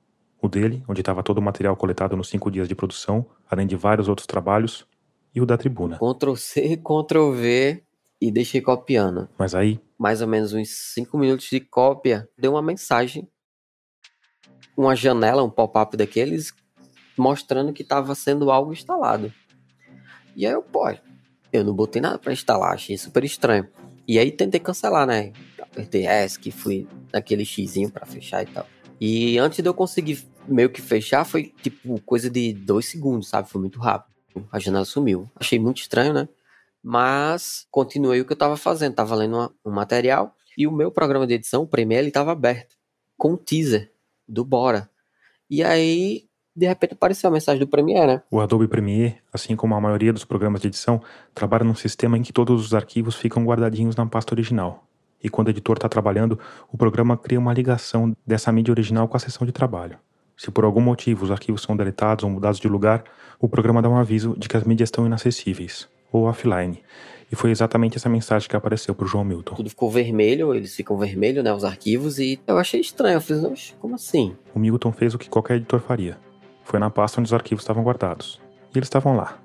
O 0.41 0.49
dele, 0.49 0.85
onde 0.87 1.01
estava 1.01 1.25
todo 1.25 1.39
o 1.39 1.43
material 1.43 1.75
coletado 1.75 2.17
nos 2.17 2.29
cinco 2.29 2.53
dias 2.53 2.69
de 2.69 2.77
produção, 2.77 3.27
além 3.51 3.67
de 3.67 3.75
vários 3.75 4.09
outros 4.09 4.29
trabalhos, 4.29 4.87
e 5.35 5.41
o 5.41 5.47
da 5.47 5.59
tribuna. 5.59 5.99
Ctrl 5.99 6.37
C, 6.37 6.77
Ctrl 6.77 7.33
V 7.33 7.83
e 8.21 8.31
deixei 8.31 8.61
copiando. 8.61 9.29
Mas 9.37 9.57
aí. 9.57 9.81
Mais 9.99 10.23
ou 10.23 10.29
menos 10.29 10.53
uns 10.53 10.69
5 10.95 11.19
minutos 11.19 11.47
de 11.51 11.59
cópia, 11.59 12.29
deu 12.39 12.53
uma 12.53 12.63
mensagem. 12.63 13.29
Uma 14.77 14.95
janela, 14.95 15.43
um 15.43 15.51
pop-up 15.51 15.97
daqueles, 15.97 16.53
mostrando 17.17 17.73
que 17.73 17.83
estava 17.83 18.15
sendo 18.15 18.51
algo 18.51 18.73
instalado. 18.73 19.33
E 20.39 20.47
aí 20.47 20.53
eu, 20.53 20.63
pô, 20.63 20.89
eu 21.53 21.65
não 21.65 21.75
botei 21.75 22.01
nada 22.01 22.17
para 22.17 22.33
instalar, 22.33 22.73
achei 22.73 22.97
super 22.97 23.25
estranho. 23.25 23.67
E 24.07 24.21
aí 24.21 24.31
tentei 24.31 24.61
cancelar, 24.61 25.05
né? 25.05 25.33
Apertei 25.61 26.07
ESC, 26.07 26.53
fui 26.53 26.87
naquele 27.13 27.45
xizinho 27.45 27.91
para 27.91 28.07
fechar 28.07 28.45
e 28.45 28.47
tal. 28.47 28.65
E 29.01 29.37
antes 29.37 29.61
de 29.61 29.69
eu 29.69 29.75
conseguir 29.75 30.25
meio 30.47 30.71
que 30.71 30.81
fechar, 30.81 31.25
foi 31.25 31.53
tipo 31.61 32.01
coisa 32.03 32.31
de 32.31 32.53
dois 32.53 32.87
segundos, 32.87 33.29
sabe? 33.29 33.51
Foi 33.51 33.61
muito 33.61 33.81
rápido. 33.81 34.15
A 34.53 34.61
janela 34.61 34.85
sumiu. 34.85 35.29
Achei 35.35 35.59
muito 35.59 35.79
estranho, 35.79 36.13
né? 36.13 36.29
Mas 36.81 37.67
continuei 37.69 38.21
o 38.21 38.25
que 38.25 38.33
eu 38.33 38.37
tava 38.37 38.57
fazendo. 38.57 38.95
Tava 38.95 39.17
lendo 39.17 39.53
um 39.65 39.73
material 39.73 40.37
e 40.57 40.69
o 40.69 40.73
meu 40.73 40.93
programa 40.93 41.27
de 41.27 41.35
edição, 41.35 41.63
o 41.63 41.67
Premiere, 41.67 42.05
ele 42.05 42.13
tava 42.13 42.31
aberto. 42.31 42.77
Com 43.17 43.33
um 43.33 43.37
teaser 43.37 43.93
do 44.29 44.45
Bora. 44.45 44.89
E 45.51 45.65
aí 45.65 46.28
de 46.59 46.67
repente 46.67 46.95
apareceu 46.95 47.31
a 47.31 47.33
mensagem 47.33 47.61
do 47.61 47.69
Premiere, 47.69 48.07
né? 48.07 48.23
O 48.29 48.41
Adobe 48.41 48.67
Premiere, 48.67 49.17
assim 49.33 49.55
como 49.55 49.77
a 49.77 49.81
maioria 49.81 50.13
dos 50.13 50.25
programas 50.25 50.61
de 50.61 50.67
edição, 50.67 51.01
trabalha 51.33 51.63
num 51.63 51.75
sistema 51.75 52.19
em 52.19 52.23
que 52.23 52.33
todos 52.33 52.67
os 52.67 52.75
arquivos 52.75 53.15
ficam 53.15 53.45
guardadinhos 53.45 53.95
na 53.95 54.05
pasta 54.05 54.35
original. 54.35 54.85
E 55.23 55.29
quando 55.29 55.47
o 55.49 55.51
editor 55.51 55.77
está 55.77 55.89
trabalhando, 55.89 56.39
o 56.73 56.77
programa 56.77 57.17
cria 57.17 57.39
uma 57.39 57.53
ligação 57.53 58.17
dessa 58.27 58.51
mídia 58.51 58.73
original 58.73 59.07
com 59.07 59.17
a 59.17 59.21
sessão 59.21 59.47
de 59.47 59.53
trabalho. 59.53 59.99
Se 60.37 60.51
por 60.51 60.65
algum 60.65 60.81
motivo 60.81 61.25
os 61.25 61.31
arquivos 61.31 61.63
são 61.63 61.77
deletados 61.77 62.25
ou 62.25 62.31
mudados 62.31 62.59
de 62.59 62.69
lugar, 62.69 63.05
o 63.39 63.49
programa 63.49 63.81
dá 63.81 63.89
um 63.89 63.97
aviso 63.97 64.35
de 64.37 64.49
que 64.49 64.57
as 64.57 64.65
mídias 64.65 64.89
estão 64.89 65.07
inacessíveis, 65.07 65.89
ou 66.13 66.25
offline. 66.25 66.83
E 67.31 67.37
foi 67.37 67.51
exatamente 67.51 67.97
essa 67.97 68.09
mensagem 68.09 68.49
que 68.49 68.57
apareceu 68.57 68.95
para 68.95 69.05
o 69.05 69.09
João 69.09 69.25
Milton. 69.25 69.55
Tudo 69.55 69.71
ficou 69.71 69.91
vermelho, 69.91 70.55
eles 70.55 70.75
ficam 70.75 70.97
vermelhos, 70.97 71.45
né, 71.45 71.53
os 71.53 71.65
arquivos, 71.65 72.19
e 72.19 72.41
eu 72.47 72.59
achei 72.59 72.81
estranho. 72.81 73.17
Eu 73.17 73.21
fiz, 73.21 73.77
como 73.81 73.95
assim? 73.95 74.35
O 74.55 74.59
Milton 74.59 74.91
fez 74.93 75.15
o 75.15 75.19
que 75.19 75.29
qualquer 75.29 75.57
editor 75.57 75.81
faria 75.81 76.19
foi 76.69 76.79
na 76.79 76.91
pasta 76.91 77.19
onde 77.19 77.29
os 77.29 77.33
arquivos 77.33 77.65
estavam 77.65 77.83
guardados. 77.83 78.39
E 78.75 78.79
eles 78.79 78.89
estavam 78.89 79.17
lá, 79.17 79.39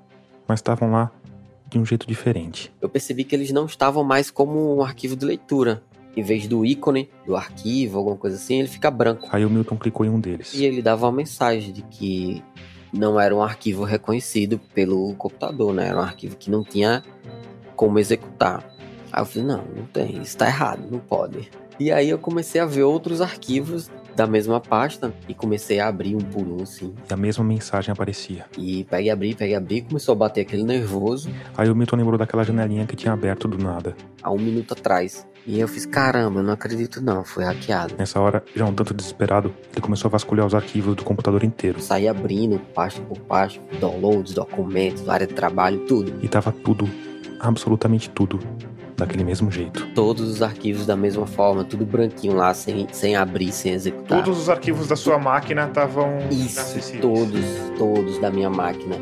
mas 0.46 0.58
estavam 0.58 0.92
lá 0.92 1.10
de 1.70 1.78
um 1.78 1.84
jeito 1.84 2.06
diferente. 2.06 2.70
Eu 2.82 2.88
percebi 2.88 3.24
que 3.24 3.34
eles 3.34 3.50
não 3.50 3.64
estavam 3.64 4.04
mais 4.04 4.30
como 4.30 4.76
um 4.76 4.82
arquivo 4.82 5.16
de 5.16 5.24
leitura. 5.24 5.82
Em 6.14 6.22
vez 6.22 6.46
do 6.46 6.66
ícone 6.66 7.08
do 7.26 7.34
arquivo, 7.34 7.96
alguma 7.96 8.16
coisa 8.16 8.36
assim, 8.36 8.58
ele 8.58 8.68
fica 8.68 8.90
branco. 8.90 9.26
Aí 9.32 9.42
o 9.42 9.48
Milton 9.48 9.76
clicou 9.76 10.04
em 10.04 10.10
um 10.10 10.20
deles. 10.20 10.52
E 10.52 10.66
ele 10.66 10.82
dava 10.82 11.06
uma 11.06 11.12
mensagem 11.12 11.72
de 11.72 11.80
que 11.82 12.44
não 12.92 13.18
era 13.18 13.34
um 13.34 13.42
arquivo 13.42 13.84
reconhecido 13.84 14.60
pelo 14.74 15.14
computador, 15.14 15.72
né? 15.72 15.88
Era 15.88 15.96
um 15.96 16.02
arquivo 16.02 16.36
que 16.36 16.50
não 16.50 16.62
tinha 16.62 17.02
como 17.74 17.98
executar. 17.98 18.62
Aí 19.10 19.22
eu 19.22 19.26
falei, 19.26 19.48
não, 19.48 19.64
não 19.74 19.86
tem, 19.86 20.20
isso 20.20 20.36
tá 20.36 20.46
errado, 20.46 20.86
não 20.90 20.98
pode. 20.98 21.50
E 21.80 21.90
aí 21.90 22.10
eu 22.10 22.18
comecei 22.18 22.60
a 22.60 22.66
ver 22.66 22.82
outros 22.82 23.22
arquivos 23.22 23.90
da 24.14 24.26
mesma 24.26 24.60
pasta 24.60 25.12
e 25.28 25.34
comecei 25.34 25.80
a 25.80 25.88
abrir 25.88 26.14
um 26.14 26.20
por 26.20 26.46
um, 26.46 26.62
assim. 26.62 26.94
E 27.08 27.12
a 27.12 27.16
mesma 27.16 27.44
mensagem 27.44 27.92
aparecia. 27.92 28.46
E 28.56 28.84
peguei, 28.84 29.10
abri, 29.10 29.34
peguei, 29.34 29.54
abri, 29.54 29.82
começou 29.82 30.12
a 30.12 30.16
bater 30.16 30.42
aquele 30.42 30.62
nervoso. 30.62 31.30
Aí 31.56 31.68
o 31.68 31.74
Milton 31.74 31.96
lembrou 31.96 32.18
daquela 32.18 32.44
janelinha 32.44 32.86
que 32.86 32.96
tinha 32.96 33.12
aberto 33.12 33.48
do 33.48 33.58
nada. 33.58 33.96
Há 34.22 34.30
um 34.30 34.38
minuto 34.38 34.72
atrás. 34.72 35.26
E 35.46 35.60
eu 35.60 35.68
fiz, 35.68 35.84
caramba, 35.84 36.40
eu 36.40 36.42
não 36.42 36.54
acredito 36.54 37.02
não, 37.02 37.22
foi 37.22 37.44
hackeado. 37.44 37.94
Nessa 37.98 38.18
hora, 38.18 38.42
já 38.56 38.64
um 38.64 38.72
tanto 38.72 38.94
desesperado, 38.94 39.54
ele 39.72 39.80
começou 39.82 40.08
a 40.08 40.12
vasculhar 40.12 40.46
os 40.46 40.54
arquivos 40.54 40.96
do 40.96 41.04
computador 41.04 41.44
inteiro. 41.44 41.80
Saí 41.82 42.08
abrindo 42.08 42.58
pasta 42.74 43.02
por 43.02 43.18
pasta, 43.18 43.60
downloads, 43.78 44.32
documentos, 44.32 45.06
área 45.06 45.26
de 45.26 45.34
trabalho, 45.34 45.80
tudo. 45.80 46.14
E 46.22 46.28
tava 46.28 46.50
tudo, 46.50 46.88
absolutamente 47.40 48.08
tudo, 48.08 48.40
daquele 48.96 49.24
mesmo 49.24 49.50
jeito. 49.50 49.86
Todos 49.94 50.28
os 50.28 50.42
arquivos 50.42 50.86
da 50.86 50.96
mesma 50.96 51.26
forma, 51.26 51.64
tudo 51.64 51.84
branquinho 51.84 52.34
lá, 52.34 52.54
sem, 52.54 52.86
sem 52.92 53.16
abrir, 53.16 53.52
sem 53.52 53.72
executar. 53.72 54.22
Todos 54.22 54.40
os 54.40 54.48
arquivos 54.48 54.88
da 54.88 54.96
sua 54.96 55.18
máquina 55.18 55.66
estavam 55.66 56.18
Isso, 56.30 56.98
todos, 57.00 57.44
todos 57.76 58.18
da 58.18 58.30
minha 58.30 58.50
máquina. 58.50 58.96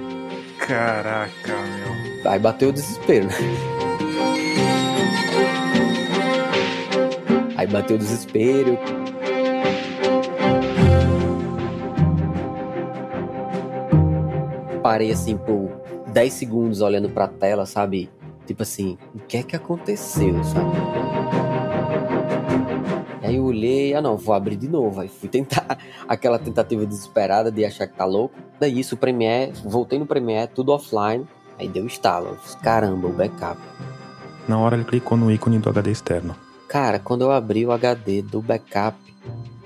Caraca, 0.59 1.30
meu. 1.47 2.30
Aí 2.30 2.38
bateu 2.38 2.68
o 2.68 2.72
desespero, 2.72 3.26
né? 3.26 3.34
Aí 7.57 7.66
bateu 7.66 7.97
o 7.97 7.99
desespero. 7.99 8.78
Parei 14.82 15.12
assim 15.12 15.36
por 15.36 15.70
10 16.12 16.32
segundos 16.32 16.80
olhando 16.80 17.09
pra 17.09 17.28
tela, 17.28 17.66
sabe? 17.66 18.11
Tipo 18.47 18.62
assim, 18.62 18.99
o 19.14 19.18
que 19.20 19.36
é 19.36 19.43
que 19.43 19.57
aconteceu, 19.57 20.43
sabe? 20.45 20.70
Aí 23.22 23.36
eu 23.36 23.45
olhei, 23.45 23.95
ah 23.95 24.03
não, 24.03 24.16
vou 24.16 24.34
abrir 24.34 24.57
de 24.57 24.68
novo. 24.68 25.01
Aí 25.01 25.09
fui 25.09 25.28
tentar 25.28 25.78
aquela 26.09 26.38
tentativa 26.38 26.84
desesperada 26.84 27.51
de 27.51 27.64
achar 27.64 27.86
que 27.86 27.97
tá 27.97 28.05
louco. 28.05 28.34
Daí 28.59 28.78
isso, 28.78 28.95
o 28.95 28.99
Premiere, 28.99 29.53
voltei 29.64 29.99
no 29.99 30.07
Premiere, 30.07 30.51
tudo 30.53 30.72
offline. 30.72 31.26
Aí 31.59 31.68
deu 31.68 31.86
estalo. 31.86 32.36
Caramba, 32.62 33.09
o 33.09 33.12
backup. 33.12 33.61
Na 34.49 34.59
hora 34.59 34.76
ele 34.76 34.84
clicou 34.84 35.16
no 35.16 35.30
ícone 35.30 35.59
do 35.59 35.68
HD 35.68 35.93
externo. 35.93 36.34
Cara, 36.68 36.99
quando 36.99 37.22
eu 37.22 37.30
abri 37.30 37.64
o 37.64 37.70
HD 37.70 38.22
do 38.22 38.43
backup, 38.43 38.99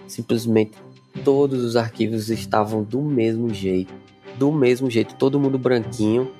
simplesmente 0.07 0.77
todos 1.24 1.62
os 1.64 1.77
arquivos 1.77 2.29
estavam 2.29 2.83
do 2.83 3.01
mesmo 3.01 3.53
jeito. 3.55 3.95
Do 4.37 4.53
mesmo 4.53 4.91
jeito, 4.91 5.14
todo 5.14 5.41
mundo 5.41 5.59
branquinho. 5.59 6.31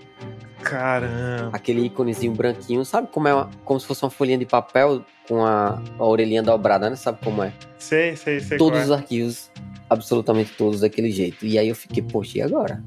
Caramba. 0.71 1.51
Aquele 1.53 1.87
íconezinho 1.87 2.33
branquinho, 2.33 2.85
sabe 2.85 3.09
como 3.11 3.29
é? 3.29 3.35
Uma, 3.35 3.51
como 3.65 3.79
se 3.81 3.87
fosse 3.87 4.03
uma 4.03 4.11
folhinha 4.11 4.39
de 4.39 4.47
papel 4.47 5.05
com 5.29 5.45
a, 5.45 5.81
a 5.99 6.05
orelhinha 6.05 6.43
dobrada, 6.43 6.91
né? 6.91 6.97
Sabe 6.97 7.19
como 7.23 7.43
é? 7.43 7.53
Sei, 7.79 8.17
sei, 8.17 8.41
sei. 8.41 8.59
Todos 8.59 8.79
qual 8.81 8.85
os 8.85 8.91
é. 8.91 8.95
arquivos, 8.95 9.51
absolutamente 9.89 10.53
todos 10.57 10.81
daquele 10.81 11.11
jeito. 11.11 11.47
E 11.47 11.59
aí 11.59 11.69
eu 11.69 11.75
fiquei, 11.75 12.03
poxa, 12.03 12.39
e 12.39 12.43
agora? 12.43 12.83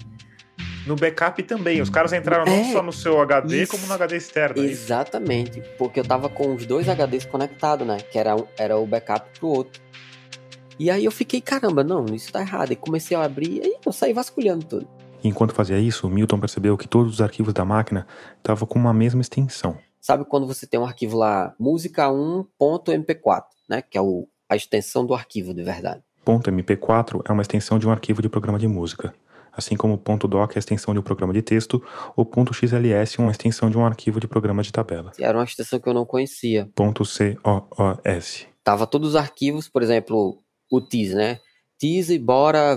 No 0.85 0.95
backup 0.95 1.41
também. 1.43 1.81
Os 1.81 1.89
caras 1.89 2.11
entraram 2.13 2.45
não 2.45 2.53
É, 2.53 2.71
só 2.71 2.81
no 2.81 2.91
seu 2.91 3.19
HD, 3.21 3.63
isso. 3.63 3.71
como 3.71 3.85
no 3.87 3.93
HD 3.93 4.17
externo. 4.17 4.61
é 4.61 4.65
isso? 4.65 4.83
Exatamente, 4.83 5.61
porque 5.77 5.99
eu 5.99 6.03
tava 6.03 6.29
com 6.29 6.53
os 6.55 6.65
dois 6.65 6.87
HDs 6.87 7.25
conectados, 7.25 7.85
né? 7.85 7.97
Que 8.11 8.17
era, 8.17 8.35
era 8.57 8.77
o 8.77 8.85
backup 8.87 9.39
pro 9.39 9.47
outro. 9.49 9.81
E 10.79 10.89
aí 10.89 11.03
eu 11.03 11.11
fiquei, 11.11 11.41
caramba, 11.41 11.83
não, 11.83 12.05
isso 12.13 12.31
tá 12.31 12.39
errado. 12.41 12.71
E 12.71 12.75
comecei 12.75 13.15
a 13.15 13.23
abrir 13.23 13.61
e 13.63 13.77
eu 13.85 13.91
saí 13.91 14.13
vasculhando 14.13 14.65
tudo. 14.65 14.87
Enquanto 15.23 15.53
fazia 15.53 15.79
isso, 15.79 16.07
o 16.07 16.09
Milton 16.09 16.39
percebeu 16.39 16.77
que 16.77 16.87
todos 16.87 17.13
os 17.13 17.21
arquivos 17.21 17.53
da 17.53 17.65
máquina 17.65 18.07
estavam 18.37 18.67
com 18.67 18.79
uma 18.79 18.93
mesma 18.93 19.21
extensão. 19.21 19.77
Sabe 19.99 20.23
quando 20.25 20.47
você 20.47 20.65
tem 20.65 20.79
um 20.79 20.85
arquivo 20.85 21.17
lá, 21.17 21.53
música 21.59 22.07
1.mp4, 22.07 23.43
né? 23.69 23.81
Que 23.81 23.97
é 23.97 24.01
o, 24.01 24.27
a 24.47 24.55
extensão 24.55 25.05
do 25.05 25.13
arquivo 25.13 25.53
de 25.53 25.61
verdade. 25.61 26.01
.mp4 26.25 27.21
é 27.27 27.31
uma 27.31 27.41
extensão 27.41 27.77
de 27.79 27.87
um 27.87 27.91
arquivo 27.91 28.21
de 28.21 28.29
programa 28.29 28.59
de 28.59 28.67
música, 28.67 29.13
assim 29.51 29.75
como 29.75 29.97
.doc 29.97 30.51
é 30.51 30.57
a 30.57 30.59
extensão 30.59 30.93
de 30.93 30.99
um 30.99 31.03
programa 31.03 31.33
de 31.33 31.41
texto, 31.41 31.83
ou 32.15 32.25
.xls 32.25 33.19
é 33.19 33.21
uma 33.21 33.31
extensão 33.31 33.69
de 33.69 33.77
um 33.77 33.85
arquivo 33.85 34.19
de 34.19 34.27
programa 34.27 34.63
de 34.63 34.71
tabela. 34.71 35.11
Era 35.19 35.37
uma 35.37 35.43
extensão 35.43 35.79
que 35.79 35.89
eu 35.89 35.93
não 35.93 36.05
conhecia. 36.05 36.69
.coos. 36.75 37.19
Tava 38.63 38.87
todos 38.87 39.09
os 39.09 39.15
arquivos, 39.15 39.67
por 39.67 39.81
exemplo, 39.81 40.37
o 40.71 40.81
TIS, 40.81 41.13
né? 41.13 41.39
TIS 41.77 42.09
e 42.09 42.19
bora 42.19 42.75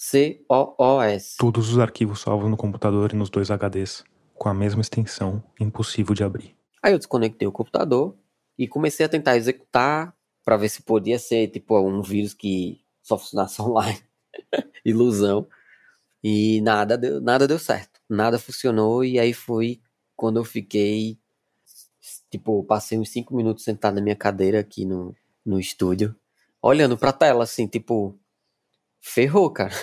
2021.coos. 0.00 1.36
Todos 1.36 1.68
os 1.68 1.78
arquivos 1.78 2.20
salvos 2.20 2.48
no 2.48 2.56
computador 2.56 3.12
e 3.12 3.16
nos 3.16 3.28
dois 3.28 3.50
HDs, 3.50 4.02
com 4.34 4.48
a 4.48 4.54
mesma 4.54 4.80
extensão, 4.80 5.44
impossível 5.60 6.14
de 6.14 6.24
abrir. 6.24 6.56
Aí 6.82 6.92
eu 6.92 6.98
desconectei 6.98 7.46
o 7.46 7.52
computador 7.52 8.16
e 8.58 8.66
comecei 8.66 9.04
a 9.04 9.08
tentar 9.08 9.36
executar 9.36 10.16
para 10.42 10.56
ver 10.56 10.70
se 10.70 10.82
podia 10.82 11.18
ser 11.18 11.48
tipo 11.48 11.78
um 11.78 12.00
vírus 12.00 12.32
que 12.32 12.80
só 13.02 13.18
funcionasse 13.18 13.60
online. 13.62 14.00
Ilusão. 14.84 15.46
E 16.24 16.60
nada 16.62 16.96
deu, 16.96 17.20
nada 17.20 17.46
deu 17.46 17.58
certo. 17.58 18.00
Nada 18.08 18.38
funcionou 18.38 19.04
e 19.04 19.18
aí 19.18 19.34
foi 19.34 19.80
quando 20.16 20.38
eu 20.38 20.44
fiquei 20.44 21.18
tipo, 22.30 22.62
passei 22.64 22.98
uns 22.98 23.10
5 23.10 23.34
minutos 23.34 23.64
sentado 23.64 23.96
na 23.96 24.00
minha 24.00 24.16
cadeira 24.16 24.60
aqui 24.60 24.84
no, 24.84 25.14
no 25.44 25.58
estúdio, 25.58 26.14
olhando 26.62 26.96
pra 26.96 27.12
tela 27.12 27.42
assim, 27.42 27.66
tipo, 27.66 28.19
ferrou, 29.00 29.50
cara. 29.50 29.74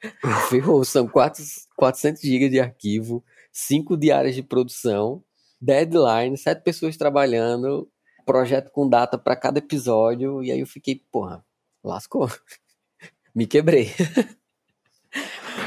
ferrou, 0.48 0.84
são 0.84 1.08
4, 1.08 1.44
400 1.76 2.22
GB 2.22 2.48
de 2.48 2.60
arquivo, 2.60 3.24
5 3.52 3.96
diárias 3.96 4.34
de 4.34 4.42
produção, 4.42 5.22
deadline, 5.60 6.36
7 6.36 6.62
pessoas 6.62 6.96
trabalhando, 6.96 7.90
projeto 8.24 8.70
com 8.70 8.88
data 8.88 9.18
pra 9.18 9.34
cada 9.34 9.58
episódio, 9.58 10.42
e 10.42 10.52
aí 10.52 10.60
eu 10.60 10.66
fiquei, 10.66 11.02
porra, 11.10 11.44
lascou. 11.82 12.28
Me 13.34 13.46
quebrei. 13.46 13.90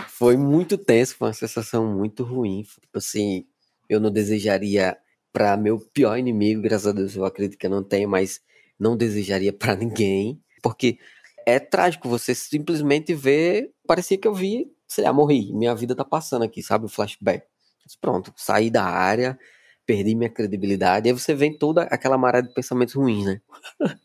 foi 0.08 0.38
muito 0.38 0.78
tenso, 0.78 1.16
foi 1.16 1.30
uma 1.30 1.34
sensação 1.34 1.86
muito 1.86 2.24
ruim. 2.24 2.64
Tipo 2.64 2.98
assim, 2.98 3.46
eu 3.90 4.00
não 4.00 4.12
desejaria 4.12 4.98
para 5.34 5.58
meu 5.58 5.80
pior 5.80 6.18
inimigo, 6.18 6.62
graças 6.62 6.88
a 6.88 6.92
Deus 6.92 7.16
eu 7.16 7.26
acredito 7.26 7.58
que 7.58 7.66
eu 7.66 7.72
não 7.72 7.84
tenho, 7.84 8.10
mas 8.10 8.42
não 8.80 8.98
desejaria 8.98 9.54
para 9.54 9.76
ninguém, 9.76 10.42
porque 10.62 11.00
é 11.46 11.60
trágico 11.60 12.10
você 12.10 12.34
simplesmente 12.34 13.14
ver, 13.14 13.72
parecia 13.88 14.18
que 14.18 14.28
eu 14.28 14.34
vi, 14.34 14.72
sei 14.88 15.04
lá, 15.04 15.14
morri, 15.14 15.54
minha 15.54 15.74
vida 15.76 15.96
tá 15.96 16.04
passando 16.06 16.44
aqui, 16.44 16.62
sabe, 16.62 16.86
o 16.86 16.90
flashback. 16.90 17.46
Mas 17.84 17.96
pronto, 17.96 18.34
saí 18.36 18.70
da 18.70 18.84
área, 18.84 19.38
perdi 19.86 20.16
minha 20.16 20.30
credibilidade, 20.30 21.08
aí 21.10 21.14
você 21.14 21.34
vem 21.34 21.58
toda 21.58 21.84
aquela 21.84 22.18
maré 22.18 22.42
de 22.42 22.54
pensamentos 22.54 22.94
ruins, 22.94 23.26
né? 23.26 23.42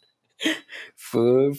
Foi... 0.97 1.53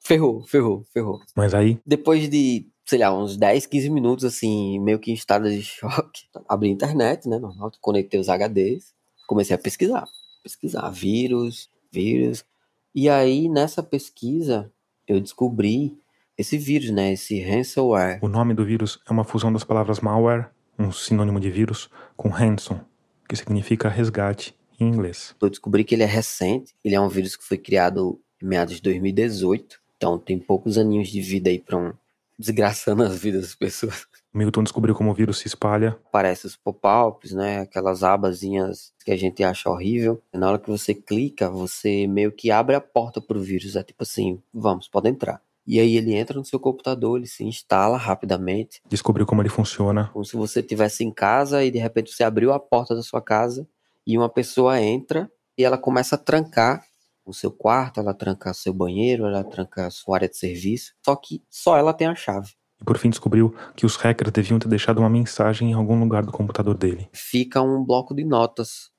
Ferrou, 0.00 0.46
ferrou, 0.46 0.84
ferrou. 0.92 1.20
Mas 1.36 1.52
aí, 1.52 1.78
Depois 1.84 2.30
de, 2.30 2.66
sei 2.86 3.00
lá, 3.00 3.12
uns 3.16 3.36
10, 3.36 3.66
15 3.66 3.90
minutos, 3.90 4.24
assim, 4.24 4.80
meio 4.80 4.98
que 4.98 5.10
em 5.10 5.14
estado 5.14 5.50
de 5.50 5.62
choque, 5.62 6.22
abri 6.48 6.70
a 6.70 6.72
internet, 6.72 7.28
né, 7.28 7.38
normal, 7.38 7.70
conectei 7.80 8.18
os 8.18 8.28
HDs, 8.28 8.94
comecei 9.26 9.54
a 9.54 9.58
pesquisar. 9.58 10.06
Pesquisar 10.42 10.88
vírus, 10.88 11.68
vírus. 11.92 12.44
E 12.94 13.08
aí, 13.08 13.48
nessa 13.48 13.82
pesquisa, 13.82 14.72
eu 15.08 15.20
descobri 15.20 15.98
esse 16.36 16.56
vírus, 16.56 16.90
né, 16.90 17.12
esse 17.12 17.40
ransomware. 17.40 18.20
o 18.22 18.28
nome 18.28 18.54
do 18.54 18.64
vírus 18.64 19.00
é 19.08 19.12
uma 19.12 19.24
fusão 19.24 19.52
das 19.52 19.64
palavras 19.64 19.98
malware, 19.98 20.50
um 20.78 20.92
sinônimo 20.92 21.40
de 21.40 21.50
vírus, 21.50 21.90
com 22.16 22.28
ransom, 22.28 22.78
que 23.28 23.34
significa 23.34 23.88
resgate 23.88 24.54
em 24.78 24.86
inglês. 24.86 25.34
Eu 25.40 25.50
descobri 25.50 25.82
que 25.82 25.94
ele 25.94 26.04
é 26.04 26.06
recente, 26.06 26.74
ele 26.84 26.94
é 26.94 27.00
um 27.00 27.08
vírus 27.08 27.34
que 27.34 27.42
foi 27.42 27.58
criado 27.58 28.20
em 28.40 28.46
meados 28.46 28.76
de 28.76 28.82
2018, 28.82 29.80
então 29.96 30.16
tem 30.16 30.38
poucos 30.38 30.78
aninhos 30.78 31.08
de 31.08 31.20
vida 31.20 31.50
aí 31.50 31.58
pra 31.58 31.76
um... 31.76 31.92
desgraçando 32.38 33.02
as 33.02 33.18
vidas 33.18 33.42
das 33.42 33.54
pessoas. 33.54 34.06
Milton 34.32 34.62
descobriu 34.62 34.94
como 34.94 35.10
o 35.10 35.14
vírus 35.14 35.38
se 35.38 35.48
espalha, 35.48 35.98
aparece 36.06 36.46
os 36.46 36.54
pop-ups, 36.54 37.32
né? 37.32 37.60
Aquelas 37.60 38.04
abazinhas 38.04 38.92
que 39.04 39.10
a 39.10 39.16
gente 39.16 39.42
acha 39.42 39.68
horrível. 39.68 40.22
Na 40.32 40.48
hora 40.48 40.58
que 40.58 40.70
você 40.70 40.94
clica, 40.94 41.50
você 41.50 42.06
meio 42.06 42.30
que 42.30 42.50
abre 42.50 42.76
a 42.76 42.80
porta 42.80 43.20
pro 43.20 43.40
vírus. 43.40 43.74
É 43.74 43.82
tipo 43.82 44.02
assim, 44.02 44.40
vamos, 44.52 44.86
pode 44.86 45.08
entrar. 45.08 45.42
E 45.66 45.78
aí 45.78 45.96
ele 45.96 46.14
entra 46.14 46.38
no 46.38 46.44
seu 46.44 46.58
computador, 46.58 47.18
ele 47.18 47.26
se 47.26 47.44
instala 47.44 47.98
rapidamente, 47.98 48.80
descobriu 48.88 49.26
como 49.26 49.42
ele 49.42 49.50
funciona, 49.50 50.08
como 50.14 50.24
se 50.24 50.34
você 50.34 50.60
estivesse 50.60 51.04
em 51.04 51.12
casa 51.12 51.62
e 51.62 51.70
de 51.70 51.78
repente 51.78 52.10
você 52.10 52.24
abriu 52.24 52.54
a 52.54 52.58
porta 52.58 52.94
da 52.94 53.02
sua 53.02 53.20
casa 53.20 53.68
e 54.06 54.16
uma 54.16 54.30
pessoa 54.30 54.80
entra 54.80 55.30
e 55.58 55.64
ela 55.64 55.76
começa 55.76 56.14
a 56.14 56.18
trancar 56.18 56.87
o 57.28 57.34
seu 57.34 57.50
quarto, 57.50 58.00
ela 58.00 58.14
tranca 58.14 58.52
seu 58.54 58.72
banheiro, 58.72 59.26
ela 59.26 59.44
tranca 59.44 59.86
a 59.86 59.90
sua 59.90 60.16
área 60.16 60.28
de 60.28 60.36
serviço. 60.36 60.94
Só 61.04 61.14
que 61.14 61.42
só 61.50 61.76
ela 61.76 61.92
tem 61.92 62.06
a 62.06 62.14
chave. 62.14 62.52
e 62.80 62.84
por 62.84 62.96
fim 62.96 63.10
descobriu 63.10 63.54
que 63.76 63.84
os 63.84 63.96
hackers 63.96 64.32
deviam 64.32 64.58
ter 64.58 64.68
deixado 64.68 64.98
uma 64.98 65.10
mensagem 65.10 65.70
em 65.70 65.74
algum 65.74 65.98
lugar 65.98 66.24
do 66.24 66.32
computador 66.32 66.76
dele. 66.76 67.08
fica 67.12 67.60
um 67.60 67.84
bloco 67.84 68.14
de 68.14 68.24
notas 68.24 68.90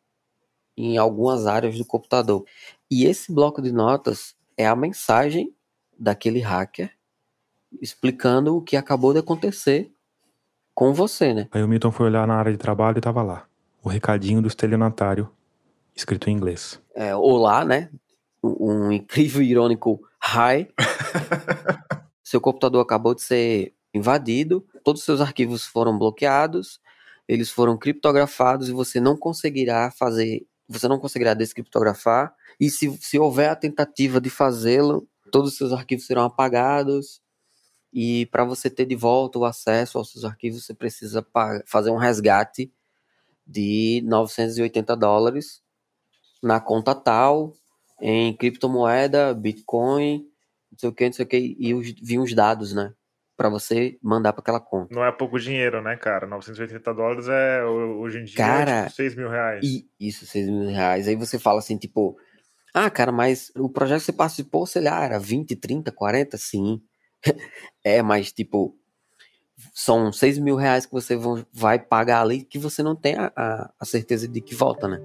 em 0.77 0.97
algumas 0.97 1.45
áreas 1.47 1.77
do 1.77 1.85
computador. 1.85 2.45
E 2.89 3.05
esse 3.05 3.33
bloco 3.33 3.61
de 3.61 3.71
notas 3.71 4.35
é 4.57 4.65
a 4.67 4.75
mensagem 4.75 5.53
daquele 5.97 6.39
hacker 6.39 6.91
explicando 7.81 8.55
o 8.55 8.61
que 8.61 8.75
acabou 8.75 9.13
de 9.13 9.19
acontecer 9.19 9.91
com 10.73 10.93
você, 10.93 11.33
né? 11.33 11.47
Aí 11.51 11.61
o 11.61 11.67
Milton 11.67 11.91
foi 11.91 12.05
olhar 12.05 12.25
na 12.25 12.35
área 12.35 12.51
de 12.51 12.57
trabalho 12.57 12.97
e 12.97 13.01
tava 13.01 13.21
lá, 13.21 13.45
o 13.83 13.89
recadinho 13.89 14.41
do 14.41 14.47
estelionatário, 14.47 15.29
escrito 15.95 16.29
em 16.29 16.33
inglês. 16.33 16.81
É, 16.95 17.15
olá, 17.15 17.65
né? 17.65 17.89
Um 18.41 18.91
incrível 18.91 19.41
e 19.41 19.51
irônico 19.51 20.01
hi. 20.21 20.67
Seu 22.23 22.39
computador 22.39 22.81
acabou 22.81 23.15
de 23.15 23.21
ser 23.21 23.73
invadido, 23.93 24.65
todos 24.83 25.01
os 25.01 25.05
seus 25.05 25.19
arquivos 25.19 25.65
foram 25.65 25.97
bloqueados, 25.97 26.79
eles 27.27 27.49
foram 27.49 27.77
criptografados 27.77 28.69
e 28.69 28.71
você 28.71 28.99
não 28.99 29.17
conseguirá 29.17 29.91
fazer, 29.91 30.45
você 30.67 30.87
não 30.87 30.99
conseguirá 30.99 31.33
descriptografar. 31.33 32.33
E 32.59 32.69
se, 32.69 32.95
se 33.01 33.17
houver 33.17 33.49
a 33.49 33.55
tentativa 33.55 34.21
de 34.21 34.29
fazê-lo, 34.29 35.07
todos 35.31 35.51
os 35.51 35.57
seus 35.57 35.71
arquivos 35.71 36.05
serão 36.05 36.23
apagados. 36.23 37.21
E 37.91 38.27
para 38.27 38.43
você 38.43 38.69
ter 38.69 38.85
de 38.85 38.95
volta 38.95 39.39
o 39.39 39.45
acesso 39.45 39.97
aos 39.97 40.11
seus 40.11 40.23
arquivos, 40.23 40.65
você 40.65 40.73
precisa 40.73 41.25
fazer 41.65 41.89
um 41.89 41.97
resgate 41.97 42.71
de 43.45 44.03
980 44.05 44.95
dólares 44.95 45.61
na 46.41 46.59
conta 46.59 46.93
tal, 46.93 47.53
em 48.01 48.35
criptomoeda, 48.35 49.33
Bitcoin, 49.33 50.25
não 50.71 50.77
sei 50.79 50.89
o 50.89 50.93
que, 50.93 51.05
não 51.05 51.13
sei 51.13 51.25
o 51.25 51.27
que, 51.27 51.55
e 51.59 51.73
os, 51.73 51.91
vinham 52.01 52.23
os 52.23 52.33
dados, 52.33 52.73
né? 52.73 52.93
para 53.39 53.47
você 53.47 53.97
mandar 54.03 54.33
para 54.33 54.41
aquela 54.41 54.59
conta. 54.59 54.93
Não 54.93 55.01
é 55.01 55.09
pouco 55.13 55.39
dinheiro, 55.39 55.81
né, 55.81 55.95
cara? 55.95 56.27
980 56.27 56.93
dólares 56.93 57.25
é 57.29 57.63
hoje 57.63 58.19
em 58.19 58.25
dia 58.25 58.35
Cara, 58.35 58.71
é 58.71 58.83
tipo 58.83 58.95
6 58.97 59.15
mil 59.15 59.29
reais. 59.29 59.63
E 59.63 59.87
isso, 59.97 60.25
6 60.25 60.49
mil 60.49 60.67
reais. 60.69 61.07
Aí 61.07 61.15
você 61.15 61.39
fala 61.39 61.59
assim, 61.59 61.77
tipo, 61.77 62.17
ah, 62.73 62.89
cara, 62.89 63.13
mas 63.13 63.49
o 63.55 63.69
projeto 63.69 63.99
que 63.99 64.05
você 64.07 64.11
participou, 64.11 64.67
sei 64.67 64.81
lá, 64.81 65.05
era 65.05 65.17
20, 65.17 65.55
30, 65.55 65.89
40? 65.89 66.37
Sim. 66.37 66.81
é, 67.81 68.01
mas 68.01 68.29
tipo, 68.33 68.75
são 69.73 70.11
6 70.11 70.37
mil 70.37 70.57
reais 70.57 70.85
que 70.85 70.91
você 70.91 71.15
vai 71.53 71.79
pagar 71.79 72.23
ali 72.23 72.43
que 72.43 72.59
você 72.59 72.83
não 72.83 72.93
tem 72.93 73.15
a, 73.15 73.31
a- 73.33 73.71
a 73.79 73.85
certeza 73.85 74.27
de 74.27 74.41
que 74.41 74.53
volta, 74.53 74.85
né? 74.85 74.99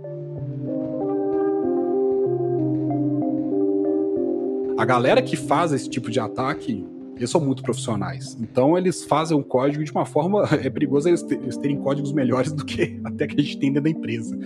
A 4.84 4.86
galera 4.86 5.22
que 5.22 5.34
faz 5.34 5.72
esse 5.72 5.88
tipo 5.88 6.10
de 6.10 6.20
ataque, 6.20 6.86
eles 7.16 7.30
são 7.30 7.40
muito 7.40 7.62
profissionais. 7.62 8.36
Então 8.38 8.76
eles 8.76 9.02
fazem 9.02 9.34
um 9.34 9.42
código 9.42 9.82
de 9.82 9.90
uma 9.90 10.04
forma. 10.04 10.46
É 10.62 10.68
perigoso 10.68 11.08
eles 11.08 11.22
terem 11.56 11.78
códigos 11.78 12.12
melhores 12.12 12.52
do 12.52 12.66
que 12.66 13.00
até 13.02 13.26
que 13.26 13.40
a 13.40 13.42
gente 13.42 13.56
tem 13.56 13.72
dentro 13.72 13.84
da 13.84 13.98
empresa. 13.98 14.38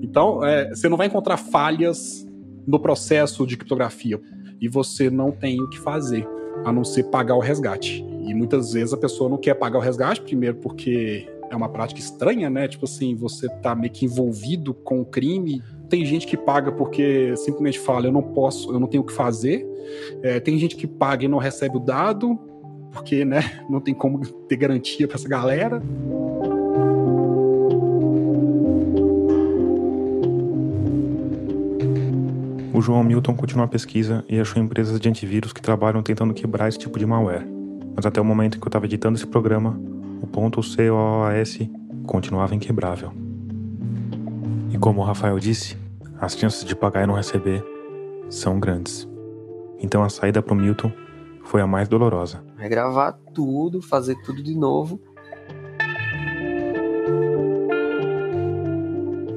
Então, 0.00 0.42
é, 0.42 0.70
você 0.70 0.88
não 0.88 0.96
vai 0.96 1.08
encontrar 1.08 1.36
falhas 1.36 2.26
no 2.66 2.80
processo 2.80 3.46
de 3.46 3.58
criptografia. 3.58 4.18
E 4.58 4.68
você 4.68 5.10
não 5.10 5.30
tem 5.30 5.60
o 5.60 5.68
que 5.68 5.78
fazer, 5.78 6.26
a 6.64 6.72
não 6.72 6.82
ser 6.82 7.02
pagar 7.10 7.34
o 7.34 7.40
resgate. 7.40 8.02
E 8.26 8.32
muitas 8.32 8.72
vezes 8.72 8.94
a 8.94 8.96
pessoa 8.96 9.28
não 9.28 9.36
quer 9.36 9.52
pagar 9.52 9.80
o 9.80 9.82
resgate, 9.82 10.22
primeiro 10.22 10.56
porque 10.56 11.28
é 11.50 11.54
uma 11.54 11.68
prática 11.68 12.00
estranha, 12.00 12.48
né? 12.48 12.66
Tipo 12.68 12.86
assim, 12.86 13.14
você 13.14 13.50
tá 13.60 13.74
meio 13.74 13.92
que 13.92 14.06
envolvido 14.06 14.72
com 14.72 15.02
o 15.02 15.04
crime. 15.04 15.62
Tem 15.94 16.04
gente 16.04 16.26
que 16.26 16.36
paga 16.36 16.72
porque 16.72 17.36
simplesmente 17.36 17.78
fala, 17.78 18.06
eu 18.06 18.12
não 18.12 18.20
posso, 18.20 18.72
eu 18.72 18.80
não 18.80 18.88
tenho 18.88 19.04
o 19.04 19.06
que 19.06 19.12
fazer. 19.12 19.64
É, 20.24 20.40
tem 20.40 20.58
gente 20.58 20.74
que 20.74 20.88
paga 20.88 21.24
e 21.24 21.28
não 21.28 21.38
recebe 21.38 21.76
o 21.76 21.78
dado, 21.78 22.36
porque, 22.90 23.24
né, 23.24 23.60
não 23.70 23.80
tem 23.80 23.94
como 23.94 24.18
ter 24.48 24.56
garantia 24.56 25.06
pra 25.06 25.14
essa 25.14 25.28
galera. 25.28 25.80
O 32.72 32.80
João 32.80 33.04
Milton 33.04 33.36
continua 33.36 33.66
a 33.66 33.68
pesquisa 33.68 34.24
e 34.28 34.40
achou 34.40 34.60
empresas 34.60 34.98
de 34.98 35.08
antivírus 35.08 35.52
que 35.52 35.62
trabalham 35.62 36.02
tentando 36.02 36.34
quebrar 36.34 36.68
esse 36.68 36.78
tipo 36.80 36.98
de 36.98 37.06
malware. 37.06 37.46
Mas 37.94 38.04
até 38.04 38.20
o 38.20 38.24
momento 38.24 38.56
em 38.56 38.60
que 38.60 38.66
eu 38.66 38.68
estava 38.68 38.84
editando 38.84 39.16
esse 39.16 39.28
programa, 39.28 39.80
o 40.20 40.26
ponto 40.26 40.60
COAS 40.60 41.58
continuava 42.04 42.52
inquebrável. 42.52 43.12
E 44.72 44.76
como 44.76 45.00
o 45.00 45.04
Rafael 45.04 45.38
disse, 45.38 45.83
as 46.24 46.36
chances 46.36 46.64
de 46.64 46.74
pagar 46.74 47.04
e 47.04 47.06
não 47.06 47.14
receber 47.14 47.62
são 48.30 48.58
grandes. 48.58 49.08
Então 49.78 50.02
a 50.02 50.08
saída 50.08 50.42
para 50.42 50.54
o 50.54 50.56
Milton 50.56 50.90
foi 51.44 51.60
a 51.60 51.66
mais 51.66 51.88
dolorosa. 51.88 52.42
Regravar 52.56 53.18
tudo, 53.34 53.82
fazer 53.82 54.16
tudo 54.24 54.42
de 54.42 54.56
novo. 54.56 55.00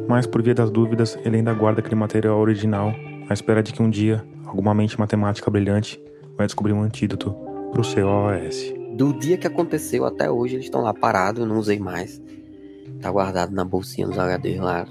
Mas 0.08 0.26
por 0.26 0.42
via 0.42 0.56
das 0.56 0.72
dúvidas, 0.72 1.18
ele 1.26 1.38
ainda 1.38 1.54
guarda 1.54 1.82
aquele 1.82 1.96
material 1.96 2.40
original 2.40 2.94
à 3.30 3.34
espera 3.34 3.62
de 3.62 3.74
que 3.74 3.84
um 3.84 3.90
dia 3.90 4.26
alguma 4.46 4.74
mente 4.74 4.98
matemática 4.98 5.52
brilhante 5.52 6.02
vai 6.38 6.46
descobrir 6.46 6.72
um 6.72 6.82
antídoto 6.82 7.36
para 7.72 7.82
o 7.82 7.84
COAS. 7.84 8.74
Do 8.94 9.12
dia 9.12 9.38
que 9.38 9.46
aconteceu 9.46 10.06
até 10.06 10.32
hoje, 10.32 10.56
eles 10.56 10.66
estão 10.66 10.82
lá 10.82 10.94
parados, 10.94 11.42
eu 11.42 11.48
não 11.48 11.58
usei 11.58 11.78
mais. 11.78 12.22
Tá 13.02 13.12
guardado 13.12 13.54
na 13.54 13.66
bolsinha 13.66 14.08
dos 14.08 14.18
HDs 14.18 14.60
lá. 14.60 14.88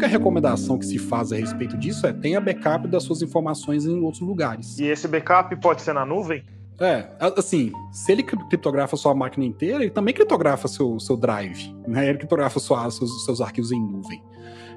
Única 0.00 0.06
recomendação 0.06 0.78
que 0.78 0.86
se 0.86 0.98
faz 0.98 1.30
a 1.30 1.36
respeito 1.36 1.76
disso 1.76 2.06
é 2.06 2.12
tenha 2.12 2.40
backup 2.40 2.88
das 2.88 3.02
suas 3.02 3.20
informações 3.20 3.84
em 3.84 4.00
outros 4.00 4.22
lugares. 4.22 4.78
E 4.78 4.84
esse 4.84 5.06
backup 5.06 5.54
pode 5.56 5.82
ser 5.82 5.92
na 5.92 6.06
nuvem? 6.06 6.42
É, 6.80 7.10
assim, 7.36 7.70
se 7.92 8.10
ele 8.10 8.22
cri- 8.22 8.42
criptografa 8.48 8.96
sua 8.96 9.14
máquina 9.14 9.44
inteira, 9.44 9.82
ele 9.82 9.90
também 9.90 10.14
criptografa 10.14 10.66
seu, 10.68 10.98
seu 10.98 11.18
drive, 11.18 11.76
né? 11.86 12.08
Ele 12.08 12.16
criptografa 12.16 12.58
sua, 12.58 12.90
seus, 12.90 13.26
seus 13.26 13.42
arquivos 13.42 13.70
em 13.72 13.78
nuvem. 13.78 14.22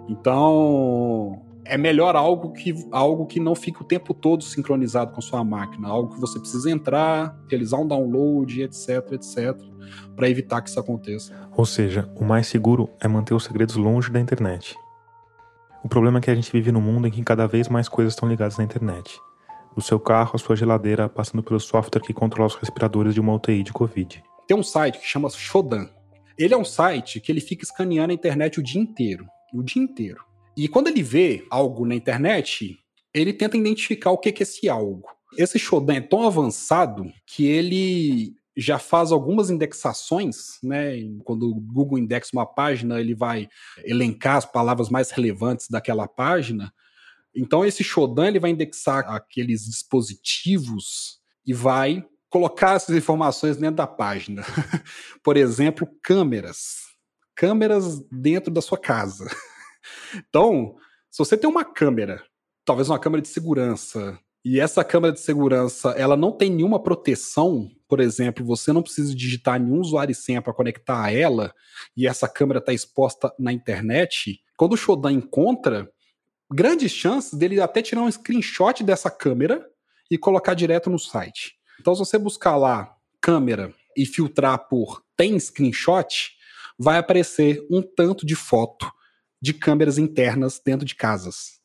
Então, 0.10 1.42
é 1.64 1.78
melhor 1.78 2.18
algo 2.18 2.52
que, 2.52 2.76
algo 2.92 3.26
que 3.26 3.40
não 3.40 3.56
fique 3.56 3.82
o 3.82 3.86
tempo 3.86 4.14
todo 4.14 4.44
sincronizado 4.44 5.14
com 5.14 5.22
sua 5.22 5.42
máquina, 5.46 5.88
algo 5.88 6.14
que 6.14 6.20
você 6.20 6.38
precisa 6.38 6.70
entrar, 6.70 7.40
realizar 7.50 7.78
um 7.78 7.88
download, 7.88 8.62
etc, 8.62 9.14
etc, 9.14 9.58
para 10.18 10.30
evitar 10.30 10.62
que 10.62 10.70
isso 10.70 10.80
aconteça. 10.82 11.34
Ou 11.56 11.66
seja, 11.66 12.12
o 12.20 12.26
mais 12.26 12.48
seguro 12.48 12.90
é 13.00 13.08
manter 13.08 13.34
os 13.34 13.46
segredos 13.46 13.78
longe 13.78 14.12
da 14.12 14.20
internet. 14.20 14.76
O 15.84 15.90
problema 15.90 16.20
é 16.20 16.22
que 16.22 16.32
a 16.32 16.36
gente 16.36 16.50
vive 16.50 16.72
num 16.72 16.80
mundo 16.80 17.08
em 17.08 17.12
que 17.12 17.22
cada 17.22 17.46
vez 17.46 17.68
mais 17.68 17.90
coisas 17.90 18.14
estão 18.14 18.30
ligadas 18.30 18.58
na 18.58 18.64
internet. 18.64 19.20
Do 19.76 19.82
seu 19.82 20.00
carro 20.00 20.32
à 20.36 20.38
sua 20.38 20.56
geladeira, 20.56 21.10
passando 21.10 21.44
pelo 21.44 21.60
software 21.60 22.02
que 22.02 22.14
controla 22.14 22.48
os 22.48 22.56
respiradores 22.56 23.14
de 23.14 23.20
uma 23.20 23.34
UTI 23.34 23.64
de 23.64 23.74
Covid. 23.74 24.24
Tem 24.48 24.56
um 24.56 24.64
site 24.64 24.98
que 25.00 25.06
chama 25.06 25.30
Shodan. 25.30 25.90
Ele 26.38 26.54
é 26.54 26.58
um 26.58 26.64
site 26.64 27.20
que 27.20 27.30
ele 27.30 27.42
fica 27.42 27.66
escaneando 27.66 28.12
a 28.12 28.14
internet 28.14 28.62
o 28.62 28.64
dia 28.64 28.82
inteiro. 28.82 29.26
O 29.54 29.62
dia 29.62 29.84
inteiro. 29.84 30.24
E 30.56 30.70
quando 30.70 30.88
ele 30.88 31.04
vê 31.04 31.46
algo 31.50 31.86
na 31.86 31.96
internet, 31.96 32.78
ele 33.14 33.34
tenta 33.34 33.58
identificar 33.58 34.12
o 34.12 34.18
que 34.18 34.32
que 34.32 34.42
é 34.42 34.46
esse 34.46 34.70
algo. 34.70 35.04
Esse 35.38 35.60
Shodan 35.60 35.96
é 35.96 36.02
tão 36.02 36.26
avançado 36.26 37.12
que 37.26 37.46
ele 37.46 38.38
já 38.56 38.78
faz 38.78 39.12
algumas 39.12 39.49
indexações, 39.49 40.60
né? 40.62 40.97
Quando 41.24 41.49
o 41.49 41.56
Google 41.56 41.97
indexa 41.97 42.30
uma 42.34 42.45
página, 42.45 42.99
ele 42.99 43.16
vai 43.16 43.49
elencar 43.84 44.38
as 44.38 44.45
palavras 44.45 44.89
mais 44.89 45.12
relevantes 45.12 45.68
daquela 45.70 46.08
página. 46.08 46.74
Então 47.36 47.66
esse 47.66 47.84
Shodan 47.84 48.28
ele 48.28 48.39
vai 48.39 48.51
indexar 48.51 49.10
aqueles 49.10 49.66
dispositivos 49.66 51.20
e 51.45 51.54
vai 51.54 52.06
colocar 52.30 52.76
essas 52.76 52.95
informações 52.95 53.58
dentro 53.58 53.78
da 53.78 53.88
página. 53.88 54.43
Por 55.24 55.38
exemplo, 55.38 55.88
câmeras. 56.01 56.78
Câmeras 57.36 57.99
dentro 58.12 58.51
da 58.51 58.62
sua 58.62 58.78
casa. 58.78 59.26
Então, 60.30 60.76
se 61.12 61.18
você 61.18 61.36
tem 61.36 61.49
uma 61.49 61.66
câmera, 61.66 62.24
talvez 62.64 62.89
uma 62.89 62.97
câmera 62.97 63.22
de 63.22 63.28
segurança, 63.28 64.18
e 64.45 64.60
essa 64.60 64.84
câmera 64.84 65.14
de 65.14 65.20
segurança 65.20 65.89
ela 65.91 66.16
não 66.16 66.32
tem 66.32 66.49
nenhuma 66.49 66.82
proteção, 66.82 67.70
por 67.94 68.00
exemplo, 68.00 68.44
você 68.44 68.74
não 68.74 68.82
precisa 68.82 69.14
digitar 69.14 69.60
nenhum 69.60 69.80
usuário 69.80 70.12
e 70.12 70.16
senha 70.16 70.41
para 70.41 70.52
conectar 70.52 71.04
a 71.04 71.14
ela, 71.14 71.54
e 71.96 72.08
essa 72.08 72.28
câmera 72.28 72.58
está 72.58 72.74
exposta 72.74 73.32
na 73.38 73.54
internet, 73.54 74.41
quando 74.58 74.74
o 74.74 74.76
Shodan 74.76 75.12
encontra, 75.12 75.88
grandes 76.52 76.91
chances 76.91 77.36
dele 77.38 77.62
até 77.62 77.84
tirar 77.84 78.02
um 78.02 78.12
screenshot 78.12 78.84
dessa 78.84 79.12
câmera 79.12 79.64
e 80.10 80.18
colocar 80.18 80.56
direto 80.56 80.89
no 80.89 80.98
site. 80.98 81.54
Então, 81.80 81.94
se 81.94 82.00
você 82.00 82.18
buscar 82.18 82.56
lá 82.56 82.98
câmera 83.22 83.72
e 83.96 84.08
filtrar 84.08 84.68
por 84.68 85.04
tem 85.16 85.39
screenshot, 85.39 86.32
vai 86.80 86.98
aparecer 86.98 87.64
um 87.70 87.80
tanto 87.80 88.26
de 88.26 88.36
foto 88.36 88.91
de 89.39 89.54
câmeras 89.54 90.00
internas 90.00 90.60
dentro 90.66 90.84
de 90.84 90.96
casas. 90.96 91.60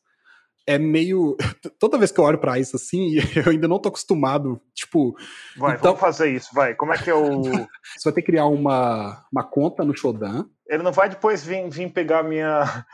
É 0.69 0.77
meio. 0.77 1.35
Toda 1.79 1.97
vez 1.97 2.11
que 2.11 2.19
eu 2.19 2.23
olho 2.23 2.37
pra 2.37 2.59
isso 2.59 2.75
assim, 2.75 3.15
eu 3.35 3.51
ainda 3.51 3.67
não 3.67 3.79
tô 3.79 3.89
acostumado. 3.89 4.61
Tipo, 4.75 5.15
Vai, 5.57 5.75
Então- 5.75 5.95
vamos 5.95 5.99
fazer 5.99 6.29
isso, 6.31 6.49
vai. 6.53 6.75
Como 6.75 6.93
é 6.93 6.97
que 6.97 7.09
eu. 7.09 7.41
você 7.97 8.03
vai 8.05 8.13
ter 8.13 8.21
que 8.21 8.27
criar 8.27 8.45
uma, 8.45 9.25
uma 9.31 9.43
conta 9.43 9.83
no 9.83 9.95
Shodan. 9.97 10.45
Ele 10.67 10.83
não 10.83 10.91
vai 10.91 11.09
depois 11.09 11.43
vir, 11.43 11.67
vir 11.69 11.91
pegar 11.91 12.21
minha. 12.21 12.85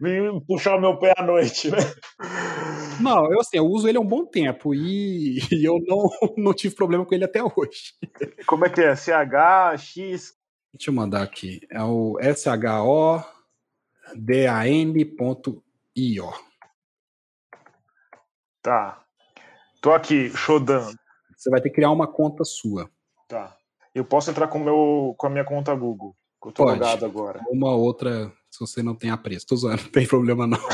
vir 0.00 0.30
puxar 0.46 0.76
o 0.76 0.80
meu 0.80 0.96
pé 0.96 1.12
à 1.16 1.24
noite, 1.24 1.68
né? 1.68 1.78
Não, 3.00 3.32
eu 3.32 3.40
assim, 3.40 3.56
eu 3.56 3.66
uso 3.66 3.88
ele 3.88 3.98
há 3.98 4.00
um 4.00 4.06
bom 4.06 4.24
tempo 4.24 4.72
e, 4.72 5.40
e 5.50 5.64
eu 5.64 5.80
não, 5.84 6.08
não 6.36 6.54
tive 6.54 6.76
problema 6.76 7.04
com 7.04 7.12
ele 7.12 7.24
até 7.24 7.42
hoje. 7.42 7.94
Como 8.46 8.64
é 8.64 8.70
que 8.70 8.80
é? 8.80 8.94
CH, 8.94 9.74
Deixa 10.72 10.90
eu 10.90 10.94
mandar 10.94 11.22
aqui. 11.22 11.60
É 11.68 11.82
o 11.82 12.16
shodan.io. 12.36 13.64
Tá. 18.64 19.04
Tô 19.82 19.92
aqui, 19.92 20.30
Shodan. 20.30 20.90
Você 21.36 21.50
vai 21.50 21.60
ter 21.60 21.68
que 21.68 21.74
criar 21.74 21.90
uma 21.90 22.06
conta 22.06 22.44
sua. 22.44 22.90
Tá. 23.28 23.54
Eu 23.94 24.06
posso 24.06 24.30
entrar 24.30 24.48
com, 24.48 24.58
meu, 24.58 25.14
com 25.18 25.26
a 25.26 25.30
minha 25.30 25.44
conta 25.44 25.74
Google. 25.74 26.16
Eu 26.42 26.50
tô 26.50 26.64
Pode. 26.64 26.80
logado 26.80 27.04
agora. 27.04 27.40
Uma 27.50 27.74
outra, 27.74 28.32
se 28.50 28.58
você 28.58 28.82
não 28.82 28.94
tem 28.94 29.10
apreço. 29.10 29.46
Tô 29.46 29.54
zoando, 29.54 29.82
não 29.84 29.90
tem 29.90 30.06
problema 30.06 30.46
não. 30.46 30.58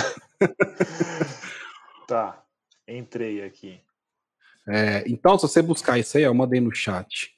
Tá. 2.06 2.42
Entrei 2.88 3.44
aqui. 3.44 3.80
É, 4.68 5.04
então, 5.06 5.38
se 5.38 5.42
você 5.42 5.62
buscar 5.62 5.98
isso 5.98 6.16
aí, 6.16 6.24
eu 6.24 6.34
mandei 6.34 6.60
no 6.60 6.74
chat. 6.74 7.36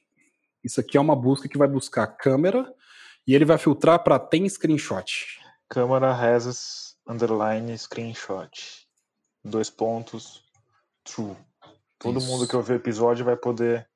Isso 0.65 0.81
aqui 0.81 0.97
é 0.97 1.01
uma 1.01 1.17
busca 1.17 1.47
que 1.47 1.59
vai 1.59 1.69
buscar 1.69 2.07
câmera 2.07 2.73
e 3.27 3.35
ele 3.35 3.45
vai 3.45 3.59
filtrar 3.59 4.03
para 4.03 4.19
tem 4.19 4.49
screenshot. 4.49 5.39
Câmara 5.69 6.11
has 6.11 6.97
underline 7.07 7.77
screenshot. 7.77 8.82
Dois 9.45 9.71
pontos. 9.71 10.43
True. 11.05 11.37
Todo 11.99 12.19
Isso. 12.19 12.27
mundo 12.27 12.47
que 12.47 12.57
ouvir 12.57 12.73
o 12.73 12.77
episódio 12.77 13.25
vai 13.25 13.37
poder. 13.37 13.89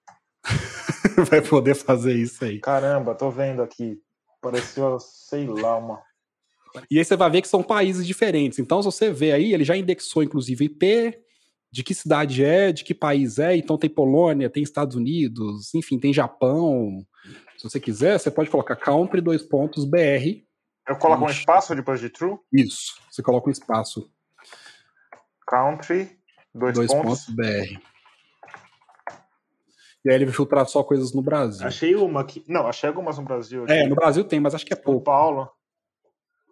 vai 1.30 1.40
poder 1.40 1.74
fazer 1.74 2.14
isso 2.14 2.44
aí. 2.44 2.60
Caramba, 2.60 3.14
tô 3.14 3.30
vendo 3.30 3.62
aqui. 3.62 4.00
Pareceu, 4.40 4.98
sei 5.00 5.46
lá, 5.46 5.76
uma. 5.76 6.02
E 6.90 6.98
aí 6.98 7.04
você 7.04 7.16
vai 7.16 7.30
ver 7.30 7.42
que 7.42 7.48
são 7.48 7.62
países 7.62 8.06
diferentes. 8.06 8.58
Então, 8.58 8.82
se 8.82 8.86
você 8.86 9.10
vê 9.10 9.32
aí, 9.32 9.52
ele 9.52 9.64
já 9.64 9.76
indexou 9.76 10.22
inclusive 10.22 10.64
IP 10.66 11.18
de 11.72 11.82
que 11.82 11.94
cidade 11.94 12.44
é, 12.44 12.72
de 12.72 12.84
que 12.84 12.94
país 12.94 13.38
é. 13.38 13.56
Então 13.56 13.78
tem 13.78 13.90
Polônia, 13.90 14.50
tem 14.50 14.62
Estados 14.62 14.96
Unidos, 14.96 15.74
enfim, 15.74 15.98
tem 15.98 16.12
Japão. 16.12 17.04
Se 17.56 17.64
você 17.64 17.80
quiser, 17.80 18.18
você 18.18 18.30
pode 18.30 18.50
colocar 18.50 18.76
country 18.76 19.20
dois 19.20 19.42
pontos 19.42 19.84
BR. 19.84 20.44
Eu 20.88 20.96
coloco 20.96 21.24
um 21.24 21.30
espaço 21.30 21.74
depois 21.74 22.00
de 22.00 22.08
true? 22.10 22.38
Isso. 22.52 22.94
Você 23.10 23.22
coloca 23.22 23.48
um 23.48 23.52
espaço. 23.52 24.08
Country 25.46 26.16
dois, 26.54 26.74
dois 26.74 26.92
pontos. 26.92 27.26
pontos 27.26 27.34
BR. 27.34 27.78
E 30.04 30.08
aí 30.08 30.14
ele 30.14 30.26
vai 30.26 30.34
filtrar 30.34 30.66
só 30.66 30.84
coisas 30.84 31.12
no 31.12 31.20
Brasil. 31.20 31.66
Achei 31.66 31.94
uma 31.96 32.20
aqui. 32.20 32.44
Não, 32.46 32.66
achei 32.66 32.88
algumas 32.88 33.18
no 33.18 33.24
Brasil. 33.24 33.64
Aqui. 33.64 33.72
É, 33.72 33.88
no 33.88 33.96
Brasil 33.96 34.22
tem, 34.24 34.38
mas 34.38 34.54
acho 34.54 34.64
que 34.64 34.72
é 34.72 34.76
pouco. 34.76 34.98
São 34.98 35.04
Paulo. 35.04 35.50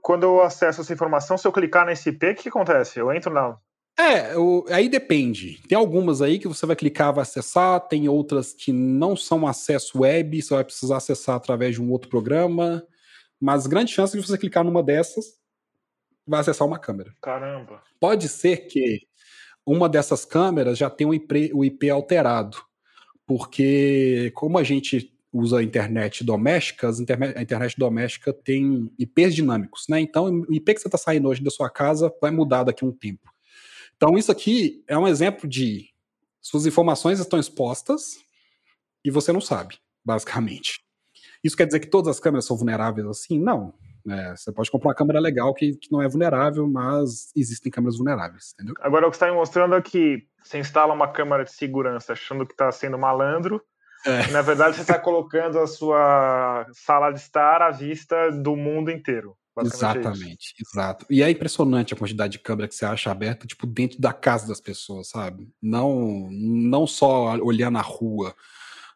Quando 0.02 0.24
eu 0.24 0.42
acesso 0.42 0.80
essa 0.80 0.92
informação, 0.92 1.38
se 1.38 1.46
eu 1.46 1.52
clicar 1.52 1.86
nesse 1.86 2.10
IP, 2.10 2.30
o 2.30 2.34
que 2.34 2.48
acontece? 2.48 2.98
Eu 2.98 3.12
entro 3.12 3.32
na. 3.32 3.56
É, 3.96 4.36
o, 4.36 4.64
aí 4.68 4.88
depende. 4.88 5.62
Tem 5.68 5.78
algumas 5.78 6.20
aí 6.20 6.40
que 6.40 6.48
você 6.48 6.66
vai 6.66 6.74
clicar, 6.74 7.14
vai 7.14 7.22
acessar, 7.22 7.80
tem 7.86 8.08
outras 8.08 8.52
que 8.52 8.72
não 8.72 9.14
são 9.14 9.46
acesso 9.46 10.00
web, 10.00 10.42
você 10.42 10.52
vai 10.52 10.64
precisar 10.64 10.96
acessar 10.96 11.36
através 11.36 11.76
de 11.76 11.82
um 11.82 11.90
outro 11.92 12.10
programa. 12.10 12.84
Mas 13.40 13.68
grande 13.68 13.92
chance 13.92 14.18
de 14.18 14.26
você 14.26 14.36
clicar 14.36 14.64
numa 14.64 14.82
dessas, 14.82 15.26
vai 16.26 16.40
acessar 16.40 16.66
uma 16.66 16.78
câmera. 16.78 17.14
Caramba. 17.20 17.82
Pode 18.00 18.28
ser 18.28 18.66
que 18.66 19.06
uma 19.64 19.88
dessas 19.88 20.24
câmeras 20.24 20.78
já 20.78 20.90
tenha 20.90 21.08
o 21.08 21.14
IP, 21.14 21.50
o 21.54 21.64
IP 21.64 21.90
alterado 21.90 22.58
porque 23.26 24.30
como 24.34 24.58
a 24.58 24.62
gente 24.62 25.12
usa 25.32 25.58
a 25.58 25.62
internet 25.62 26.22
doméstica, 26.22 26.88
a 26.88 27.42
internet 27.42 27.76
doméstica 27.76 28.32
tem 28.32 28.90
IPs 28.98 29.34
dinâmicos, 29.34 29.86
né? 29.88 30.00
Então, 30.00 30.26
o 30.48 30.54
IP 30.54 30.74
que 30.74 30.80
você 30.80 30.88
está 30.88 30.98
saindo 30.98 31.28
hoje 31.28 31.42
da 31.42 31.50
sua 31.50 31.68
casa 31.68 32.12
vai 32.20 32.30
mudar 32.30 32.62
daqui 32.62 32.84
a 32.84 32.88
um 32.88 32.92
tempo. 32.92 33.32
Então, 33.96 34.16
isso 34.16 34.30
aqui 34.30 34.84
é 34.86 34.96
um 34.96 35.08
exemplo 35.08 35.48
de 35.48 35.88
suas 36.40 36.66
informações 36.66 37.18
estão 37.18 37.38
expostas 37.38 38.18
e 39.04 39.10
você 39.10 39.32
não 39.32 39.40
sabe, 39.40 39.78
basicamente. 40.04 40.84
Isso 41.42 41.56
quer 41.56 41.66
dizer 41.66 41.80
que 41.80 41.88
todas 41.88 42.08
as 42.08 42.20
câmeras 42.20 42.44
são 42.44 42.56
vulneráveis 42.56 43.06
assim? 43.06 43.38
Não. 43.38 43.74
É, 44.08 44.36
você 44.36 44.52
pode 44.52 44.70
comprar 44.70 44.88
uma 44.90 44.94
câmera 44.94 45.18
legal 45.18 45.54
que, 45.54 45.76
que, 45.76 45.90
não 45.90 46.02
é 46.02 46.08
vulnerável, 46.08 46.68
mas 46.68 47.30
existem 47.34 47.72
câmeras 47.72 47.96
vulneráveis, 47.96 48.52
entendeu? 48.54 48.74
Agora, 48.80 49.06
o 49.06 49.10
que 49.10 49.16
está 49.16 49.26
me 49.26 49.32
mostrando 49.32 49.74
é 49.74 49.80
que 49.82 50.26
você 50.42 50.58
instala 50.58 50.92
uma 50.92 51.08
câmera 51.08 51.44
de 51.44 51.52
segurança 51.52 52.12
achando 52.12 52.46
que 52.46 52.52
está 52.52 52.70
sendo 52.70 52.98
malandro, 52.98 53.62
é. 54.04 54.26
na 54.30 54.42
verdade 54.42 54.76
você 54.76 54.82
está 54.82 54.98
colocando 54.98 55.58
a 55.58 55.66
sua 55.66 56.66
sala 56.72 57.10
de 57.12 57.20
estar 57.20 57.62
à 57.62 57.70
vista 57.70 58.30
do 58.30 58.54
mundo 58.54 58.90
inteiro. 58.90 59.34
É 59.56 59.62
Exatamente, 59.62 60.52
é 60.58 60.62
exato. 60.62 61.06
E 61.08 61.22
é 61.22 61.30
impressionante 61.30 61.94
a 61.94 61.96
quantidade 61.96 62.32
de 62.32 62.40
câmera 62.40 62.66
que 62.66 62.74
você 62.74 62.84
acha 62.84 63.10
aberta, 63.10 63.46
tipo, 63.46 63.66
dentro 63.66 64.00
da 64.00 64.12
casa 64.12 64.48
das 64.48 64.60
pessoas, 64.60 65.08
sabe? 65.08 65.48
Não, 65.62 66.28
não 66.30 66.86
só 66.86 67.36
olhando 67.36 67.78
a 67.78 67.82
rua, 67.82 68.34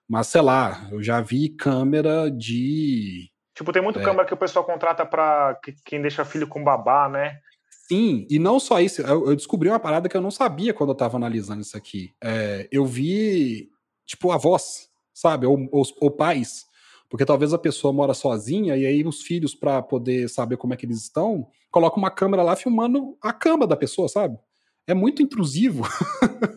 mas 0.08 0.26
sei 0.26 0.40
lá, 0.40 0.88
eu 0.90 1.02
já 1.02 1.20
vi 1.20 1.48
câmera 1.48 2.28
de 2.28 3.30
Tipo, 3.58 3.72
tem 3.72 3.82
muito 3.82 3.98
é. 3.98 4.02
câmera 4.04 4.24
que 4.24 4.32
o 4.32 4.36
pessoal 4.36 4.64
contrata 4.64 5.04
pra 5.04 5.58
quem 5.84 6.00
deixa 6.00 6.24
filho 6.24 6.46
com 6.46 6.62
babá, 6.62 7.08
né? 7.08 7.40
Sim, 7.88 8.24
e 8.30 8.38
não 8.38 8.60
só 8.60 8.80
isso, 8.80 9.02
eu, 9.02 9.34
descobri 9.34 9.68
uma 9.68 9.80
parada 9.80 10.08
que 10.08 10.16
eu 10.16 10.20
não 10.20 10.30
sabia 10.30 10.72
quando 10.72 10.90
eu 10.90 10.94
tava 10.94 11.16
analisando 11.16 11.62
isso 11.62 11.76
aqui. 11.76 12.14
É, 12.22 12.68
eu 12.70 12.86
vi, 12.86 13.68
tipo, 14.06 14.30
avós, 14.30 14.88
sabe? 15.12 15.44
Ou, 15.44 15.68
ou, 15.72 15.82
ou, 16.00 16.08
pais. 16.08 16.66
Porque 17.10 17.24
talvez 17.24 17.52
a 17.52 17.58
pessoa 17.58 17.92
mora 17.92 18.14
sozinha 18.14 18.76
e 18.76 18.86
aí 18.86 19.04
os 19.04 19.22
filhos, 19.22 19.56
para 19.56 19.82
poder 19.82 20.28
saber 20.28 20.56
como 20.56 20.72
é 20.72 20.76
que 20.76 20.86
eles 20.86 21.02
estão, 21.02 21.48
colocam 21.68 21.98
uma 21.98 22.12
câmera 22.12 22.44
lá 22.44 22.54
filmando 22.54 23.18
a 23.20 23.32
cama 23.32 23.66
da 23.66 23.76
pessoa, 23.76 24.08
sabe? 24.08 24.38
É 24.86 24.94
muito 24.94 25.20
intrusivo. 25.20 25.82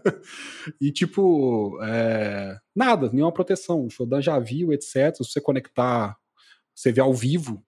e, 0.80 0.92
tipo, 0.92 1.80
é, 1.82 2.60
nada, 2.76 3.10
nenhuma 3.12 3.32
proteção. 3.32 3.88
O 3.88 3.90
Shodan 3.90 4.22
já 4.22 4.38
viu, 4.38 4.72
etc. 4.72 5.16
Se 5.16 5.24
você 5.24 5.42
conectar 5.42 6.16
você 6.82 6.92
vê 6.92 7.02
ao 7.02 7.14
vivo. 7.14 7.64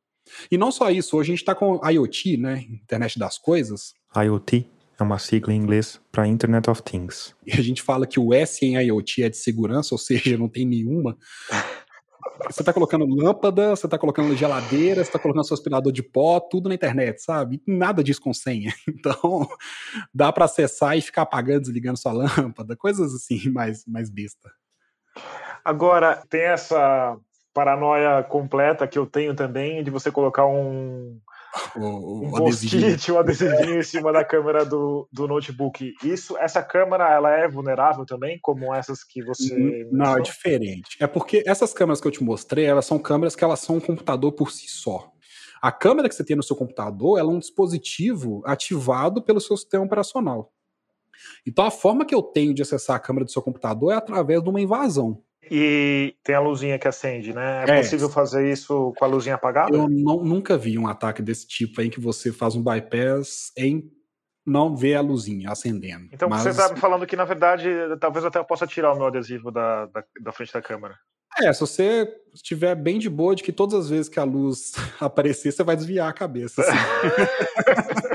E 0.49 0.57
não 0.57 0.71
só 0.71 0.89
isso, 0.89 1.17
hoje 1.17 1.31
a 1.31 1.33
gente 1.33 1.41
está 1.41 1.53
com 1.53 1.79
IoT, 1.85 2.37
né? 2.37 2.65
Internet 2.69 3.19
das 3.19 3.37
coisas. 3.37 3.93
IoT 4.15 4.67
é 4.99 5.03
uma 5.03 5.19
sigla 5.19 5.53
em 5.53 5.57
inglês 5.57 5.99
para 6.11 6.27
Internet 6.27 6.69
of 6.69 6.81
Things. 6.81 7.35
E 7.45 7.51
a 7.53 7.61
gente 7.61 7.81
fala 7.81 8.07
que 8.07 8.19
o 8.19 8.33
S 8.33 8.65
em 8.65 8.75
IoT 8.75 9.23
é 9.23 9.29
de 9.29 9.37
segurança, 9.37 9.93
ou 9.93 9.99
seja, 9.99 10.37
não 10.37 10.47
tem 10.47 10.65
nenhuma. 10.65 11.17
Você 12.49 12.61
está 12.61 12.73
colocando 12.73 13.05
lâmpada, 13.05 13.75
você 13.75 13.85
está 13.85 13.97
colocando 13.97 14.35
geladeira, 14.35 15.03
você 15.03 15.09
está 15.09 15.19
colocando 15.19 15.45
seu 15.45 15.53
aspirador 15.53 15.91
de 15.91 16.01
pó, 16.01 16.39
tudo 16.39 16.67
na 16.67 16.75
internet, 16.75 17.21
sabe? 17.21 17.61
Nada 17.67 18.03
disso 18.03 18.21
com 18.21 18.33
senha. 18.33 18.73
Então, 18.87 19.47
dá 20.13 20.31
para 20.31 20.45
acessar 20.45 20.97
e 20.97 21.01
ficar 21.01 21.23
apagando, 21.23 21.61
desligando 21.61 21.99
sua 21.99 22.13
lâmpada, 22.13 22.75
coisas 22.75 23.13
assim, 23.13 23.49
mais, 23.51 23.85
mais 23.85 24.09
besta. 24.09 24.51
Agora, 25.63 26.23
tem 26.29 26.41
essa 26.41 27.17
paranoia 27.53 28.23
completa 28.23 28.87
que 28.87 28.97
eu 28.97 29.05
tenho 29.05 29.35
também 29.35 29.83
de 29.83 29.91
você 29.91 30.11
colocar 30.11 30.45
um, 30.45 31.19
o, 31.75 32.25
um 32.25 32.31
post-it, 32.31 33.11
um 33.11 33.19
adesivinho 33.19 33.79
em 33.79 33.83
cima 33.83 34.11
da 34.11 34.25
câmera 34.25 34.65
do, 34.65 35.07
do 35.11 35.27
notebook. 35.27 35.93
Isso, 36.03 36.37
essa 36.37 36.63
câmera, 36.63 37.11
ela 37.13 37.31
é 37.31 37.47
vulnerável 37.47 38.05
também, 38.05 38.39
como 38.41 38.73
essas 38.73 39.03
que 39.03 39.23
você 39.23 39.87
Não, 39.91 40.17
é 40.17 40.21
diferente. 40.21 40.97
É 40.99 41.07
porque 41.07 41.43
essas 41.45 41.73
câmeras 41.73 42.01
que 42.01 42.07
eu 42.07 42.11
te 42.11 42.23
mostrei, 42.23 42.65
elas 42.65 42.85
são 42.85 42.97
câmeras 42.97 43.35
que 43.35 43.43
elas 43.43 43.59
são 43.59 43.75
um 43.75 43.81
computador 43.81 44.31
por 44.31 44.51
si 44.51 44.67
só. 44.67 45.11
A 45.61 45.71
câmera 45.71 46.09
que 46.09 46.15
você 46.15 46.25
tem 46.25 46.35
no 46.35 46.43
seu 46.43 46.55
computador, 46.55 47.17
ela 47.17 47.31
é 47.31 47.33
um 47.33 47.39
dispositivo 47.39 48.41
ativado 48.45 49.21
pelo 49.21 49.39
seu 49.39 49.55
sistema 49.55 49.85
operacional. 49.85 50.51
Então 51.47 51.65
a 51.65 51.71
forma 51.71 52.05
que 52.05 52.13
eu 52.13 52.21
tenho 52.21 52.53
de 52.53 52.61
acessar 52.61 52.95
a 52.95 52.99
câmera 52.99 53.25
do 53.25 53.31
seu 53.31 53.41
computador 53.41 53.93
é 53.93 53.95
através 53.95 54.43
de 54.43 54.49
uma 54.49 54.59
invasão. 54.59 55.21
E 55.51 56.15
tem 56.23 56.35
a 56.35 56.39
luzinha 56.39 56.79
que 56.79 56.87
acende, 56.87 57.33
né? 57.33 57.65
É, 57.67 57.71
é, 57.71 57.77
possível 57.77 58.09
fazer 58.09 58.51
isso 58.51 58.93
com 58.97 59.05
a 59.05 59.07
luzinha 59.07 59.35
apagada? 59.35 59.75
Eu 59.75 59.89
não, 59.89 60.23
nunca 60.23 60.57
vi 60.57 60.77
um 60.77 60.87
ataque 60.87 61.21
desse 61.21 61.47
tipo 61.47 61.81
aí 61.81 61.89
que 61.89 61.99
você 61.99 62.31
faz 62.31 62.55
um 62.55 62.63
bypass 62.63 63.51
em 63.57 63.91
não 64.45 64.75
ver 64.75 64.95
a 64.95 65.01
luzinha 65.01 65.49
acendendo. 65.51 66.09
Então 66.11 66.29
Mas... 66.29 66.43
você 66.43 66.49
está 66.49 66.73
me 66.73 66.79
falando 66.79 67.05
que, 67.05 67.15
na 67.15 67.25
verdade, 67.25 67.67
talvez 67.99 68.25
até 68.25 68.39
eu 68.39 68.45
possa 68.45 68.67
tirar 68.67 68.93
o 68.93 68.97
meu 68.97 69.07
adesivo 69.07 69.51
da, 69.51 69.85
da, 69.87 70.03
da 70.21 70.31
frente 70.31 70.53
da 70.53 70.61
câmera. 70.61 70.95
É, 71.41 71.51
se 71.51 71.61
você 71.61 72.07
estiver 72.33 72.75
bem 72.75 72.99
de 72.99 73.09
boa 73.09 73.35
de 73.35 73.41
que 73.41 73.51
todas 73.51 73.85
as 73.85 73.89
vezes 73.89 74.09
que 74.09 74.19
a 74.19 74.23
luz 74.23 74.73
aparecer, 74.99 75.51
você 75.51 75.63
vai 75.63 75.75
desviar 75.75 76.09
a 76.09 76.13
cabeça. 76.13 76.61
Assim. 76.61 76.71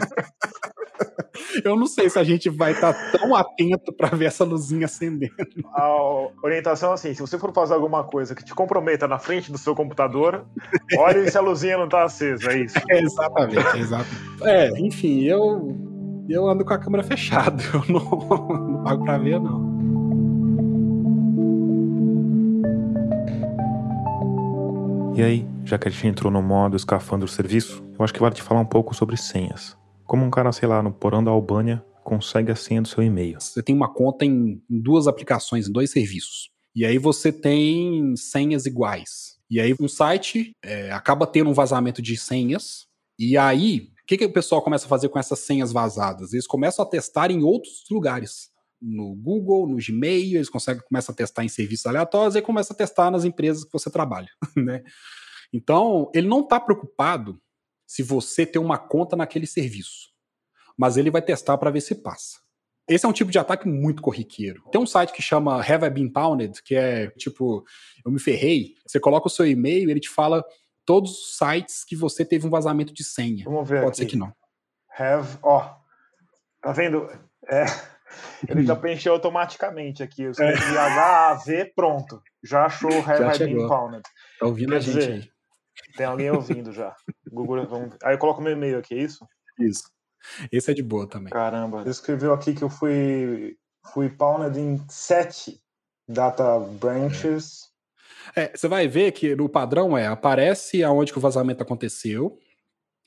Eu 1.64 1.76
não 1.76 1.86
sei 1.86 2.08
se 2.10 2.18
a 2.18 2.24
gente 2.24 2.48
vai 2.48 2.72
estar 2.72 2.92
tá 2.92 3.18
tão 3.18 3.34
atento 3.34 3.92
para 3.92 4.08
ver 4.08 4.26
essa 4.26 4.44
luzinha 4.44 4.86
acendendo. 4.86 5.32
A 5.74 6.28
orientação 6.42 6.90
é 6.90 6.94
assim: 6.94 7.14
se 7.14 7.20
você 7.20 7.38
for 7.38 7.52
fazer 7.52 7.74
alguma 7.74 8.04
coisa 8.04 8.34
que 8.34 8.44
te 8.44 8.54
comprometa 8.54 9.06
na 9.06 9.18
frente 9.18 9.50
do 9.50 9.58
seu 9.58 9.74
computador, 9.74 10.46
olhe 10.96 11.30
se 11.30 11.38
a 11.38 11.40
luzinha 11.40 11.76
não 11.76 11.84
está 11.84 12.04
acesa, 12.04 12.52
é 12.52 12.58
isso. 12.58 12.78
É, 12.90 12.98
exatamente, 13.02 13.78
exato. 13.78 14.08
É, 14.42 14.70
enfim, 14.80 15.22
eu, 15.24 15.76
eu 16.28 16.48
ando 16.48 16.64
com 16.64 16.72
a 16.72 16.78
câmera 16.78 17.04
fechada, 17.04 17.62
eu 17.72 17.84
não, 17.88 18.00
não 18.00 18.82
pago 18.82 19.04
para 19.04 19.18
ver, 19.18 19.40
não. 19.40 19.78
E 25.14 25.22
aí, 25.22 25.48
já 25.64 25.76
que 25.76 25.88
a 25.88 25.90
gente 25.90 26.06
entrou 26.06 26.30
no 26.30 26.40
modo 26.40 26.76
escafandro 26.76 27.26
serviço, 27.26 27.82
eu 27.98 28.04
acho 28.04 28.14
que 28.14 28.20
vale 28.20 28.34
te 28.36 28.42
falar 28.42 28.60
um 28.60 28.64
pouco 28.64 28.94
sobre 28.94 29.16
senhas. 29.16 29.77
Como 30.08 30.24
um 30.24 30.30
cara, 30.30 30.50
sei 30.52 30.66
lá, 30.66 30.82
no 30.82 30.90
porão 30.90 31.22
da 31.22 31.30
Albânia 31.30 31.84
consegue 32.02 32.50
a 32.50 32.56
senha 32.56 32.80
do 32.80 32.88
seu 32.88 33.02
e-mail? 33.02 33.38
Você 33.38 33.62
tem 33.62 33.74
uma 33.74 33.92
conta 33.92 34.24
em 34.24 34.58
duas 34.66 35.06
aplicações, 35.06 35.68
em 35.68 35.72
dois 35.72 35.90
serviços. 35.90 36.48
E 36.74 36.86
aí 36.86 36.96
você 36.96 37.30
tem 37.30 38.16
senhas 38.16 38.64
iguais. 38.64 39.36
E 39.50 39.60
aí 39.60 39.74
um 39.78 39.86
site 39.86 40.52
é, 40.64 40.90
acaba 40.92 41.26
tendo 41.26 41.50
um 41.50 41.52
vazamento 41.52 42.00
de 42.00 42.16
senhas. 42.16 42.86
E 43.18 43.36
aí, 43.36 43.90
o 44.02 44.06
que, 44.06 44.16
que 44.16 44.24
o 44.24 44.32
pessoal 44.32 44.62
começa 44.62 44.86
a 44.86 44.88
fazer 44.88 45.10
com 45.10 45.18
essas 45.18 45.40
senhas 45.40 45.72
vazadas? 45.72 46.32
Eles 46.32 46.46
começam 46.46 46.82
a 46.82 46.88
testar 46.88 47.30
em 47.30 47.42
outros 47.42 47.84
lugares. 47.90 48.48
No 48.80 49.14
Google, 49.14 49.68
no 49.68 49.76
Gmail, 49.76 50.36
eles 50.36 50.48
conseguem, 50.48 50.82
começam 50.88 51.12
a 51.12 51.16
testar 51.16 51.44
em 51.44 51.48
serviços 51.48 51.84
aleatórios 51.84 52.34
e 52.34 52.40
começam 52.40 52.74
a 52.74 52.78
testar 52.78 53.10
nas 53.10 53.26
empresas 53.26 53.62
que 53.62 53.72
você 53.72 53.90
trabalha. 53.90 54.28
Né? 54.56 54.82
Então, 55.52 56.10
ele 56.14 56.28
não 56.28 56.40
está 56.40 56.58
preocupado 56.58 57.38
se 57.88 58.02
você 58.02 58.44
tem 58.44 58.60
uma 58.60 58.76
conta 58.76 59.16
naquele 59.16 59.46
serviço. 59.46 60.10
Mas 60.76 60.98
ele 60.98 61.10
vai 61.10 61.22
testar 61.22 61.56
para 61.56 61.70
ver 61.70 61.80
se 61.80 61.94
passa. 61.96 62.38
Esse 62.86 63.04
é 63.04 63.08
um 63.08 63.12
tipo 63.12 63.30
de 63.30 63.38
ataque 63.38 63.66
muito 63.66 64.02
corriqueiro. 64.02 64.62
Tem 64.70 64.80
um 64.80 64.86
site 64.86 65.12
que 65.12 65.22
chama 65.22 65.60
Have 65.60 65.86
I 65.86 65.90
Been 65.90 66.12
Pounded, 66.12 66.62
que 66.62 66.74
é 66.74 67.08
tipo, 67.12 67.64
eu 68.04 68.10
me 68.12 68.20
ferrei. 68.20 68.74
Você 68.86 69.00
coloca 69.00 69.26
o 69.26 69.30
seu 69.30 69.46
e-mail, 69.46 69.90
ele 69.90 70.00
te 70.00 70.08
fala 70.08 70.44
todos 70.84 71.10
os 71.10 71.36
sites 71.38 71.84
que 71.84 71.96
você 71.96 72.24
teve 72.24 72.46
um 72.46 72.50
vazamento 72.50 72.92
de 72.92 73.02
senha. 73.02 73.44
Vamos 73.44 73.68
ver 73.68 73.80
Pode 73.80 73.88
aqui. 73.90 73.96
ser 73.96 74.06
que 74.06 74.16
não. 74.16 74.32
Have, 74.98 75.38
ó. 75.42 75.76
Tá 76.62 76.72
vendo? 76.72 77.08
É, 77.50 77.64
ele 78.48 78.64
já 78.64 78.76
preencheu 78.76 79.12
automaticamente 79.14 80.02
aqui. 80.02 80.22
Eu 80.22 80.30
escrevi 80.32 80.74
é. 80.74 80.78
HAV, 80.78 81.72
pronto. 81.74 82.22
Já 82.44 82.66
achou 82.66 82.90
Have 82.90 83.18
já 83.18 83.32
I 83.32 83.34
chegou. 83.36 83.56
Been 83.56 83.68
Pounded. 83.68 84.02
Tá 84.38 84.46
ouvindo 84.46 84.70
Quer 84.70 84.76
a 84.76 84.80
gente 84.80 84.98
dizer, 84.98 85.12
aí. 85.12 85.30
Tem 85.96 86.06
alguém 86.06 86.30
ouvindo 86.30 86.72
já. 86.72 86.94
Google, 87.30 87.66
vamos... 87.66 87.96
Aí 88.02 88.14
eu 88.14 88.18
coloco 88.18 88.40
meu 88.40 88.52
e-mail 88.52 88.78
aqui, 88.78 88.94
é 88.94 89.02
isso? 89.02 89.26
Isso. 89.58 89.90
Esse 90.50 90.70
é 90.70 90.74
de 90.74 90.82
boa 90.82 91.08
também. 91.08 91.32
Caramba. 91.32 91.80
Ele 91.80 91.90
escreveu 91.90 92.32
aqui 92.32 92.54
que 92.54 92.62
eu 92.62 92.70
fui 92.70 93.56
fui 93.92 94.10
pawned 94.10 94.58
em 94.58 94.84
sete 94.88 95.60
data 96.06 96.58
branches. 96.58 97.68
É, 98.34 98.54
você 98.54 98.68
vai 98.68 98.86
ver 98.86 99.12
que 99.12 99.32
o 99.34 99.48
padrão 99.48 99.96
é 99.96 100.06
aparece 100.06 100.82
aonde 100.82 101.12
que 101.12 101.18
o 101.18 101.22
vazamento 101.22 101.62
aconteceu, 101.62 102.38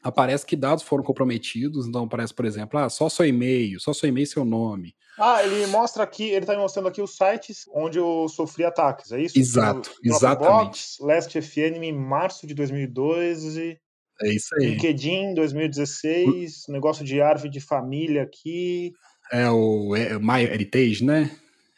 aparece 0.04 0.46
que 0.46 0.56
dados 0.56 0.84
foram 0.84 1.04
comprometidos, 1.04 1.88
então 1.88 2.04
aparece, 2.04 2.34
por 2.34 2.46
exemplo, 2.46 2.80
ah, 2.80 2.90
só 2.90 3.08
seu 3.10 3.26
e-mail, 3.26 3.80
só 3.80 3.94
seu 3.94 4.10
e-mail 4.10 4.24
e 4.24 4.28
seu 4.28 4.46
nome. 4.46 4.96
Ah, 5.18 5.44
ele 5.44 5.68
mostra 5.68 6.04
aqui, 6.04 6.30
ele 6.30 6.46
tá 6.46 6.54
me 6.54 6.60
mostrando 6.60 6.88
aqui 6.88 7.02
os 7.02 7.16
sites 7.16 7.66
onde 7.74 8.00
eu 8.00 8.28
sofri 8.30 8.64
ataques, 8.64 9.12
é 9.12 9.22
isso? 9.22 9.38
Exato, 9.38 9.92
no, 10.04 10.16
exatamente. 10.16 10.82
Last.fm 11.00 11.84
em 11.84 11.94
março 11.94 12.48
de 12.48 12.54
2012. 12.54 13.80
É 14.22 14.30
isso 14.30 14.56
aí. 14.56 14.72
LinkedIn 14.72 15.34
2016, 15.34 16.66
o... 16.68 16.72
negócio 16.72 17.04
de 17.04 17.22
árvore 17.22 17.50
de 17.50 17.60
família 17.60 18.24
aqui. 18.24 18.94
É 19.32 19.50
o 19.50 19.96
é, 19.96 20.18
My 20.18 20.42
Heritage, 20.42 21.04
né? 21.04 21.32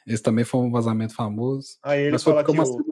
Esse 0.05 0.21
também 0.21 0.43
foi 0.43 0.61
um 0.61 0.71
vazamento 0.71 1.15
famoso. 1.15 1.77
Aí 1.81 2.01
ele 2.01 2.11
mas 2.11 2.23
fala 2.23 2.43
que 2.43 2.51
o, 2.51 2.85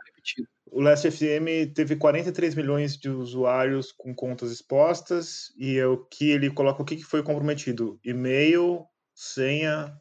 o 0.72 0.80
Last 0.80 1.09
FM 1.11 1.74
teve 1.76 1.97
43 1.97 2.55
milhões 2.55 2.97
de 2.97 3.09
usuários 3.09 3.91
com 3.91 4.15
contas 4.15 4.51
expostas 4.51 5.53
e 5.57 5.78
é 5.78 5.86
o 5.86 5.97
que 5.97 6.30
ele 6.30 6.49
coloca 6.49 6.82
o 6.82 6.86
que 6.86 7.03
foi 7.03 7.22
comprometido: 7.22 7.99
e-mail, 8.03 8.86
senha, 9.13 9.93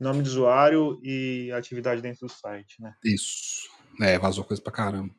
nome 0.00 0.22
de 0.22 0.30
usuário 0.30 0.98
e 1.02 1.52
atividade 1.52 2.00
dentro 2.00 2.26
do 2.26 2.32
site, 2.32 2.80
né? 2.80 2.94
Isso. 3.04 3.68
É, 4.00 4.18
vazou 4.18 4.44
coisa 4.44 4.62
pra 4.62 4.72
caramba. 4.72 5.14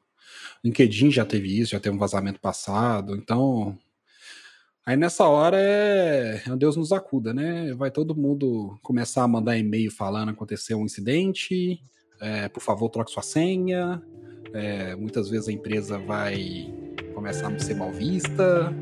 LinkedIn 0.63 1.11
já 1.11 1.25
teve 1.25 1.59
isso, 1.59 1.71
já 1.71 1.79
teve 1.79 1.95
um 1.95 1.99
vazamento 1.99 2.39
passado, 2.39 3.15
então. 3.15 3.77
Aí 4.85 4.95
nessa 4.95 5.27
hora 5.27 5.57
é, 5.59 6.41
é 6.47 6.55
Deus 6.55 6.75
nos 6.75 6.91
acuda, 6.91 7.33
né? 7.33 7.73
Vai 7.75 7.91
todo 7.91 8.15
mundo 8.15 8.79
começar 8.81 9.23
a 9.23 9.27
mandar 9.27 9.57
e-mail 9.57 9.91
falando 9.91 10.29
aconteceu 10.29 10.79
um 10.79 10.85
incidente, 10.85 11.79
é, 12.19 12.47
por 12.47 12.61
favor 12.61 12.89
troque 12.89 13.11
sua 13.11 13.23
senha. 13.23 14.01
É, 14.53 14.95
muitas 14.95 15.29
vezes 15.29 15.47
a 15.47 15.51
empresa 15.51 15.97
vai 15.99 16.73
começar 17.13 17.47
a 17.47 17.59
ser 17.59 17.75
mal 17.75 17.91
vista. 17.91 18.73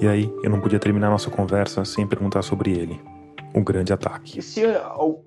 E 0.00 0.08
aí, 0.08 0.32
eu 0.42 0.48
não 0.48 0.60
podia 0.60 0.78
terminar 0.78 1.10
nossa 1.10 1.30
conversa 1.30 1.84
sem 1.84 2.06
perguntar 2.06 2.42
sobre 2.42 2.70
ele. 2.70 2.98
Um 3.54 3.62
grande 3.62 3.92
ataque. 3.92 4.38
E 4.38 4.42
se 4.42 4.62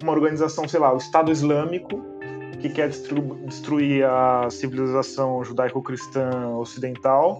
uma 0.01 0.11
organização, 0.11 0.67
sei 0.67 0.79
lá, 0.79 0.93
o 0.93 0.97
Estado 0.97 1.31
Islâmico, 1.31 2.01
que 2.59 2.69
quer 2.69 2.89
destruir 2.89 4.05
a 4.05 4.49
civilização 4.49 5.43
judaico-cristã 5.43 6.55
ocidental, 6.55 7.39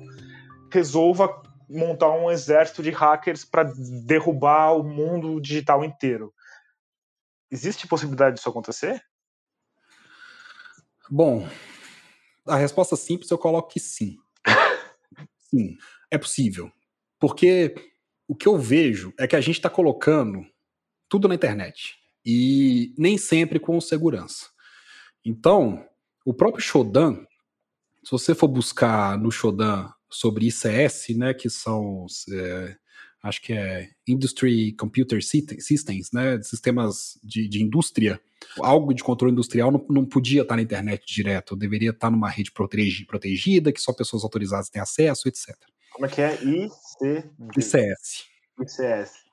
resolva 0.70 1.42
montar 1.70 2.12
um 2.12 2.30
exército 2.30 2.84
de 2.84 2.92
hackers 2.92 3.46
para 3.46 3.72
derrubar 4.06 4.78
o 4.78 4.84
mundo 4.84 5.40
digital 5.40 5.84
inteiro. 5.84 6.34
Existe 7.54 7.88
possibilidade 7.88 8.38
disso 8.38 8.50
acontecer? 8.50 9.00
Bom, 11.08 11.48
a 12.48 12.56
resposta 12.56 12.96
simples 12.96 13.30
eu 13.30 13.38
coloco 13.38 13.72
que 13.72 13.80
sim. 13.80 14.18
sim, 15.38 15.78
é 16.10 16.18
possível. 16.18 16.72
Porque 17.20 17.76
o 18.28 18.36
que 18.36 18.48
eu 18.48 18.58
vejo 18.58 19.14
é 19.20 19.28
que 19.28 19.36
a 19.36 19.40
gente 19.40 19.58
está 19.58 19.70
colocando 19.70 20.44
tudo 21.08 21.28
na 21.28 21.36
internet 21.36 21.96
e 22.26 22.92
nem 22.98 23.20
sempre 23.20 23.60
com 23.60 23.80
segurança. 23.80 24.50
Então, 25.24 25.88
o 26.26 26.34
próprio 26.34 26.64
Shodan, 26.64 27.24
se 28.04 28.10
você 28.10 28.34
for 28.34 28.48
buscar 28.48 29.16
no 29.20 29.30
Shodan 29.30 29.94
sobre 30.10 30.48
ICS, 30.48 31.10
né, 31.16 31.36
que 31.36 31.52
são, 31.52 32.08
é, 32.34 32.76
acho 33.24 33.42
que 33.42 33.54
é 33.54 33.90
Industry 34.06 34.74
Computer 34.74 35.24
Systems, 35.24 36.12
né, 36.12 36.42
sistemas 36.42 37.18
de, 37.24 37.48
de 37.48 37.64
indústria, 37.64 38.20
algo 38.60 38.94
de 38.94 39.02
controle 39.02 39.32
industrial 39.32 39.72
não, 39.72 39.84
não, 39.90 40.06
podia 40.06 40.42
estar 40.42 40.58
na 40.58 40.62
internet 40.62 41.06
direto, 41.08 41.56
deveria 41.56 41.92
estar 41.92 42.12
numa 42.12 42.30
rede 42.30 42.52
protegida, 42.52 43.72
que 43.72 43.80
só 43.80 43.94
pessoas 43.94 44.24
autorizadas 44.24 44.70
têm 44.70 44.82
acesso, 44.82 45.30
etc. 45.30 45.56
Como 45.94 46.06
é 46.06 46.10
que 46.10 46.22
é? 46.22 46.34
IC... 46.44 47.30
ICS. 47.58 48.26
ICS. 48.60 49.24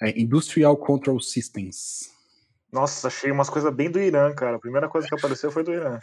É 0.00 0.18
Industrial 0.18 0.74
Control 0.76 1.20
Systems. 1.20 2.10
Nossa, 2.72 3.08
achei 3.08 3.30
umas 3.30 3.50
coisas 3.50 3.74
bem 3.74 3.90
do 3.90 4.00
Irã, 4.00 4.34
cara. 4.34 4.56
A 4.56 4.60
primeira 4.60 4.88
coisa 4.88 5.08
que 5.08 5.14
apareceu 5.14 5.50
foi 5.50 5.64
do 5.64 5.72
Irã. 5.72 5.98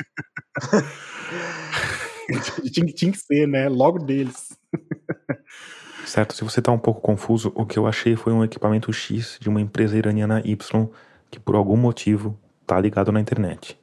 tinha, 2.72 2.86
tinha 2.88 3.12
que 3.12 3.18
ser, 3.18 3.48
né? 3.48 3.70
Logo 3.70 4.00
deles. 4.00 4.58
Certo, 6.06 6.36
se 6.36 6.44
você 6.44 6.60
está 6.60 6.72
um 6.72 6.78
pouco 6.78 7.02
confuso, 7.02 7.52
o 7.56 7.66
que 7.66 7.80
eu 7.80 7.88
achei 7.88 8.16
foi 8.16 8.32
um 8.32 8.44
equipamento 8.44 8.94
X 8.94 9.38
de 9.42 9.50
uma 9.50 9.60
empresa 9.60 9.98
iraniana 9.98 10.42
Y 10.46 10.90
que 11.32 11.40
por 11.40 11.56
algum 11.56 11.76
motivo 11.76 12.40
está 12.62 12.80
ligado 12.80 13.12
na 13.12 13.20
internet. 13.20 13.78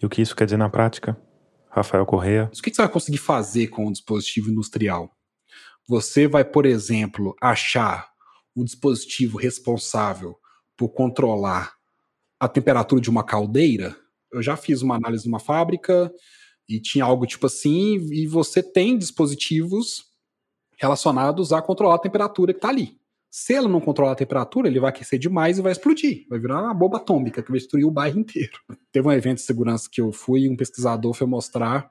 E 0.00 0.06
o 0.06 0.08
que 0.08 0.22
isso 0.22 0.34
quer 0.34 0.44
dizer 0.44 0.56
na 0.56 0.68
prática? 0.68 1.16
Rafael 1.68 2.04
Correa. 2.04 2.50
O 2.52 2.62
que 2.62 2.74
você 2.74 2.82
vai 2.82 2.90
conseguir 2.90 3.18
fazer 3.18 3.68
com 3.68 3.86
um 3.86 3.92
dispositivo 3.92 4.50
industrial? 4.50 5.14
Você 5.88 6.26
vai, 6.26 6.44
por 6.44 6.66
exemplo, 6.66 7.34
achar 7.40 8.10
o 8.54 8.64
dispositivo 8.64 9.38
responsável 9.38 10.36
por 10.76 10.90
controlar 10.90 11.74
a 12.40 12.48
temperatura 12.48 13.00
de 13.00 13.10
uma 13.10 13.24
caldeira? 13.24 13.96
Eu 14.32 14.42
já 14.42 14.56
fiz 14.56 14.82
uma 14.82 14.96
análise 14.96 15.26
numa 15.26 15.40
fábrica 15.40 16.12
e 16.68 16.80
tinha 16.80 17.04
algo 17.04 17.26
tipo 17.26 17.46
assim, 17.46 17.96
e 18.12 18.26
você 18.26 18.62
tem 18.62 18.98
dispositivos 18.98 20.11
relacionados 20.82 21.52
a 21.52 21.62
controlar 21.62 21.94
a 21.94 21.98
temperatura 21.98 22.52
que 22.52 22.58
está 22.58 22.68
ali. 22.68 23.00
Se 23.30 23.54
ela 23.54 23.68
não 23.68 23.80
controlar 23.80 24.12
a 24.12 24.16
temperatura, 24.16 24.66
ele 24.66 24.80
vai 24.80 24.90
aquecer 24.90 25.16
demais 25.16 25.56
e 25.56 25.62
vai 25.62 25.70
explodir. 25.70 26.26
Vai 26.28 26.40
virar 26.40 26.60
uma 26.60 26.74
bomba 26.74 26.96
atômica 26.96 27.40
que 27.40 27.50
vai 27.50 27.58
destruir 27.58 27.86
o 27.86 27.90
bairro 27.90 28.18
inteiro. 28.18 28.58
Teve 28.90 29.06
um 29.06 29.12
evento 29.12 29.36
de 29.36 29.44
segurança 29.44 29.88
que 29.90 30.00
eu 30.00 30.12
fui 30.12 30.40
e 30.42 30.50
um 30.50 30.56
pesquisador 30.56 31.14
foi 31.14 31.26
mostrar 31.26 31.88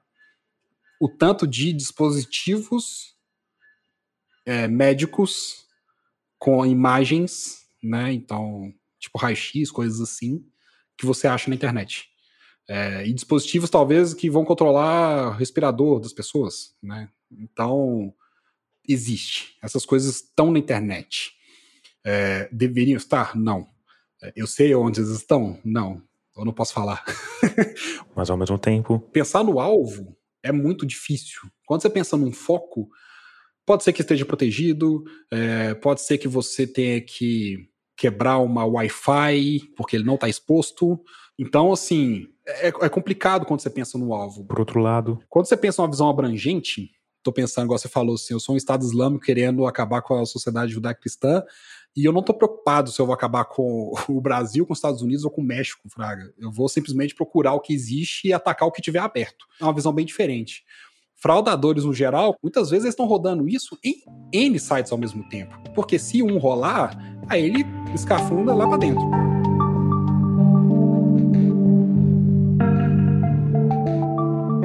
o 1.00 1.08
tanto 1.08 1.46
de 1.46 1.72
dispositivos 1.72 3.16
é, 4.44 4.68
médicos 4.68 5.66
com 6.38 6.64
imagens, 6.66 7.62
né? 7.82 8.12
Então, 8.12 8.72
tipo 9.00 9.18
raio-x, 9.18 9.70
coisas 9.70 10.00
assim, 10.00 10.44
que 10.98 11.06
você 11.06 11.26
acha 11.26 11.48
na 11.48 11.56
internet. 11.56 12.08
É, 12.68 13.06
e 13.06 13.12
dispositivos, 13.12 13.70
talvez, 13.70 14.12
que 14.14 14.30
vão 14.30 14.44
controlar 14.44 15.28
o 15.28 15.32
respirador 15.32 15.98
das 15.98 16.12
pessoas, 16.12 16.74
né? 16.80 17.08
Então, 17.32 18.14
existe. 18.88 19.56
Essas 19.62 19.84
coisas 19.84 20.16
estão 20.16 20.50
na 20.50 20.58
internet. 20.58 21.32
É, 22.04 22.48
deveriam 22.52 22.96
estar? 22.96 23.36
Não. 23.36 23.66
É, 24.22 24.32
eu 24.36 24.46
sei 24.46 24.74
onde 24.74 25.00
eles 25.00 25.10
estão? 25.10 25.58
Não. 25.64 26.02
Eu 26.36 26.44
não 26.44 26.52
posso 26.52 26.72
falar. 26.72 27.04
Mas 28.16 28.30
ao 28.30 28.36
mesmo 28.36 28.58
tempo. 28.58 28.98
Pensar 29.12 29.44
no 29.44 29.60
alvo 29.60 30.16
é 30.42 30.50
muito 30.50 30.86
difícil. 30.86 31.42
Quando 31.66 31.82
você 31.82 31.90
pensa 31.90 32.16
num 32.16 32.32
foco, 32.32 32.88
pode 33.66 33.84
ser 33.84 33.92
que 33.92 34.02
esteja 34.02 34.24
protegido, 34.24 35.04
é, 35.30 35.74
pode 35.74 36.00
ser 36.00 36.18
que 36.18 36.28
você 36.28 36.66
tenha 36.66 37.00
que 37.00 37.68
quebrar 37.96 38.38
uma 38.38 38.64
Wi-Fi 38.64 39.60
porque 39.76 39.96
ele 39.96 40.04
não 40.04 40.14
está 40.14 40.28
exposto. 40.28 41.00
Então, 41.38 41.72
assim, 41.72 42.26
é, 42.46 42.68
é, 42.68 42.88
complicado 42.88 43.46
quando 43.46 43.60
você 43.60 43.70
pensa 43.70 43.96
no 43.98 44.12
alvo. 44.12 44.44
Por 44.44 44.58
outro 44.58 44.80
lado. 44.80 45.22
Quando 45.28 45.46
você 45.46 45.56
pensa 45.56 45.80
numa 45.80 45.90
visão 45.90 46.08
abrangente, 46.08 46.90
tô 47.22 47.32
pensando, 47.32 47.64
igual 47.64 47.78
você 47.78 47.88
falou, 47.88 48.14
assim, 48.14 48.34
eu 48.34 48.40
sou 48.40 48.54
um 48.54 48.58
Estado 48.58 48.84
Islâmico 48.84 49.24
querendo 49.24 49.66
acabar 49.66 50.02
com 50.02 50.18
a 50.18 50.26
sociedade 50.26 50.72
judaico-cristã, 50.72 51.42
e 51.94 52.04
eu 52.04 52.12
não 52.12 52.22
tô 52.22 52.32
preocupado 52.32 52.90
se 52.90 53.00
eu 53.00 53.04
vou 53.04 53.14
acabar 53.14 53.44
com 53.44 53.92
o 54.08 54.20
Brasil, 54.20 54.66
com 54.66 54.72
os 54.72 54.78
Estados 54.78 55.02
Unidos 55.02 55.24
ou 55.24 55.30
com 55.30 55.42
o 55.42 55.44
México, 55.44 55.88
Fraga. 55.90 56.32
Eu 56.38 56.50
vou 56.50 56.68
simplesmente 56.68 57.14
procurar 57.14 57.52
o 57.52 57.60
que 57.60 57.74
existe 57.74 58.28
e 58.28 58.32
atacar 58.32 58.66
o 58.66 58.72
que 58.72 58.80
tiver 58.80 58.98
aberto. 58.98 59.44
É 59.60 59.64
uma 59.64 59.74
visão 59.74 59.92
bem 59.92 60.06
diferente. 60.06 60.64
Fraudadores, 61.16 61.84
no 61.84 61.92
geral, 61.92 62.34
muitas 62.42 62.70
vezes 62.70 62.84
eles 62.84 62.94
estão 62.94 63.06
rodando 63.06 63.48
isso 63.48 63.78
em 63.84 64.02
N 64.32 64.58
sites 64.58 64.90
ao 64.90 64.98
mesmo 64.98 65.28
tempo. 65.28 65.54
Porque 65.74 65.98
se 65.98 66.22
um 66.22 66.38
rolar, 66.38 66.96
aí 67.28 67.44
ele 67.44 67.64
escafunda 67.94 68.54
lá 68.54 68.66
para 68.66 68.78
dentro. 68.78 69.41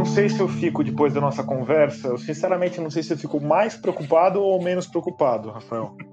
Sei 0.07 0.29
se 0.29 0.39
eu 0.39 0.47
fico, 0.47 0.83
depois 0.83 1.13
da 1.13 1.21
nossa 1.21 1.43
conversa, 1.43 2.07
eu 2.07 2.17
sinceramente 2.17 2.81
não 2.81 2.89
sei 2.89 3.03
se 3.03 3.13
eu 3.13 3.17
fico 3.17 3.39
mais 3.39 3.75
preocupado 3.75 4.41
ou 4.41 4.59
menos 4.61 4.87
preocupado, 4.87 5.51
Rafael. 5.51 5.95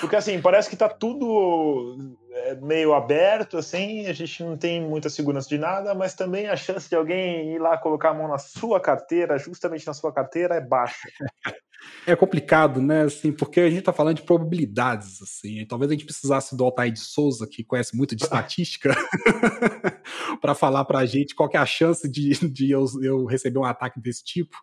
Porque 0.00 0.16
assim, 0.16 0.40
parece 0.40 0.70
que 0.70 0.76
tá 0.76 0.88
tudo 0.88 2.16
meio 2.62 2.94
aberto, 2.94 3.58
assim, 3.58 4.06
a 4.06 4.12
gente 4.12 4.42
não 4.42 4.56
tem 4.56 4.80
muita 4.80 5.08
segurança 5.08 5.48
de 5.48 5.58
nada, 5.58 5.94
mas 5.94 6.14
também 6.14 6.48
a 6.48 6.56
chance 6.56 6.88
de 6.88 6.94
alguém 6.94 7.54
ir 7.54 7.58
lá 7.58 7.76
colocar 7.78 8.10
a 8.10 8.14
mão 8.14 8.28
na 8.28 8.38
sua 8.38 8.80
carteira, 8.80 9.38
justamente 9.38 9.86
na 9.86 9.94
sua 9.94 10.12
carteira, 10.12 10.54
é 10.54 10.60
baixa. 10.60 11.08
É 12.06 12.16
complicado, 12.16 12.80
né? 12.80 13.02
Assim, 13.02 13.32
porque 13.32 13.60
a 13.60 13.68
gente 13.68 13.80
está 13.80 13.92
falando 13.92 14.16
de 14.16 14.22
probabilidades, 14.22 15.22
assim. 15.22 15.64
Talvez 15.66 15.90
a 15.90 15.94
gente 15.94 16.04
precisasse 16.04 16.56
do 16.56 16.64
Altair 16.64 16.92
de 16.92 17.00
Souza, 17.00 17.46
que 17.46 17.62
conhece 17.62 17.96
muito 17.96 18.16
de 18.16 18.24
estatística, 18.24 18.94
para 20.40 20.54
falar 20.54 20.84
para 20.84 21.00
a 21.00 21.06
gente 21.06 21.34
qual 21.34 21.48
é 21.52 21.58
a 21.58 21.66
chance 21.66 22.08
de, 22.08 22.30
de 22.48 22.70
eu, 22.70 22.84
eu 23.02 23.24
receber 23.26 23.58
um 23.58 23.64
ataque 23.64 24.00
desse 24.00 24.24
tipo. 24.24 24.56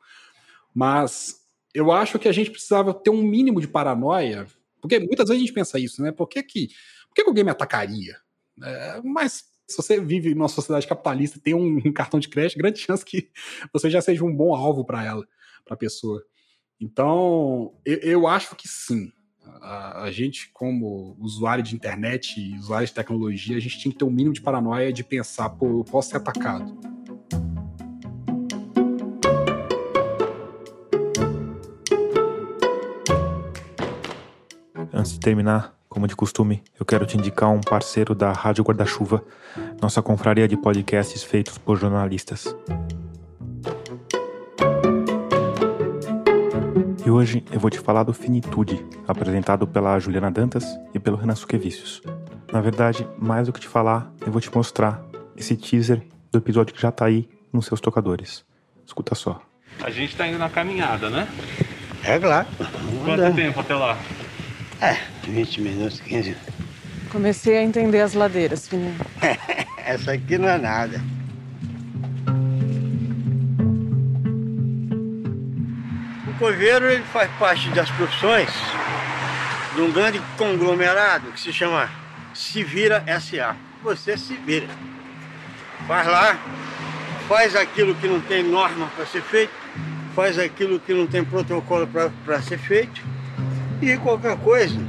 Mas 0.74 1.36
eu 1.74 1.92
acho 1.92 2.20
que 2.20 2.28
a 2.28 2.32
gente 2.32 2.52
precisava 2.52 2.94
ter 2.94 3.10
um 3.10 3.22
mínimo 3.22 3.62
de 3.62 3.68
paranoia, 3.68 4.48
porque 4.82 5.00
muitas 5.00 5.30
vezes 5.30 5.42
a 5.42 5.46
gente 5.46 5.54
pensa 5.54 5.80
isso, 5.80 6.02
né? 6.02 6.12
Por 6.12 6.28
que, 6.28 6.42
que, 6.44 6.70
que, 7.16 7.24
que 7.24 7.30
alguém 7.30 7.44
me 7.44 7.52
atacaria? 7.52 8.18
É, 8.62 9.02
mas 9.04 9.46
se 9.68 9.78
você 9.78 10.00
vive 10.00 10.36
numa 10.36 10.50
sociedade 10.50 10.86
capitalista, 10.86 11.40
tem 11.40 11.54
um, 11.54 11.82
um, 11.86 11.94
cartão 11.94 12.20
de 12.20 12.28
crédito, 12.28 12.60
grande 12.60 12.80
chance 12.80 13.04
que 13.04 13.32
você 13.74 13.90
já 13.90 14.02
seja 14.02 14.24
um 14.24 14.36
bom 14.36 14.54
alvo 14.54 14.86
para 14.86 15.04
ela, 15.04 15.26
para 15.64 15.74
a 15.74 15.78
pessoa. 15.78 16.24
Então, 16.80 17.74
eu, 17.86 17.98
eu, 18.00 18.28
acho 18.28 18.56
que 18.56 18.68
sim. 18.68 19.12
A, 19.62 20.04
a, 20.04 20.12
gente, 20.12 20.50
como 20.52 21.16
usuário 21.20 21.64
de 21.64 21.74
internet 21.74 22.40
e 22.40 22.58
usuário 22.58 22.86
de 22.86 22.94
tecnologia, 22.94 23.56
a 23.56 23.60
gente 23.60 23.80
tinha 23.80 23.92
que 23.92 23.98
ter 23.98 24.06
um 24.06 24.12
mínimo 24.12 24.34
de 24.34 24.42
paranoia 24.42 24.92
de 24.92 25.04
pensar, 25.04 25.50
pô, 25.50 25.80
eu 25.80 25.84
posso 25.84 26.10
ser 26.10 26.18
atacado. 26.18 26.78
Antes 34.94 35.14
de 35.14 35.20
terminar, 35.20 35.76
como 35.96 36.08
de 36.10 36.16
costume, 36.16 36.62
eu 36.78 36.86
quero 36.86 37.06
te 37.06 37.18
indicar 37.18 37.50
um 37.50 37.62
parceiro 37.62 38.14
da 38.14 38.34
Rádio 38.34 38.66
Guarda-Chuva, 38.66 39.24
nossa 39.82 40.02
confraria 40.02 40.46
de 40.46 40.58
podcasts 40.58 41.24
feitos 41.24 41.58
por 41.58 41.78
jornalistas. 41.78 42.54
E 47.06 47.10
hoje 47.10 47.46
eu 47.50 47.62
vou 47.62 47.70
te 47.70 47.80
falar 47.80 48.04
do 48.04 48.14
Finitude, 48.14 48.86
apresentado 49.08 49.66
pela 49.66 49.98
Juliana 49.98 50.30
Dantas 50.30 50.66
e 50.94 51.00
pelo 51.00 51.16
Renan 51.16 51.34
Suquevicius. 51.34 52.02
Na 52.52 52.60
verdade, 52.60 53.08
mais 53.18 53.48
do 53.48 53.54
que 53.54 53.62
te 53.62 53.68
falar, 53.70 54.12
eu 54.26 54.34
vou 54.34 54.42
te 54.42 54.54
mostrar 54.54 55.02
esse 55.38 55.56
teaser 55.56 56.02
do 56.30 56.40
episódio 56.40 56.76
que 56.76 56.82
já 56.82 56.92
tá 56.92 57.06
aí 57.06 57.26
nos 57.54 57.68
seus 57.68 57.80
tocadores. 57.80 58.44
Escuta 58.86 59.16
só. 59.16 59.42
A 59.82 59.90
gente 59.90 60.14
tá 60.18 60.28
indo 60.28 60.40
na 60.40 60.50
caminhada, 60.50 61.10
né? 61.10 61.26
É 62.04 62.20
claro. 62.20 62.48
Quanto 63.06 63.34
tempo 63.34 63.62
até 63.62 63.74
lá? 63.74 63.98
É, 64.82 64.98
20 65.24 65.62
minutos, 65.62 66.00
15. 66.02 66.36
Comecei 67.10 67.58
a 67.58 67.64
entender 67.64 68.02
as 68.02 68.14
ladeiras, 68.14 68.68
filhinho. 68.68 68.96
Essa 69.78 70.14
aqui 70.14 70.38
não 70.38 70.50
é 70.50 70.58
nada. 70.58 71.02
O 76.28 76.38
coveiro 76.38 76.90
ele 76.90 77.04
faz 77.04 77.32
parte 77.40 77.70
das 77.70 77.90
profissões 77.92 78.50
de 79.76 79.82
um 79.82 79.92
grande 79.92 80.22
conglomerado 80.38 81.32
que 81.32 81.40
se 81.40 81.54
chama 81.54 81.90
Se 82.34 82.64
Vira 82.64 83.04
SA. 83.20 83.56
Você 83.82 84.18
se 84.18 84.34
vira. 84.34 84.68
Faz 85.88 86.08
lá, 86.08 86.38
faz 87.30 87.56
aquilo 87.56 87.96
que 87.96 88.08
não 88.08 88.20
tem 88.20 88.44
norma 88.44 88.88
para 88.96 89.06
ser 89.06 89.22
feito, 89.22 89.54
faz 90.16 90.40
aquilo 90.40 90.80
que 90.80 90.94
não 90.94 91.06
tem 91.06 91.24
protocolo 91.24 91.88
para 92.26 92.42
ser 92.42 92.58
feito 92.58 93.15
e 93.82 93.98
qualquer 93.98 94.38
coisa, 94.38 94.80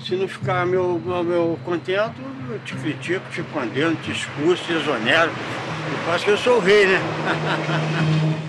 se 0.00 0.14
não 0.14 0.28
ficar 0.28 0.66
meu, 0.66 1.00
meu, 1.24 1.58
contento, 1.64 2.14
eu 2.50 2.58
te 2.60 2.74
critico, 2.74 3.24
te 3.30 3.42
condeno, 3.44 3.96
te 3.96 4.10
expulso, 4.10 4.64
te 4.64 4.72
exonero. 4.72 5.30
Eu 5.30 5.98
faço 6.06 6.24
que 6.24 6.30
eu 6.30 6.38
sou 6.38 6.56
o 6.56 6.60
rei, 6.60 6.86
né? 6.86 7.00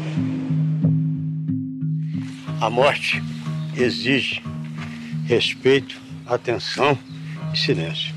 A 2.62 2.70
morte 2.70 3.22
exige 3.76 4.42
respeito, 5.26 6.00
atenção 6.26 6.98
e 7.54 7.58
silêncio. 7.58 8.14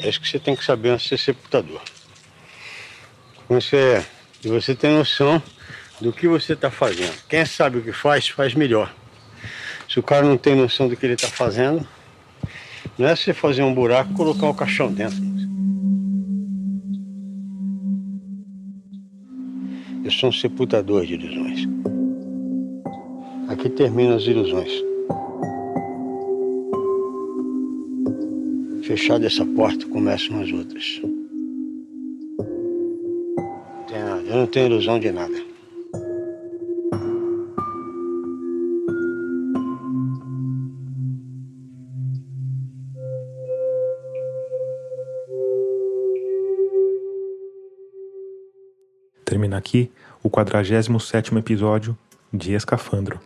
É 0.00 0.08
isso 0.08 0.20
que 0.20 0.28
você 0.28 0.38
tem 0.38 0.56
que 0.56 0.64
saber 0.64 0.90
antes 0.90 1.04
de 1.04 1.10
ser 1.10 1.18
sepultador. 1.18 1.80
Você, 3.48 4.04
e 4.42 4.48
você 4.48 4.74
tem 4.74 4.96
noção 4.96 5.42
do 6.00 6.12
que 6.12 6.26
você 6.26 6.54
está 6.54 6.70
fazendo. 6.70 7.14
Quem 7.28 7.44
sabe 7.44 7.78
o 7.78 7.82
que 7.82 7.92
faz, 7.92 8.28
faz 8.28 8.54
melhor. 8.54 8.92
Se 9.96 10.00
o 10.00 10.02
cara 10.02 10.26
não 10.26 10.36
tem 10.36 10.54
noção 10.54 10.88
do 10.88 10.94
que 10.94 11.06
ele 11.06 11.14
está 11.14 11.26
fazendo, 11.26 11.80
não 12.98 13.08
é 13.08 13.16
você 13.16 13.32
fazer 13.32 13.62
um 13.62 13.72
buraco 13.72 14.12
e 14.12 14.14
colocar 14.14 14.46
o 14.46 14.52
caixão 14.52 14.92
dentro. 14.92 15.16
Eu 20.04 20.10
sou 20.10 20.28
um 20.28 20.32
sepultador 20.32 21.06
de 21.06 21.14
ilusões. 21.14 21.66
Aqui 23.48 23.70
terminam 23.70 24.16
as 24.16 24.24
ilusões. 24.24 24.70
Fechada 28.82 29.26
essa 29.26 29.46
porta, 29.46 29.86
começam 29.86 30.42
as 30.42 30.52
outras. 30.52 31.00
Eu 34.28 34.36
não 34.36 34.46
tenho 34.46 34.66
ilusão 34.66 35.00
de 35.00 35.10
nada. 35.10 35.45
Termina 49.56 49.58
aqui 49.58 49.90
o 50.22 50.30
47º 50.30 51.38
episódio 51.38 51.96
de 52.32 52.52
Escafandro. 52.52 53.20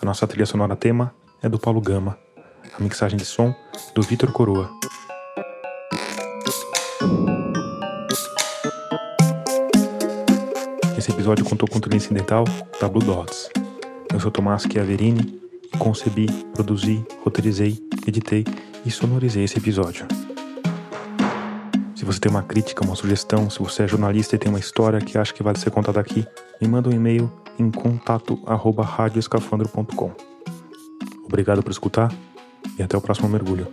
A 0.00 0.04
nossa 0.04 0.26
trilha 0.26 0.46
sonora 0.46 0.76
tema 0.76 1.14
é 1.42 1.48
do 1.48 1.58
Paulo 1.58 1.80
Gama. 1.80 2.18
A 2.78 2.82
mixagem 2.82 3.16
de 3.16 3.24
som 3.24 3.54
do 3.94 4.02
Vitor 4.02 4.32
Coroa. 4.32 4.70
Esse 10.96 11.10
episódio 11.10 11.44
contou 11.44 11.68
com 11.68 11.80
trilha 11.80 11.96
incidental 11.96 12.44
da 12.80 12.88
Blue 12.88 13.04
Dots. 13.04 13.50
Eu 14.12 14.20
sou 14.20 14.30
Tomás 14.30 14.64
Chiaverini 14.70 15.40
e 15.72 15.78
concebi, 15.78 16.26
produzi, 16.54 17.04
roteirizei, 17.24 17.78
editei 18.06 18.44
e 18.84 18.90
sonorizei 18.90 19.44
esse 19.44 19.58
episódio. 19.58 20.06
Se 22.02 22.06
você 22.06 22.18
tem 22.18 22.32
uma 22.32 22.42
crítica, 22.42 22.84
uma 22.84 22.96
sugestão, 22.96 23.48
se 23.48 23.60
você 23.60 23.84
é 23.84 23.86
jornalista 23.86 24.34
e 24.34 24.38
tem 24.38 24.50
uma 24.50 24.58
história 24.58 25.00
que 25.00 25.16
acha 25.16 25.32
que 25.32 25.40
vai 25.40 25.54
ser 25.54 25.70
contada 25.70 26.00
aqui, 26.00 26.26
me 26.60 26.66
manda 26.66 26.88
um 26.88 26.92
e-mail 26.92 27.30
em 27.56 27.70
contato@radioescafandro.com. 27.70 30.10
Obrigado 31.24 31.62
por 31.62 31.70
escutar 31.70 32.12
e 32.76 32.82
até 32.82 32.96
o 32.96 33.00
próximo 33.00 33.28
mergulho. 33.28 33.68